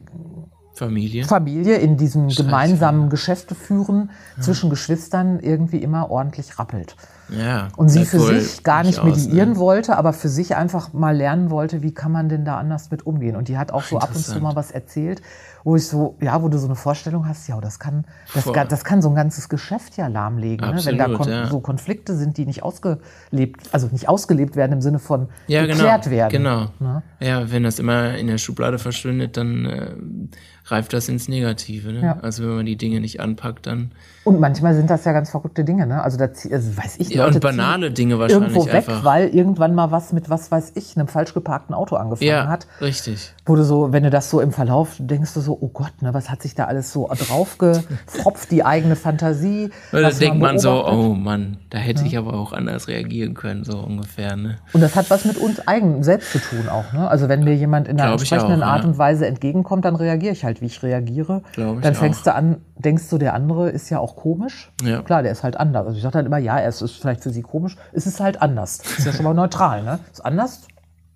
Familie. 0.74 1.24
Familie 1.24 1.77
in 1.77 1.96
diesem 1.96 2.31
Schrecklich, 2.31 2.46
gemeinsamen 2.46 3.11
Geschäfte 3.11 3.55
führen 3.55 4.11
zwischen 4.40 4.70
Geschwistern 4.70 5.38
irgendwie 5.40 5.79
immer 5.83 6.09
ordentlich 6.11 6.59
rappelt. 6.59 6.96
Ja. 7.30 7.68
Und 7.76 7.88
sie 7.88 8.04
für 8.04 8.20
sich 8.20 8.62
gar 8.62 8.82
nicht 8.84 8.98
aus, 9.00 9.04
mediieren 9.04 9.50
ne? 9.50 9.56
wollte, 9.58 9.96
aber 9.96 10.12
für 10.12 10.28
sich 10.28 10.56
einfach 10.56 10.92
mal 10.92 11.16
lernen 11.16 11.50
wollte, 11.50 11.82
wie 11.82 11.92
kann 11.92 12.10
man 12.12 12.28
denn 12.28 12.44
da 12.44 12.56
anders 12.58 12.90
mit 12.90 13.06
umgehen. 13.06 13.36
Und 13.36 13.48
die 13.48 13.58
hat 13.58 13.70
auch 13.72 13.82
so 13.82 13.98
ab 13.98 14.10
und 14.14 14.20
zu 14.24 14.40
mal 14.40 14.56
was 14.56 14.70
erzählt, 14.70 15.20
wo 15.64 15.76
ich 15.76 15.86
so, 15.86 16.16
ja, 16.22 16.40
wo 16.42 16.48
du 16.48 16.56
so 16.56 16.66
eine 16.66 16.76
Vorstellung 16.76 17.28
hast, 17.28 17.46
ja, 17.48 17.60
das 17.60 17.78
kann, 17.78 18.04
das, 18.32 18.44
Voll. 18.44 18.54
das 18.68 18.84
kann 18.84 19.02
so 19.02 19.08
ein 19.10 19.14
ganzes 19.14 19.48
Geschäft 19.48 19.96
ja 19.96 20.06
lahmlegen. 20.06 20.66
Ne? 20.66 20.80
Wenn 20.84 20.96
da 20.96 21.04
Absolut, 21.04 21.20
kon 21.26 21.28
ja. 21.30 21.46
so 21.48 21.60
Konflikte 21.60 22.16
sind, 22.16 22.38
die 22.38 22.46
nicht 22.46 22.62
ausgelebt, 22.62 23.68
also 23.72 23.88
nicht 23.92 24.08
ausgelebt 24.08 24.56
werden 24.56 24.72
im 24.72 24.80
Sinne 24.80 24.98
von 24.98 25.28
Ja, 25.46 25.62
genau. 25.62 25.74
geklärt 25.74 26.10
werden. 26.10 26.30
Genau. 26.30 26.66
Ne? 26.78 27.02
Ja, 27.20 27.50
wenn 27.50 27.64
das 27.64 27.78
immer 27.78 28.14
in 28.16 28.28
der 28.28 28.38
Schublade 28.38 28.78
verschwindet, 28.78 29.36
dann 29.36 29.66
äh, 29.66 29.90
reift 30.66 30.92
das 30.92 31.08
ins 31.08 31.28
Negative. 31.28 31.92
Ne? 31.92 32.02
Ja. 32.02 32.18
Also 32.22 32.44
wenn 32.44 32.56
man 32.56 32.66
die 32.66 32.76
Dinge 32.76 33.00
nicht 33.00 33.20
anpackt, 33.20 33.66
dann. 33.66 33.92
Und 34.24 34.40
manchmal 34.40 34.74
sind 34.74 34.88
das 34.90 35.04
ja 35.04 35.12
ganz 35.12 35.30
verrückte 35.30 35.64
Dinge, 35.64 35.86
ne? 35.86 36.02
Also 36.02 36.18
da 36.18 36.26
zie- 36.26 36.52
also 36.52 36.76
weiß 36.76 36.96
ich, 36.98 37.14
Ja, 37.18 37.24
Leute 37.24 37.37
und 37.37 37.42
banale 37.42 37.90
Dinge 37.90 38.18
wahrscheinlich 38.18 38.50
irgendwo 38.54 38.66
weg, 38.66 38.74
einfach. 38.88 39.04
weil 39.04 39.28
irgendwann 39.28 39.74
mal 39.74 39.90
was 39.90 40.12
mit 40.12 40.31
was 40.31 40.50
weiß 40.50 40.72
ich, 40.74 40.96
einem 40.96 41.09
falsch 41.09 41.35
geparkten 41.35 41.74
Auto 41.74 41.96
angefangen 41.96 42.28
Ja, 42.31 42.48
hat. 42.48 42.66
richtig. 42.81 43.35
Wo 43.44 43.57
du 43.57 43.64
so, 43.64 43.92
wenn 43.92 44.02
du 44.02 44.11
das 44.11 44.31
so 44.31 44.40
im 44.40 44.52
Verlauf 44.52 44.96
denkst 44.98 45.35
du 45.35 45.40
so, 45.40 45.57
oh 45.61 45.68
Gott, 45.68 46.02
ne, 46.02 46.12
was 46.14 46.31
hat 46.31 46.42
sich 46.42 46.54
da 46.54 46.64
alles 46.66 46.92
so 46.92 47.09
draufgefropft, 47.09 48.50
die 48.50 48.64
eigene 48.64 48.96
Fantasie. 48.96 49.70
Weil 49.90 50.02
da 50.02 50.09
was 50.09 50.18
denkt 50.18 50.38
man 50.38 50.59
so, 50.59 50.70
beobachtet. 50.70 50.98
oh 50.98 51.14
Mann, 51.14 51.57
da 51.70 51.78
hätte 51.78 52.04
ich 52.04 52.16
aber 52.16 52.35
auch 52.35 52.52
anders 52.52 52.88
reagieren 52.88 53.35
können, 53.35 53.64
so 53.64 53.78
ungefähr. 53.78 54.37
Ne? 54.37 54.59
Und 54.72 54.81
das 54.81 54.96
hat 54.96 55.11
was 55.11 55.24
mit 55.24 55.37
uns 55.38 55.66
eigen 55.66 56.02
selbst 56.02 56.33
zu 56.33 56.38
tun 56.38 56.68
auch. 56.68 56.92
Ne? 56.92 57.09
Also 57.09 57.28
wenn 57.28 57.44
mir 57.44 57.54
jemand 57.54 57.88
in 57.88 57.98
einer 57.98 58.11
Glaub 58.11 58.22
ich 58.22 58.31
entsprechenden 58.33 58.62
auch, 58.62 58.68
Art 58.68 58.83
ja. 58.83 58.88
und 58.88 58.98
Weise 58.98 59.26
entgegenkommt, 59.26 59.85
dann 59.85 59.96
reagiere 59.96 60.33
ich 60.33 60.44
halt, 60.44 60.61
wie 60.61 60.66
ich 60.66 60.83
reagiere. 60.83 61.42
Glaub 61.52 61.76
ich 61.76 61.83
dann 61.83 61.94
fängst 61.94 62.20
auch. 62.20 62.33
du 62.33 62.35
an, 62.35 62.57
denkst 62.76 63.09
du, 63.11 63.18
der 63.18 63.35
andere 63.35 63.70
ist 63.70 63.90
ja 63.90 63.98
auch 63.98 64.16
komisch. 64.16 64.70
Ja. 64.83 65.02
Klar, 65.02 65.22
der 65.22 65.33
ist 65.33 65.42
halt 65.42 65.57
anders. 65.59 65.87
Also 65.87 65.96
ich 65.96 66.02
sage 66.02 66.18
dann 66.18 66.26
immer, 66.26 66.38
ja, 66.38 66.61
es 66.61 66.83
ist 66.83 66.96
vielleicht 67.08 67.22
für 67.22 67.30
sie 67.30 67.42
komisch, 67.42 67.76
es 67.92 68.06
ist 68.06 68.20
halt 68.20 68.40
anders. 68.42 68.80
Ist 68.98 69.06
ja 69.06 69.12
schon 69.12 69.24
mal 69.24 69.34
neutral. 69.34 69.82
Ne? 69.82 69.98
Ist 70.12 70.24
anders, 70.24 70.62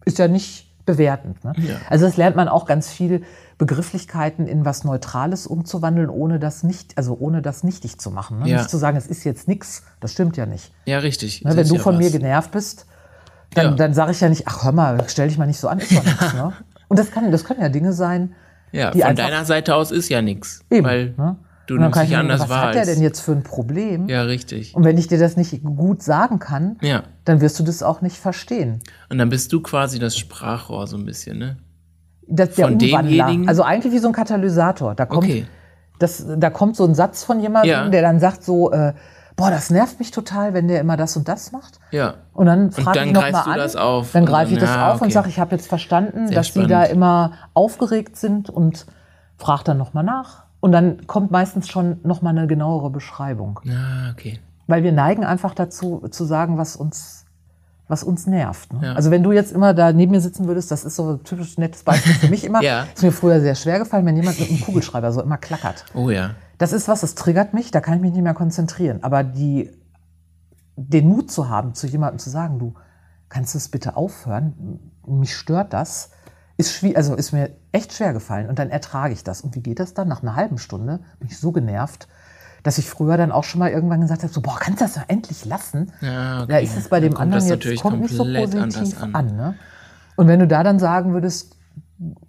ist 0.05 0.19
ja 0.19 0.29
nicht 0.29 0.69
bewertend. 0.85 1.45
Ne? 1.45 1.53
Ja. 1.59 1.77
Also 1.89 2.07
das 2.07 2.17
lernt 2.17 2.35
man 2.35 2.49
auch 2.49 2.67
ganz 2.67 2.91
viel 2.91 3.23
Begrifflichkeiten 3.59 4.47
in 4.49 4.65
was 4.65 4.83
Neutrales 4.85 5.47
umzuwandeln, 5.47 6.09
ohne 6.11 6.39
das 6.41 6.63
nicht, 6.65 6.99
also 6.99 7.17
ohne 7.19 7.43
das 7.43 7.63
nichtig 7.63 7.99
zu 7.99 8.11
machen. 8.11 8.41
Ne? 8.41 8.49
Ja. 8.49 8.57
Nicht 8.59 8.71
zu 8.71 8.79
sagen, 8.79 8.97
es 8.97 9.07
ist 9.07 9.23
jetzt 9.25 9.47
nichts, 9.47 9.85
das 10.01 10.13
stimmt 10.13 10.37
ja 10.37 10.47
nicht. 10.47 10.73
Ja, 10.87 10.99
richtig. 10.99 11.45
Ne, 11.45 11.55
wenn 11.57 11.69
du 11.69 11.75
ja 11.77 11.81
von 11.81 11.99
mir 11.99 12.07
was. 12.07 12.13
genervt 12.13 12.51
bist, 12.51 12.87
dann, 13.55 13.77
dann 13.77 13.95
sage 13.95 14.13
ich 14.13 14.21
ja 14.21 14.29
nicht, 14.29 14.49
ach 14.49 14.65
hör 14.65 14.73
mal, 14.73 14.99
stell 15.09 15.29
dich 15.29 15.39
mal 15.39 15.47
nicht 15.47 15.61
so 15.61 15.69
an, 15.69 15.79
ist 15.79 15.95
doch 15.95 16.05
nichts. 16.05 16.35
Ne? 16.35 16.53
Und 16.89 16.99
das, 16.99 17.11
kann, 17.11 17.31
das 17.31 17.45
können 17.45 17.61
ja 17.61 17.69
Dinge 17.69 17.93
sein, 17.93 18.35
Ja, 18.73 18.91
die 18.91 19.03
von 19.03 19.15
deiner 19.15 19.45
Seite 19.45 19.75
aus 19.77 19.91
ist 19.93 20.09
ja 20.09 20.23
nichts. 20.23 20.65
eben. 20.71 20.85
Weil 20.87 21.15
ne? 21.17 21.37
Du 21.67 21.75
Und 21.75 21.81
nimmst 21.81 22.01
dich 22.03 22.17
anders 22.17 22.41
denken, 22.41 22.51
was 22.53 22.59
wahr. 22.59 22.67
hat 22.69 22.75
der 22.75 22.87
denn 22.87 23.03
jetzt 23.03 23.21
für 23.21 23.33
ein 23.33 23.43
Problem? 23.43 24.09
Ja, 24.09 24.23
richtig. 24.23 24.75
Und 24.75 24.85
wenn 24.85 24.99
ich 24.99 25.09
dir 25.09 25.19
das 25.19 25.37
nicht 25.37 25.63
gut 25.65 26.03
sagen 26.03 26.39
kann, 26.39 26.77
Ja. 26.81 27.03
dann 27.25 27.41
wirst 27.41 27.59
du 27.59 27.63
das 27.63 27.83
auch 27.83 28.01
nicht 28.01 28.17
verstehen. 28.19 28.81
Und 29.11 29.19
dann 29.19 29.29
bist 29.29 29.53
du 29.53 29.61
quasi 29.63 29.99
das 29.99 30.17
Sprachrohr 30.17 30.87
so 30.87 30.97
ein 30.97 31.05
bisschen, 31.05 31.39
ne? 31.39 31.57
Das, 32.29 32.55
der 32.55 32.67
Von 32.69 32.75
Umwandler. 32.75 33.03
demjenigen? 33.03 33.49
Also 33.49 33.63
eigentlich 33.63 33.93
wie 33.93 33.99
so 33.99 34.07
ein 34.09 34.13
Katalysator. 34.15 34.95
Da 34.95 35.07
kommt, 35.07 35.25
Okay. 35.25 35.47
das, 35.99 36.25
da 36.39 36.51
kommt 36.51 36.77
so 36.77 36.85
ein 36.85 36.95
Satz 36.95 37.25
von 37.25 37.41
jemandem, 37.41 37.71
Ja. 37.71 37.89
der 37.89 38.03
dann 38.03 38.21
sagt 38.21 38.43
so, 38.45 38.71
äh, 38.73 38.95
boah, 39.37 39.51
das 39.51 39.71
nervt 39.71 39.99
mich 39.99 40.11
total, 40.13 40.55
wenn 40.55 40.69
der 40.69 40.81
immer 40.81 40.97
das 40.97 41.17
und 41.17 41.27
das 41.27 41.53
macht. 41.53 41.81
Ja. 41.91 42.15
Und 42.33 42.47
dann 42.47 42.71
frage 42.71 43.05
ich 43.07 43.13
noch 43.13 43.31
mal 43.31 43.41
an. 43.43 43.57
das 43.59 43.77
auf 43.77 44.13
Dann 44.13 44.23
und 44.23 44.29
greife 44.29 44.53
ich 44.53 44.59
das 44.59 44.71
ja, 44.71 44.89
auf 44.93 45.01
und 45.01 45.07
okay. 45.07 45.13
sage, 45.15 45.29
ich 45.31 45.41
habe 45.41 45.55
jetzt 45.57 45.67
verstanden, 45.69 46.29
Sehr 46.29 46.37
dass 46.37 46.53
sie 46.55 46.61
da 46.67 46.81
spannend. 46.85 46.93
immer 46.93 47.33
aufgeregt 47.55 48.17
sind 48.17 48.49
und 48.51 48.87
frage 49.37 49.65
dann 49.65 49.79
noch 49.79 49.93
mal 49.95 50.03
nach. 50.03 50.42
Und 50.63 50.71
dann 50.71 51.09
kommt 51.09 51.33
meistens 51.33 51.69
schon 51.69 51.99
noch 52.05 52.23
mal 52.23 52.31
eine 52.31 52.47
genauere 52.47 52.89
Beschreibung. 52.89 53.59
Ah, 53.69 54.13
okay. 54.13 54.39
Weil 54.69 54.85
wir 54.85 54.93
neigen 54.93 55.25
einfach 55.25 55.55
dazu, 55.55 56.07
zu 56.09 56.25
sagen, 56.25 56.57
was 56.57 56.77
uns, 56.77 57.27
was 57.89 58.05
uns 58.05 58.29
nervt. 58.29 58.73
Ne? 58.73 58.87
Ja. 58.87 58.93
Also 58.93 59.11
wenn 59.11 59.25
du 59.25 59.33
jetzt 59.33 59.51
immer 59.51 59.75
da 59.75 59.93
neben 59.93 60.13
mir 60.13 60.21
sitzen 60.21 60.47
würdest, 60.47 60.71
das 60.71 60.85
ist 60.85 60.95
so 60.95 61.15
ein 61.15 61.25
typisch 61.25 61.59
nettes 61.59 61.83
Beispiel 61.83 62.15
für 62.15 62.29
mich 62.29 62.45
immer. 62.45 62.63
Ja. 62.63 62.87
Ist 62.95 63.03
mir 63.03 63.11
früher 63.11 63.41
sehr 63.41 63.57
schwer 63.57 63.81
gefallen, 63.81 64.07
wenn 64.07 64.15
jemand 64.15 64.39
mit 64.39 64.51
einem 64.51 64.61
Kugelschreiber 64.61 65.11
so 65.11 65.21
immer 65.21 65.37
klackert. 65.37 65.85
Oh 65.95 66.11
ja. 66.11 66.37
Das 66.59 66.73
ist 66.73 66.87
was, 66.87 67.01
das 67.01 67.17
triggert 67.17 67.55
mich, 67.55 67.73
da 67.73 67.81
kann 67.81 67.97
ich 67.97 68.01
mich 68.01 68.13
nicht 68.13 68.23
mehr 68.23 68.33
konzentrieren. 68.33 69.03
Aber 69.03 69.25
die, 69.25 69.69
den 70.77 71.09
Mut 71.09 71.29
zu 71.33 71.49
haben, 71.49 71.75
zu 71.75 71.89
jemandem 71.89 72.21
zu 72.21 72.31
sagen, 72.31 72.61
du, 72.61 72.75
kannst 73.29 73.55
du 73.55 73.59
es 73.59 73.69
bitte 73.69 73.97
aufhören? 73.97 74.79
Mich 75.09 75.35
stört 75.35 75.73
das. 75.73 76.11
Ist, 76.67 76.97
also 76.97 77.15
ist 77.15 77.33
mir 77.33 77.51
echt 77.73 77.93
schwer 77.93 78.13
gefallen. 78.13 78.49
Und 78.49 78.59
dann 78.59 78.71
ertrage 78.71 79.13
ich 79.13 79.25
das. 79.25 79.41
Und 79.41 79.55
wie 79.55 79.61
geht 79.61 79.81
das 79.81 79.95
dann? 79.95 80.09
Nach 80.09 80.23
einer 80.23 80.37
halben 80.37 80.59
Stunde 80.59 81.01
bin 81.19 81.29
ich 81.29 81.39
so 81.39 81.53
genervt, 81.53 82.09
dass 82.63 82.79
ich 82.79 82.89
früher 82.89 83.17
dann 83.17 83.33
auch 83.33 83.45
schon 83.45 83.59
mal 83.59 83.71
irgendwann 83.71 84.01
gesagt 84.01 84.23
habe, 84.23 84.33
so, 84.33 84.41
boah, 84.41 84.57
kannst 84.59 84.81
du 84.81 84.85
das 84.85 84.95
doch 84.95 85.09
endlich 85.09 85.45
lassen? 85.45 85.93
Ja, 86.01 86.43
okay. 86.43 86.53
Da 86.53 86.59
ist 86.59 86.77
es 86.77 86.89
bei 86.89 87.01
dem 87.01 87.17
anderen 87.17 87.49
das 87.49 87.65
jetzt 87.65 87.83
kommt 87.83 88.01
nicht 88.01 88.15
so 88.15 88.25
positiv 88.25 88.63
anders 88.63 89.15
an. 89.15 89.37
ne? 89.37 89.55
Und 90.17 90.29
wenn 90.29 90.41
du 90.41 90.47
da 90.47 90.63
dann 90.63 90.79
sagen 90.79 91.13
würdest, 91.13 91.57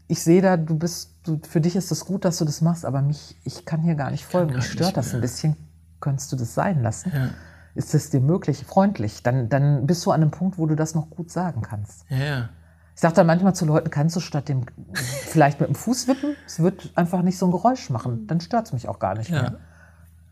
ich 0.07 0.21
sehe 0.21 0.41
da, 0.41 0.57
du 0.57 0.77
bist, 0.77 1.15
du, 1.23 1.39
für 1.47 1.61
dich 1.61 1.75
ist 1.75 1.91
es 1.91 2.05
gut, 2.05 2.25
dass 2.25 2.37
du 2.37 2.45
das 2.45 2.61
machst, 2.61 2.85
aber 2.85 3.01
mich, 3.01 3.35
ich 3.43 3.65
kann 3.65 3.81
hier 3.81 3.95
gar 3.95 4.11
nicht 4.11 4.25
folgen. 4.25 4.49
gar 4.49 4.57
Mich 4.57 4.67
stört 4.67 4.97
das 4.97 5.13
ein 5.13 5.21
bisschen. 5.21 5.55
Könntest 5.99 6.31
du 6.31 6.35
das 6.35 6.53
sein 6.53 6.81
lassen? 6.81 7.11
Ja. 7.13 7.29
Ist 7.75 7.95
es 7.95 8.09
dir 8.09 8.19
möglich, 8.19 8.65
freundlich? 8.65 9.23
Dann, 9.23 9.49
dann 9.49 9.87
bist 9.87 10.05
du 10.05 10.11
an 10.11 10.21
einem 10.21 10.31
Punkt, 10.31 10.57
wo 10.57 10.65
du 10.67 10.75
das 10.75 10.93
noch 10.93 11.09
gut 11.09 11.31
sagen 11.31 11.61
kannst. 11.61 12.05
Ja, 12.09 12.17
ja. 12.17 12.49
Ich 12.95 13.01
sage 13.01 13.15
dann 13.15 13.27
manchmal 13.27 13.55
zu 13.55 13.65
Leuten, 13.65 13.89
kannst 13.89 14.15
du 14.15 14.19
statt 14.19 14.49
dem 14.49 14.65
vielleicht 14.93 15.59
mit 15.59 15.69
dem 15.69 15.75
Fuß 15.75 16.07
wippen? 16.07 16.35
Es 16.45 16.59
wird 16.61 16.91
einfach 16.95 17.21
nicht 17.23 17.37
so 17.37 17.47
ein 17.47 17.51
Geräusch 17.51 17.89
machen. 17.89 18.27
Dann 18.27 18.39
stört 18.39 18.67
es 18.67 18.73
mich 18.73 18.87
auch 18.87 18.99
gar 18.99 19.15
nicht 19.17 19.29
Ja. 19.29 19.41
mehr. 19.41 19.53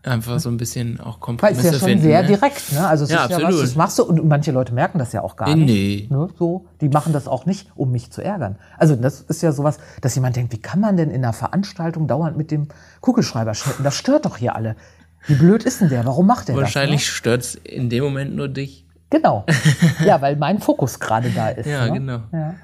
Einfach 0.04 0.40
so 0.40 0.50
ein 0.50 0.58
bisschen 0.58 1.00
auch 1.00 1.16
Weil 1.18 1.20
Kompromisse 1.20 1.60
es 1.60 1.66
ist 1.68 1.74
ja 1.74 1.80
schon 1.80 1.90
finden. 1.90 2.04
sehr 2.06 2.22
ne? 2.24 2.28
direkt, 2.28 2.72
ne? 2.72 2.88
Also 2.88 3.04
es 3.04 3.12
Ja, 3.12 3.26
ist 3.26 3.30
ja 3.32 3.38
was, 3.38 3.44
absolut. 3.44 3.64
das 3.64 3.76
machst 3.76 4.00
du 4.00 4.04
und 4.04 4.26
manche 4.28 4.52
Leute 4.52 4.74
merken 4.74 4.98
das 4.98 5.14
ja 5.14 5.22
auch 5.22 5.36
gar 5.36 5.50
Nee, 5.56 5.66
nicht. 5.66 6.10
nee. 6.12 6.16
Ne? 6.18 6.28
So, 6.40 6.66
die 6.82 6.90
machen 6.90 7.14
das 7.14 7.28
auch 7.28 7.46
nicht, 7.46 7.70
um 7.76 7.92
mich 7.92 8.12
zu 8.12 8.24
ärgern. 8.24 8.56
Also 8.80 8.96
das 8.96 9.22
ist 9.22 9.44
ja 9.44 9.52
sowas, 9.52 9.78
dass 10.02 10.16
jemand 10.16 10.36
denkt, 10.38 10.54
wie 10.54 10.58
kann 10.60 10.80
man 10.80 10.98
denn 10.98 11.12
in 11.12 11.24
einer 11.24 11.34
Veranstaltung 11.34 12.08
dauernd 12.08 12.36
mit 12.36 12.50
dem 12.50 12.68
Kugelschreiber 13.02 13.54
schnitten? 13.54 13.84
Das 13.84 13.96
stört 13.96 14.26
doch 14.26 14.38
hier 14.38 14.56
alle. 14.56 14.76
Wie 15.28 15.36
blöd 15.36 15.64
ist 15.66 15.82
denn 15.82 15.90
der? 15.90 16.04
Warum 16.04 16.26
macht 16.26 16.48
der 16.48 16.56
Wahrscheinlich 16.56 17.02
das? 17.06 17.10
stört's 17.14 17.54
in 17.56 17.92
dem 17.92 18.04
Moment 18.04 18.36
nur 18.36 18.48
dich. 18.48 18.88
Genau. 19.12 19.46
Ja, 20.06 20.22
weil 20.22 20.36
mein 20.36 20.60
Fokus 20.60 21.00
gerade 21.00 21.30
da 21.30 21.50
ist. 21.50 21.68
Ja, 21.68 21.86
ne? 21.86 21.94
genau. 21.94 22.22
Ja. 22.34 22.56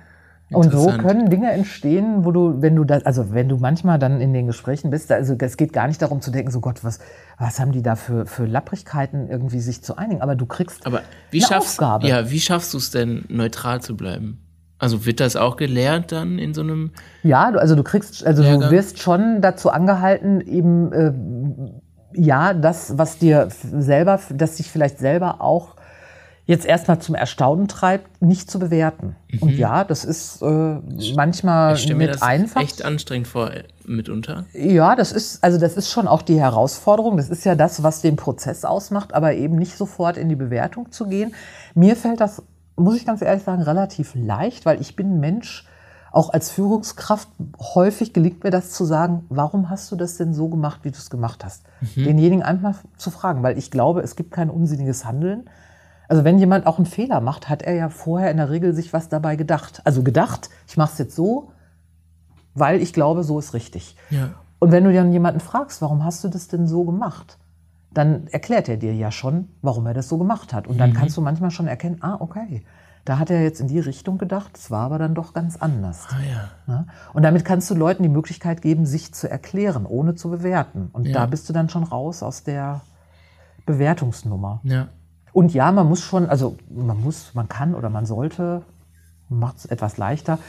Und 0.49 0.71
so 0.71 0.87
können 0.87 1.29
Dinge 1.29 1.51
entstehen, 1.51 2.23
wo 2.23 2.31
du, 2.31 2.61
wenn 2.61 2.75
du 2.75 2.85
das, 2.85 3.05
also 3.05 3.33
wenn 3.33 3.49
du 3.49 3.57
manchmal 3.57 3.99
dann 3.99 4.21
in 4.21 4.33
den 4.33 4.47
Gesprächen 4.47 4.89
bist, 4.89 5.11
also 5.11 5.35
es 5.37 5.57
geht 5.57 5.73
gar 5.73 5.87
nicht 5.87 6.01
darum 6.01 6.21
zu 6.21 6.31
denken, 6.31 6.51
so 6.51 6.61
Gott, 6.61 6.85
was, 6.85 6.99
was 7.37 7.59
haben 7.59 7.73
die 7.73 7.81
da 7.81 7.97
für, 7.97 8.25
für 8.25 8.45
Lapprigkeiten 8.45 9.29
irgendwie 9.29 9.59
sich 9.59 9.83
zu 9.83 9.97
einigen, 9.97 10.21
aber 10.21 10.35
du 10.35 10.45
kriegst 10.45 10.87
aber 10.87 11.01
wie 11.31 11.39
eine 11.39 11.47
schaffst, 11.47 11.71
Aufgabe. 11.71 12.07
Ja, 12.07 12.31
wie 12.31 12.39
schaffst 12.39 12.73
du 12.73 12.77
es 12.77 12.91
denn, 12.91 13.25
neutral 13.27 13.81
zu 13.81 13.97
bleiben? 13.97 14.39
Also 14.79 15.05
wird 15.05 15.19
das 15.19 15.35
auch 15.35 15.57
gelehrt 15.57 16.13
dann 16.13 16.39
in 16.39 16.53
so 16.53 16.61
einem? 16.61 16.91
Ja, 17.23 17.49
also 17.49 17.75
du 17.75 17.83
kriegst, 17.83 18.25
also 18.25 18.41
Lehrgang? 18.41 18.69
du 18.69 18.71
wirst 18.71 18.99
schon 18.99 19.41
dazu 19.41 19.69
angehalten, 19.69 20.39
eben 20.39 20.93
äh, 20.93 21.13
ja, 22.13 22.53
das, 22.53 22.97
was 22.97 23.17
dir 23.17 23.49
selber, 23.49 24.19
das 24.29 24.55
dich 24.55 24.71
vielleicht 24.71 24.99
selber 24.99 25.41
auch 25.41 25.76
jetzt 26.47 26.65
erstmal 26.65 26.99
zum 26.99 27.13
Erstaunen 27.13 27.67
treibt, 27.67 28.21
nicht 28.21 28.49
zu 28.49 28.57
bewerten. 28.57 29.15
Mhm. 29.29 29.39
Und 29.39 29.57
ja, 29.57 29.83
das 29.83 30.05
ist 30.05 30.41
äh, 30.41 30.79
manchmal 31.15 31.75
ich 31.75 31.87
mit 31.89 31.97
mir 31.97 32.07
das 32.07 32.21
einfach. 32.21 32.61
Echt 32.61 32.83
anstrengend 32.83 33.27
vor 33.27 33.51
mitunter. 33.85 34.45
Ja, 34.53 34.95
das 34.95 35.11
ist 35.11 35.43
also 35.43 35.59
das 35.59 35.75
ist 35.75 35.91
schon 35.91 36.07
auch 36.07 36.21
die 36.21 36.39
Herausforderung. 36.39 37.17
Das 37.17 37.29
ist 37.29 37.43
ja 37.43 37.55
das, 37.55 37.83
was 37.83 38.01
den 38.01 38.15
Prozess 38.15 38.63
ausmacht, 38.63 39.13
aber 39.13 39.33
eben 39.33 39.57
nicht 39.57 39.77
sofort 39.77 40.17
in 40.17 40.29
die 40.29 40.35
Bewertung 40.35 40.91
zu 40.91 41.07
gehen. 41.07 41.35
Mir 41.75 41.97
fällt 41.97 42.21
das, 42.21 42.41
muss 42.77 42.95
ich 42.95 43.05
ganz 43.05 43.21
ehrlich 43.21 43.43
sagen, 43.43 43.61
relativ 43.61 44.15
leicht, 44.15 44.65
weil 44.65 44.81
ich 44.81 44.95
bin 44.95 45.19
Mensch. 45.19 45.67
Auch 46.09 46.31
als 46.31 46.49
Führungskraft 46.49 47.27
häufig 47.75 48.13
gelingt 48.13 48.43
mir 48.43 48.49
das 48.49 48.71
zu 48.71 48.85
sagen, 48.85 49.25
warum 49.27 49.69
hast 49.69 49.91
du 49.91 49.97
das 49.97 50.15
denn 50.15 50.33
so 50.33 50.47
gemacht, 50.47 50.79
wie 50.83 50.89
du 50.89 50.97
es 50.97 51.09
gemacht 51.09 51.43
hast? 51.43 51.63
Mhm. 51.81 52.05
Denjenigen 52.05 52.43
einfach 52.43 52.77
zu 52.95 53.11
fragen, 53.11 53.43
weil 53.43 53.57
ich 53.57 53.69
glaube, 53.69 54.01
es 54.01 54.15
gibt 54.15 54.31
kein 54.31 54.49
unsinniges 54.49 55.05
Handeln 55.05 55.47
also 56.07 56.23
wenn 56.23 56.39
jemand 56.39 56.65
auch 56.65 56.77
einen 56.77 56.85
Fehler 56.85 57.21
macht, 57.21 57.49
hat 57.49 57.61
er 57.61 57.75
ja 57.75 57.89
vorher 57.89 58.31
in 58.31 58.37
der 58.37 58.49
Regel 58.49 58.73
sich 58.73 58.93
was 58.93 59.09
dabei 59.09 59.35
gedacht. 59.35 59.81
Also 59.83 60.03
gedacht, 60.03 60.49
ich 60.67 60.77
mache 60.77 60.93
es 60.93 60.97
jetzt 60.97 61.15
so, 61.15 61.51
weil 62.53 62.81
ich 62.81 62.93
glaube, 62.93 63.23
so 63.23 63.39
ist 63.39 63.53
richtig. 63.53 63.95
Ja. 64.09 64.29
Und 64.59 64.71
wenn 64.71 64.83
du 64.83 64.93
dann 64.93 65.11
jemanden 65.11 65.39
fragst, 65.39 65.81
warum 65.81 66.03
hast 66.03 66.23
du 66.23 66.29
das 66.29 66.47
denn 66.47 66.67
so 66.67 66.83
gemacht? 66.85 67.37
Dann 67.93 68.27
erklärt 68.27 68.69
er 68.69 68.77
dir 68.77 68.93
ja 68.93 69.11
schon, 69.11 69.49
warum 69.61 69.85
er 69.85 69.93
das 69.93 70.09
so 70.09 70.17
gemacht 70.17 70.53
hat. 70.53 70.67
Und 70.67 70.77
dann 70.79 70.91
mhm. 70.91 70.95
kannst 70.95 71.17
du 71.17 71.21
manchmal 71.21 71.51
schon 71.51 71.67
erkennen, 71.67 71.97
ah, 72.01 72.17
okay, 72.19 72.63
da 73.05 73.19
hat 73.19 73.29
er 73.29 73.41
jetzt 73.41 73.61
in 73.61 73.67
die 73.67 73.79
Richtung 73.79 74.17
gedacht, 74.17 74.57
es 74.57 74.69
war 74.69 74.85
aber 74.85 74.99
dann 74.99 75.15
doch 75.15 75.33
ganz 75.33 75.55
anders. 75.55 76.07
Ah, 76.09 76.17
ja. 76.29 76.49
Ne? 76.73 76.87
Und 77.13 77.23
damit 77.23 77.45
kannst 77.45 77.69
du 77.69 77.75
Leuten 77.75 78.03
die 78.03 78.09
Möglichkeit 78.09 78.61
geben, 78.61 78.85
sich 78.85 79.13
zu 79.13 79.29
erklären, 79.29 79.85
ohne 79.85 80.15
zu 80.15 80.29
bewerten. 80.29 80.89
Und 80.91 81.05
ja. 81.05 81.13
da 81.13 81.25
bist 81.25 81.47
du 81.47 81.53
dann 81.53 81.69
schon 81.69 81.83
raus 81.83 82.21
aus 82.21 82.43
der 82.43 82.81
Bewertungsnummer. 83.65 84.59
Ja. 84.63 84.89
Und 85.37 85.53
ja, 85.53 85.71
man 85.71 85.87
muss 85.87 86.01
schon, 86.01 86.25
also 86.25 86.57
man 86.67 86.99
muss, 86.99 87.35
man 87.35 87.47
kann 87.47 87.75
oder 87.75 87.91
man 87.91 88.07
sollte, 88.07 88.63
macht 89.29 89.57
es 89.57 89.65
etwas 89.67 89.97
leichter. 89.97 90.39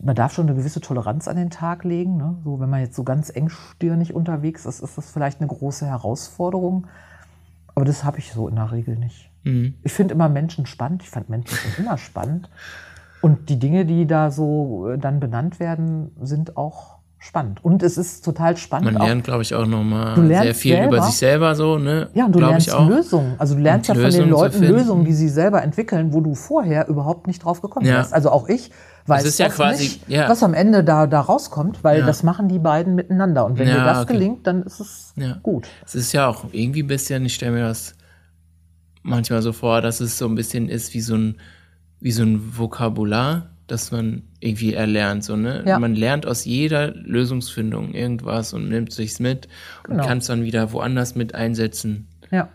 Man 0.00 0.14
darf 0.14 0.32
schon 0.32 0.46
eine 0.46 0.56
gewisse 0.56 0.80
Toleranz 0.80 1.26
an 1.26 1.34
den 1.34 1.50
Tag 1.50 1.82
legen. 1.82 2.16
Ne? 2.16 2.36
So, 2.44 2.60
wenn 2.60 2.70
man 2.70 2.78
jetzt 2.78 2.94
so 2.94 3.02
ganz 3.02 3.30
engstirnig 3.30 4.14
unterwegs 4.14 4.66
ist, 4.66 4.82
ist 4.82 4.96
das 4.96 5.10
vielleicht 5.10 5.40
eine 5.40 5.48
große 5.48 5.84
Herausforderung. 5.84 6.86
Aber 7.74 7.84
das 7.84 8.04
habe 8.04 8.20
ich 8.20 8.32
so 8.32 8.46
in 8.46 8.54
der 8.54 8.70
Regel 8.70 8.96
nicht. 8.96 9.32
Mhm. 9.42 9.74
Ich 9.82 9.92
finde 9.92 10.14
immer 10.14 10.28
Menschen 10.28 10.64
spannend. 10.64 11.02
Ich 11.02 11.10
fand 11.10 11.28
Menschen 11.28 11.56
schon 11.56 11.84
immer 11.84 11.98
spannend. 11.98 12.50
Und 13.22 13.48
die 13.48 13.58
Dinge, 13.58 13.84
die 13.84 14.06
da 14.06 14.30
so 14.30 14.90
äh, 14.90 14.96
dann 14.96 15.18
benannt 15.18 15.58
werden, 15.58 16.12
sind 16.20 16.56
auch 16.56 16.99
spannend. 17.20 17.62
Und 17.62 17.82
es 17.82 17.98
ist 17.98 18.24
total 18.24 18.56
spannend. 18.56 18.94
Man 18.94 19.02
lernt, 19.02 19.24
glaube 19.24 19.42
ich, 19.42 19.54
auch 19.54 19.66
nochmal 19.66 20.16
sehr 20.26 20.54
viel 20.54 20.74
selber. 20.74 20.96
über 20.96 21.04
sich 21.04 21.16
selber 21.16 21.54
so, 21.54 21.78
ne? 21.78 22.08
Ja, 22.14 22.24
und 22.24 22.32
du 22.34 22.40
lernst 22.40 22.72
Lösungen. 22.88 23.34
Also 23.38 23.54
du 23.54 23.60
lernst 23.60 23.88
ja 23.88 23.94
von 23.94 24.04
Lösungen 24.04 24.24
den 24.24 24.30
Leuten 24.30 24.62
Lösungen, 24.64 25.04
die 25.04 25.12
sie 25.12 25.28
selber 25.28 25.62
entwickeln, 25.62 26.14
wo 26.14 26.22
du 26.22 26.34
vorher 26.34 26.88
überhaupt 26.88 27.26
nicht 27.26 27.44
drauf 27.44 27.60
gekommen 27.60 27.86
ja. 27.86 27.96
wärst. 27.96 28.14
Also 28.14 28.30
auch 28.30 28.48
ich 28.48 28.70
weiß 29.06 29.36
ja 29.36 29.50
quasi, 29.50 29.82
nicht, 29.84 30.08
ja. 30.08 30.30
was 30.30 30.42
am 30.42 30.54
Ende 30.54 30.82
da, 30.82 31.06
da 31.06 31.20
rauskommt, 31.20 31.84
weil 31.84 32.00
ja. 32.00 32.06
das 32.06 32.22
machen 32.22 32.48
die 32.48 32.58
beiden 32.58 32.94
miteinander. 32.94 33.44
Und 33.44 33.58
wenn 33.58 33.66
dir 33.66 33.84
das 33.84 34.04
okay. 34.04 34.14
gelingt, 34.14 34.46
dann 34.46 34.62
ist 34.62 34.80
es 34.80 35.14
gut. 35.42 35.68
Es 35.84 35.94
ist 35.94 36.12
ja 36.12 36.26
auch 36.26 36.46
irgendwie 36.52 36.82
ein 36.82 36.88
bisschen, 36.88 37.26
ich 37.26 37.34
stelle 37.34 37.52
mir 37.52 37.64
das 37.64 37.96
manchmal 39.02 39.42
so 39.42 39.52
vor, 39.52 39.82
dass 39.82 40.00
es 40.00 40.16
so 40.16 40.26
ein 40.26 40.34
bisschen 40.34 40.70
ist 40.70 40.94
wie 40.94 41.00
so 41.00 41.16
ein, 41.16 41.36
wie 42.00 42.12
so 42.12 42.22
ein 42.22 42.56
Vokabular 42.56 43.50
dass 43.70 43.92
man 43.92 44.22
irgendwie 44.40 44.74
erlernt. 44.74 45.24
So, 45.24 45.36
ne? 45.36 45.62
Ja. 45.66 45.78
Man 45.78 45.94
lernt 45.94 46.26
aus 46.26 46.44
jeder 46.44 46.92
Lösungsfindung 46.92 47.92
irgendwas 47.94 48.52
und 48.52 48.68
nimmt 48.68 48.92
sich's 48.92 49.20
mit 49.20 49.48
genau. 49.84 50.00
und 50.02 50.08
kann 50.08 50.18
es 50.18 50.26
dann 50.26 50.42
wieder 50.42 50.72
woanders 50.72 51.14
mit 51.14 51.34
einsetzen. 51.34 52.08
Ja. 52.30 52.48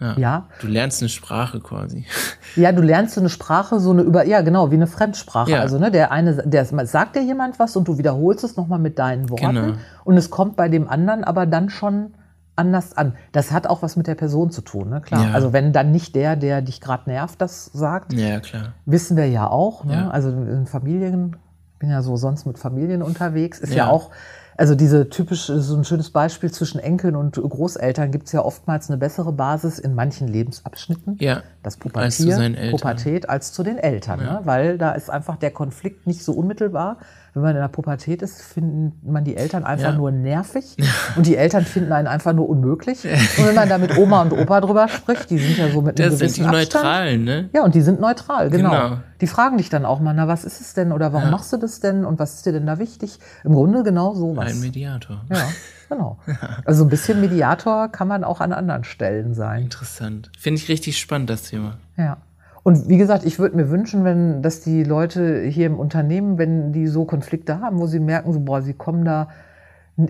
ja. 0.00 0.16
Ja. 0.18 0.48
Du 0.60 0.66
lernst 0.66 1.02
eine 1.02 1.08
Sprache 1.08 1.60
quasi. 1.60 2.06
Ja, 2.56 2.72
du 2.72 2.80
lernst 2.80 3.14
so 3.14 3.20
eine 3.20 3.28
Sprache, 3.28 3.80
so 3.80 3.90
eine 3.90 4.00
über, 4.00 4.24
ja 4.24 4.40
genau, 4.40 4.70
wie 4.70 4.76
eine 4.76 4.86
Fremdsprache. 4.86 5.50
Ja. 5.50 5.60
Also 5.60 5.78
ne, 5.78 5.90
der 5.90 6.10
eine, 6.10 6.36
der 6.36 6.64
sagt 6.64 7.14
dir 7.14 7.22
jemand 7.22 7.58
was 7.58 7.76
und 7.76 7.86
du 7.86 7.98
wiederholst 7.98 8.44
es 8.44 8.56
nochmal 8.56 8.78
mit 8.78 8.98
deinen 8.98 9.28
Worten 9.28 9.54
genau. 9.54 9.72
und 10.04 10.16
es 10.16 10.30
kommt 10.30 10.56
bei 10.56 10.70
dem 10.70 10.88
anderen 10.88 11.22
aber 11.22 11.44
dann 11.44 11.68
schon 11.68 12.14
anders 12.56 12.96
an. 12.96 13.14
Das 13.32 13.52
hat 13.52 13.66
auch 13.66 13.82
was 13.82 13.96
mit 13.96 14.06
der 14.06 14.14
Person 14.14 14.50
zu 14.50 14.62
tun, 14.62 14.88
ne? 14.88 15.00
klar. 15.00 15.26
Ja. 15.26 15.32
Also 15.32 15.52
wenn 15.52 15.72
dann 15.72 15.92
nicht 15.92 16.14
der, 16.14 16.36
der 16.36 16.62
dich 16.62 16.80
gerade 16.80 17.08
nervt, 17.08 17.40
das 17.40 17.66
sagt, 17.66 18.12
ja, 18.14 18.40
klar. 18.40 18.72
wissen 18.86 19.16
wir 19.16 19.28
ja 19.28 19.48
auch. 19.48 19.84
Ne? 19.84 19.94
Ja. 19.94 20.10
Also 20.10 20.30
in 20.30 20.66
Familien, 20.66 21.36
ich 21.74 21.78
bin 21.78 21.90
ja 21.90 22.02
so 22.02 22.16
sonst 22.16 22.46
mit 22.46 22.58
Familien 22.58 23.02
unterwegs, 23.02 23.60
ist 23.60 23.74
ja, 23.74 23.86
ja 23.86 23.90
auch, 23.90 24.10
also 24.56 24.74
diese 24.74 25.08
typische, 25.08 25.60
so 25.60 25.76
ein 25.76 25.84
schönes 25.84 26.10
Beispiel 26.10 26.50
zwischen 26.50 26.78
Enkeln 26.78 27.16
und 27.16 27.36
Großeltern 27.36 28.10
gibt 28.10 28.26
es 28.26 28.32
ja 28.32 28.42
oftmals 28.42 28.88
eine 28.88 28.98
bessere 28.98 29.32
Basis 29.32 29.78
in 29.78 29.94
manchen 29.94 30.28
Lebensabschnitten. 30.28 31.16
Ja. 31.20 31.42
Das 31.62 31.76
Pubertier, 31.76 32.36
als 32.36 32.70
Pubertät 32.70 33.28
als 33.28 33.52
zu 33.52 33.62
den 33.62 33.78
Eltern, 33.78 34.20
ne? 34.20 34.40
weil 34.44 34.78
da 34.78 34.92
ist 34.92 35.10
einfach 35.10 35.36
der 35.36 35.50
Konflikt 35.50 36.06
nicht 36.06 36.24
so 36.24 36.32
unmittelbar 36.32 36.98
wenn 37.36 37.42
man 37.42 37.54
in 37.54 37.60
der 37.60 37.68
Pubertät 37.68 38.22
ist, 38.22 38.40
finden 38.40 38.98
man 39.04 39.22
die 39.22 39.36
Eltern 39.36 39.62
einfach 39.62 39.90
ja. 39.90 39.94
nur 39.94 40.10
nervig 40.10 40.74
und 41.16 41.26
die 41.26 41.36
Eltern 41.36 41.66
finden 41.66 41.92
einen 41.92 42.08
einfach 42.08 42.32
nur 42.32 42.48
unmöglich. 42.48 43.04
Und 43.04 43.46
wenn 43.46 43.54
man 43.54 43.68
da 43.68 43.76
mit 43.76 43.94
Oma 43.98 44.22
und 44.22 44.32
Opa 44.32 44.62
drüber 44.62 44.88
spricht, 44.88 45.28
die 45.28 45.36
sind 45.36 45.58
ja 45.58 45.68
so 45.68 45.82
mit 45.82 46.00
einem 46.00 46.12
das 46.12 46.18
gewissen 46.18 46.44
sind 46.44 46.50
die 46.50 46.56
Abstand. 46.56 46.84
Neutralen, 46.84 47.24
ne? 47.24 47.50
Ja, 47.52 47.62
und 47.62 47.74
die 47.74 47.82
sind 47.82 48.00
neutral, 48.00 48.48
genau. 48.48 48.70
genau. 48.70 48.96
Die 49.20 49.26
fragen 49.26 49.58
dich 49.58 49.68
dann 49.68 49.84
auch 49.84 50.00
mal, 50.00 50.14
na, 50.14 50.28
was 50.28 50.44
ist 50.46 50.62
es 50.62 50.72
denn 50.72 50.92
oder 50.92 51.12
warum 51.12 51.26
ja. 51.26 51.30
machst 51.30 51.52
du 51.52 51.58
das 51.58 51.80
denn 51.80 52.06
und 52.06 52.18
was 52.18 52.36
ist 52.36 52.46
dir 52.46 52.52
denn 52.52 52.66
da 52.66 52.78
wichtig? 52.78 53.18
Im 53.44 53.52
Grunde 53.52 53.82
genau 53.82 54.14
sowas. 54.48 54.62
Ein 54.62 54.66
Mediator. 54.66 55.24
Ja, 55.30 55.48
genau. 55.88 56.18
Also 56.64 56.84
ein 56.84 56.88
bisschen 56.88 57.20
Mediator 57.20 57.88
kann 57.88 58.08
man 58.08 58.24
auch 58.24 58.40
an 58.40 58.52
anderen 58.52 58.84
Stellen 58.84 59.34
sein. 59.34 59.62
Interessant. 59.62 60.30
Finde 60.38 60.60
ich 60.60 60.68
richtig 60.68 60.98
spannend, 60.98 61.30
das 61.30 61.42
Thema. 61.42 61.76
Ja. 61.96 62.18
Und 62.62 62.88
wie 62.88 62.96
gesagt, 62.96 63.24
ich 63.24 63.38
würde 63.38 63.56
mir 63.56 63.70
wünschen, 63.70 64.04
wenn, 64.04 64.42
dass 64.42 64.60
die 64.60 64.82
Leute 64.82 65.42
hier 65.42 65.66
im 65.66 65.78
Unternehmen, 65.78 66.36
wenn 66.36 66.72
die 66.72 66.88
so 66.88 67.04
Konflikte 67.04 67.60
haben, 67.60 67.78
wo 67.78 67.86
sie 67.86 68.00
merken, 68.00 68.32
so, 68.32 68.40
boah, 68.40 68.60
sie 68.60 68.74
kommen 68.74 69.04
da, 69.04 69.28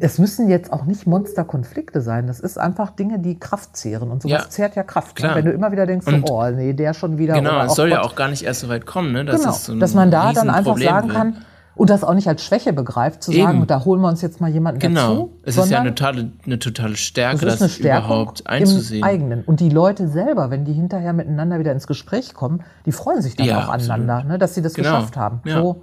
es 0.00 0.18
müssen 0.18 0.48
jetzt 0.48 0.72
auch 0.72 0.84
nicht 0.84 1.06
Monsterkonflikte 1.06 2.00
sein. 2.00 2.26
Das 2.26 2.40
ist 2.40 2.58
einfach 2.58 2.90
Dinge, 2.90 3.20
die 3.20 3.38
Kraft 3.38 3.76
zehren. 3.76 4.10
Und 4.10 4.22
sowas 4.22 4.44
ja, 4.44 4.50
zehrt 4.50 4.74
ja 4.74 4.82
Kraft. 4.82 5.22
Ne? 5.22 5.30
Wenn 5.34 5.44
du 5.44 5.52
immer 5.52 5.70
wieder 5.70 5.86
denkst, 5.86 6.06
so, 6.06 6.16
oh, 6.32 6.50
nee, 6.50 6.72
der 6.72 6.92
schon 6.92 7.18
wieder. 7.18 7.34
Genau, 7.34 7.62
es 7.62 7.74
soll 7.74 7.90
Gott. 7.90 7.98
ja 7.98 8.02
auch 8.02 8.16
gar 8.16 8.28
nicht 8.28 8.42
erst 8.42 8.60
so 8.60 8.68
weit 8.68 8.84
kommen, 8.84 9.12
ne? 9.12 9.24
Das 9.24 9.42
genau, 9.42 9.52
so 9.52 9.78
dass 9.78 9.94
man 9.94 10.10
da 10.10 10.32
dann 10.32 10.50
einfach 10.50 10.76
sagen 10.78 11.08
wird. 11.08 11.16
kann, 11.16 11.36
und 11.76 11.90
das 11.90 12.02
auch 12.02 12.14
nicht 12.14 12.26
als 12.26 12.42
Schwäche 12.42 12.72
begreift, 12.72 13.22
zu 13.22 13.32
Eben. 13.32 13.42
sagen, 13.42 13.66
da 13.66 13.84
holen 13.84 14.00
wir 14.00 14.08
uns 14.08 14.22
jetzt 14.22 14.40
mal 14.40 14.50
jemanden 14.50 14.80
genau. 14.80 15.00
dazu. 15.00 15.14
Genau, 15.14 15.30
es 15.42 15.56
ist 15.58 15.70
ja 15.70 15.80
eine 15.80 15.94
totale, 15.94 16.32
eine 16.44 16.58
totale 16.58 16.96
Stärke, 16.96 17.44
das, 17.44 17.58
das 17.58 17.78
überhaupt 17.78 18.46
einzusehen. 18.46 19.02
Im 19.02 19.04
eigenen. 19.04 19.44
Und 19.44 19.60
die 19.60 19.68
Leute 19.68 20.08
selber, 20.08 20.50
wenn 20.50 20.64
die 20.64 20.72
hinterher 20.72 21.12
miteinander 21.12 21.58
wieder 21.58 21.72
ins 21.72 21.86
Gespräch 21.86 22.32
kommen, 22.32 22.64
die 22.86 22.92
freuen 22.92 23.20
sich 23.20 23.36
dann 23.36 23.46
ja, 23.46 23.62
auch 23.62 23.68
aneinander, 23.68 24.24
ne, 24.24 24.38
dass 24.38 24.54
sie 24.54 24.62
das 24.62 24.72
genau. 24.72 24.96
geschafft 24.96 25.18
haben. 25.18 25.42
Ja. 25.44 25.60
So, 25.60 25.82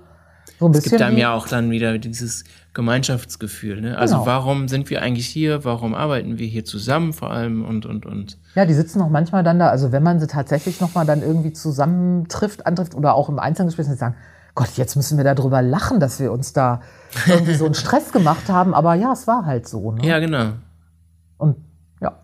so 0.60 0.66
ein 0.66 0.72
bisschen 0.72 0.86
es 0.86 0.92
gibt 0.92 1.02
einem 1.04 1.18
ja 1.18 1.34
auch 1.34 1.48
dann 1.48 1.70
wieder 1.70 2.00
dieses 2.00 2.44
Gemeinschaftsgefühl. 2.74 3.82
Ne? 3.82 3.98
Also 3.98 4.16
genau. 4.16 4.26
warum 4.26 4.68
sind 4.68 4.90
wir 4.90 5.04
eigentlich 5.04 5.28
hier? 5.28 5.64
Warum 5.64 5.94
arbeiten 5.94 6.40
wir 6.40 6.48
hier 6.48 6.66
zusammen 6.66 7.14
vor 7.14 7.30
allem 7.30 7.64
und 7.64 7.86
und 7.86 8.08
und? 8.08 8.40
Ja, 8.56 8.66
die 8.66 8.74
sitzen 8.74 9.00
auch 9.02 9.10
manchmal 9.10 9.44
dann 9.44 9.60
da. 9.60 9.70
Also 9.70 9.92
wenn 9.92 10.02
man 10.02 10.20
sie 10.20 10.26
tatsächlich 10.28 10.82
noch 10.82 10.96
mal 10.96 11.06
dann 11.06 11.22
irgendwie 11.22 11.54
zusammentrifft, 11.54 12.66
antrifft 12.66 12.96
oder 12.96 13.14
auch 13.14 13.30
im 13.30 13.38
Einzelgespräch, 13.38 13.86
sagen, 13.86 14.16
Gott, 14.56 14.78
jetzt 14.78 14.96
müssen 14.96 15.18
wir 15.18 15.24
darüber 15.24 15.62
lachen, 15.62 16.00
dass 16.00 16.20
wir 16.20 16.32
uns 16.32 16.54
da 16.54 16.82
irgendwie 17.28 17.56
so 17.56 17.66
einen 17.66 17.74
Stress 17.74 18.12
gemacht 18.12 18.50
haben. 18.50 18.74
Aber 18.74 18.94
ja, 18.94 19.12
es 19.14 19.26
war 19.28 19.46
halt 19.46 19.68
so. 19.68 19.92
Ne? 19.92 20.06
Ja, 20.06 20.20
genau. 20.20 20.54
Und 21.38 21.58
ja, 22.02 22.20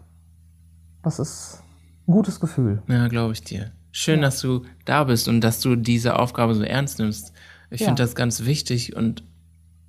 das 1.01 1.19
ist 1.19 1.63
ein 2.07 2.13
gutes 2.13 2.39
Gefühl. 2.39 2.83
Ja, 2.87 3.07
glaube 3.07 3.33
ich 3.33 3.43
dir. 3.43 3.71
Schön, 3.91 4.19
ja. 4.19 4.25
dass 4.25 4.39
du 4.41 4.63
da 4.85 5.05
bist 5.05 5.27
und 5.27 5.41
dass 5.41 5.59
du 5.59 5.75
diese 5.75 6.19
Aufgabe 6.19 6.53
so 6.53 6.63
ernst 6.63 6.99
nimmst. 6.99 7.33
Ich 7.71 7.81
ja. 7.81 7.87
finde 7.87 8.03
das 8.03 8.15
ganz 8.15 8.45
wichtig 8.45 8.95
und 8.95 9.23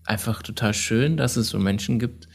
einfach 0.04 0.42
total 0.42 0.74
schön, 0.74 1.16
dass 1.16 1.36
es 1.36 1.48
so 1.48 1.58
Menschen 1.58 1.98
gibt, 1.98 2.28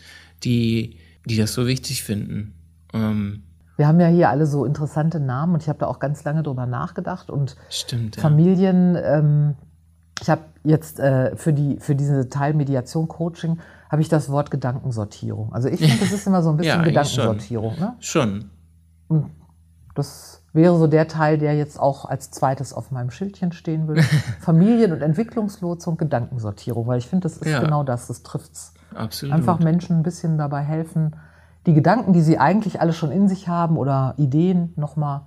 die, 0.43 0.99
die 1.25 1.37
das 1.37 1.53
so 1.53 1.65
wichtig 1.65 2.03
finden. 2.03 2.53
Ähm, 2.93 3.43
wir 3.77 3.87
haben 3.87 3.99
ja 3.99 4.07
hier 4.07 4.29
alle 4.29 4.45
so 4.45 4.65
interessante 4.65 5.19
Namen 5.19 5.55
und 5.55 5.63
ich 5.63 5.69
habe 5.69 5.79
da 5.79 5.87
auch 5.87 5.99
ganz 5.99 6.23
lange 6.23 6.43
drüber 6.43 6.65
nachgedacht 6.65 7.29
und 7.29 7.57
Stimmt, 7.69 8.15
ja. 8.15 8.21
Familien, 8.21 8.95
ähm, 8.95 9.55
ich 10.21 10.29
habe 10.29 10.41
jetzt 10.63 10.99
äh, 10.99 11.35
für, 11.35 11.53
die, 11.53 11.77
für 11.79 11.95
diese 11.95 12.29
Teil 12.29 12.53
Mediation 12.53 13.07
Coaching 13.07 13.59
habe 13.89 14.01
ich 14.01 14.09
das 14.09 14.29
Wort 14.29 14.49
Gedankensortierung. 14.51 15.53
Also 15.53 15.67
ich 15.67 15.79
finde, 15.79 15.97
das 15.99 16.11
ist 16.11 16.25
immer 16.27 16.41
so 16.41 16.49
ein 16.49 16.57
bisschen 16.57 16.79
ja, 16.79 16.85
Gedankensortierung. 16.85 17.73
Schon. 17.75 17.79
Ne? 17.79 17.95
schon. 17.99 18.49
Und 19.07 19.31
das 19.93 20.41
wäre 20.53 20.77
so 20.77 20.87
der 20.87 21.07
Teil, 21.07 21.37
der 21.37 21.55
jetzt 21.55 21.79
auch 21.79 22.05
als 22.05 22.31
zweites 22.31 22.73
auf 22.73 22.91
meinem 22.91 23.11
Schildchen 23.11 23.51
stehen 23.51 23.87
würde. 23.87 24.01
Familien- 24.39 24.93
und 24.93 25.01
Entwicklungslotse 25.01 25.89
und 25.89 25.97
Gedankensortierung, 25.97 26.87
weil 26.87 26.97
ich 26.97 27.07
finde, 27.07 27.23
das 27.23 27.37
ist 27.37 27.49
Ja. 27.51 27.59
genau 27.59 27.83
das, 27.83 28.07
das 28.07 28.23
trifft's. 28.23 28.73
Absolut. 28.93 29.35
Einfach 29.35 29.59
Menschen 29.59 29.97
ein 29.97 30.03
bisschen 30.03 30.37
dabei 30.37 30.61
helfen, 30.61 31.15
die 31.65 31.73
Gedanken, 31.73 32.13
die 32.13 32.21
sie 32.21 32.37
eigentlich 32.37 32.79
alle 32.79 32.93
schon 32.93 33.11
in 33.11 33.27
sich 33.27 33.47
haben 33.47 33.77
oder 33.77 34.13
Ideen 34.17 34.73
nochmal 34.75 35.21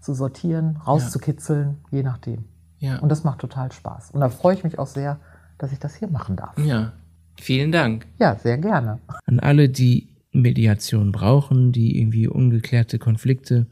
zu 0.00 0.14
sortieren, 0.14 0.78
rauszukitzeln, 0.86 1.78
je 1.90 2.02
nachdem. 2.02 2.44
Ja. 2.82 2.98
Und 2.98 3.08
das 3.08 3.22
macht 3.22 3.38
total 3.38 3.70
Spaß. 3.70 4.10
Und 4.10 4.20
da 4.20 4.28
freue 4.28 4.54
ich 4.54 4.64
mich 4.64 4.78
auch 4.78 4.88
sehr, 4.88 5.20
dass 5.56 5.72
ich 5.72 5.78
das 5.78 5.94
hier 5.94 6.08
machen 6.08 6.36
darf. 6.36 6.58
ja. 6.58 6.92
Vielen 7.40 7.72
Dank. 7.72 8.06
Ja, 8.18 8.36
sehr 8.36 8.58
gerne. 8.58 8.98
An 9.24 9.40
alle, 9.40 9.70
die 9.70 10.10
Mediation 10.32 11.12
brauchen, 11.12 11.72
die 11.72 11.98
irgendwie 11.98 12.28
ungeklärte 12.28 12.98
Konflikte 12.98 13.66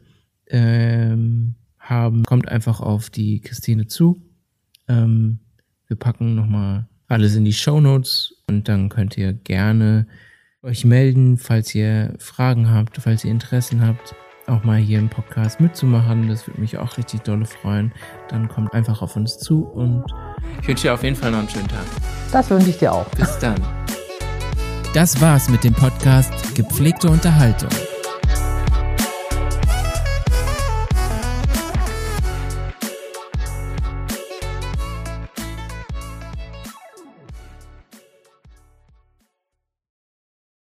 ähm, 0.47 1.53
haben, 1.77 2.23
kommt 2.23 2.49
einfach 2.49 2.81
auf 2.81 3.11
die 3.11 3.39
Christine 3.39 3.85
zu. 3.85 4.19
Ähm, 4.87 5.39
wir 5.87 5.95
packen 5.95 6.33
nochmal 6.33 6.87
alles 7.07 7.35
in 7.35 7.45
die 7.45 7.53
Shownotes 7.53 8.33
und 8.47 8.67
dann 8.67 8.89
könnt 8.89 9.15
ihr 9.15 9.31
gerne 9.31 10.07
euch 10.63 10.83
melden, 10.83 11.37
falls 11.37 11.75
ihr 11.75 12.15
Fragen 12.17 12.67
habt, 12.71 12.97
falls 12.97 13.23
ihr 13.23 13.31
Interessen 13.31 13.85
habt, 13.85 14.15
auch 14.51 14.63
mal 14.63 14.77
hier 14.77 14.99
im 14.99 15.09
Podcast 15.09 15.59
mitzumachen. 15.59 16.27
Das 16.27 16.47
würde 16.47 16.61
mich 16.61 16.77
auch 16.77 16.97
richtig 16.97 17.21
dolle 17.21 17.45
freuen. 17.45 17.91
Dann 18.29 18.47
kommt 18.47 18.73
einfach 18.73 19.01
auf 19.01 19.15
uns 19.15 19.37
zu 19.37 19.63
und 19.63 20.03
ich 20.61 20.67
wünsche 20.67 20.83
dir 20.83 20.93
auf 20.93 21.03
jeden 21.03 21.15
Fall 21.15 21.31
noch 21.31 21.39
einen 21.39 21.49
schönen 21.49 21.67
Tag. 21.67 21.85
Das 22.31 22.49
wünsche 22.49 22.69
ich 22.69 22.77
dir 22.77 22.93
auch. 22.93 23.07
Bis 23.09 23.39
dann. 23.39 23.55
Das 24.93 25.19
war's 25.21 25.49
mit 25.49 25.63
dem 25.63 25.73
Podcast 25.73 26.53
Gepflegte 26.53 27.09
Unterhaltung. 27.09 27.69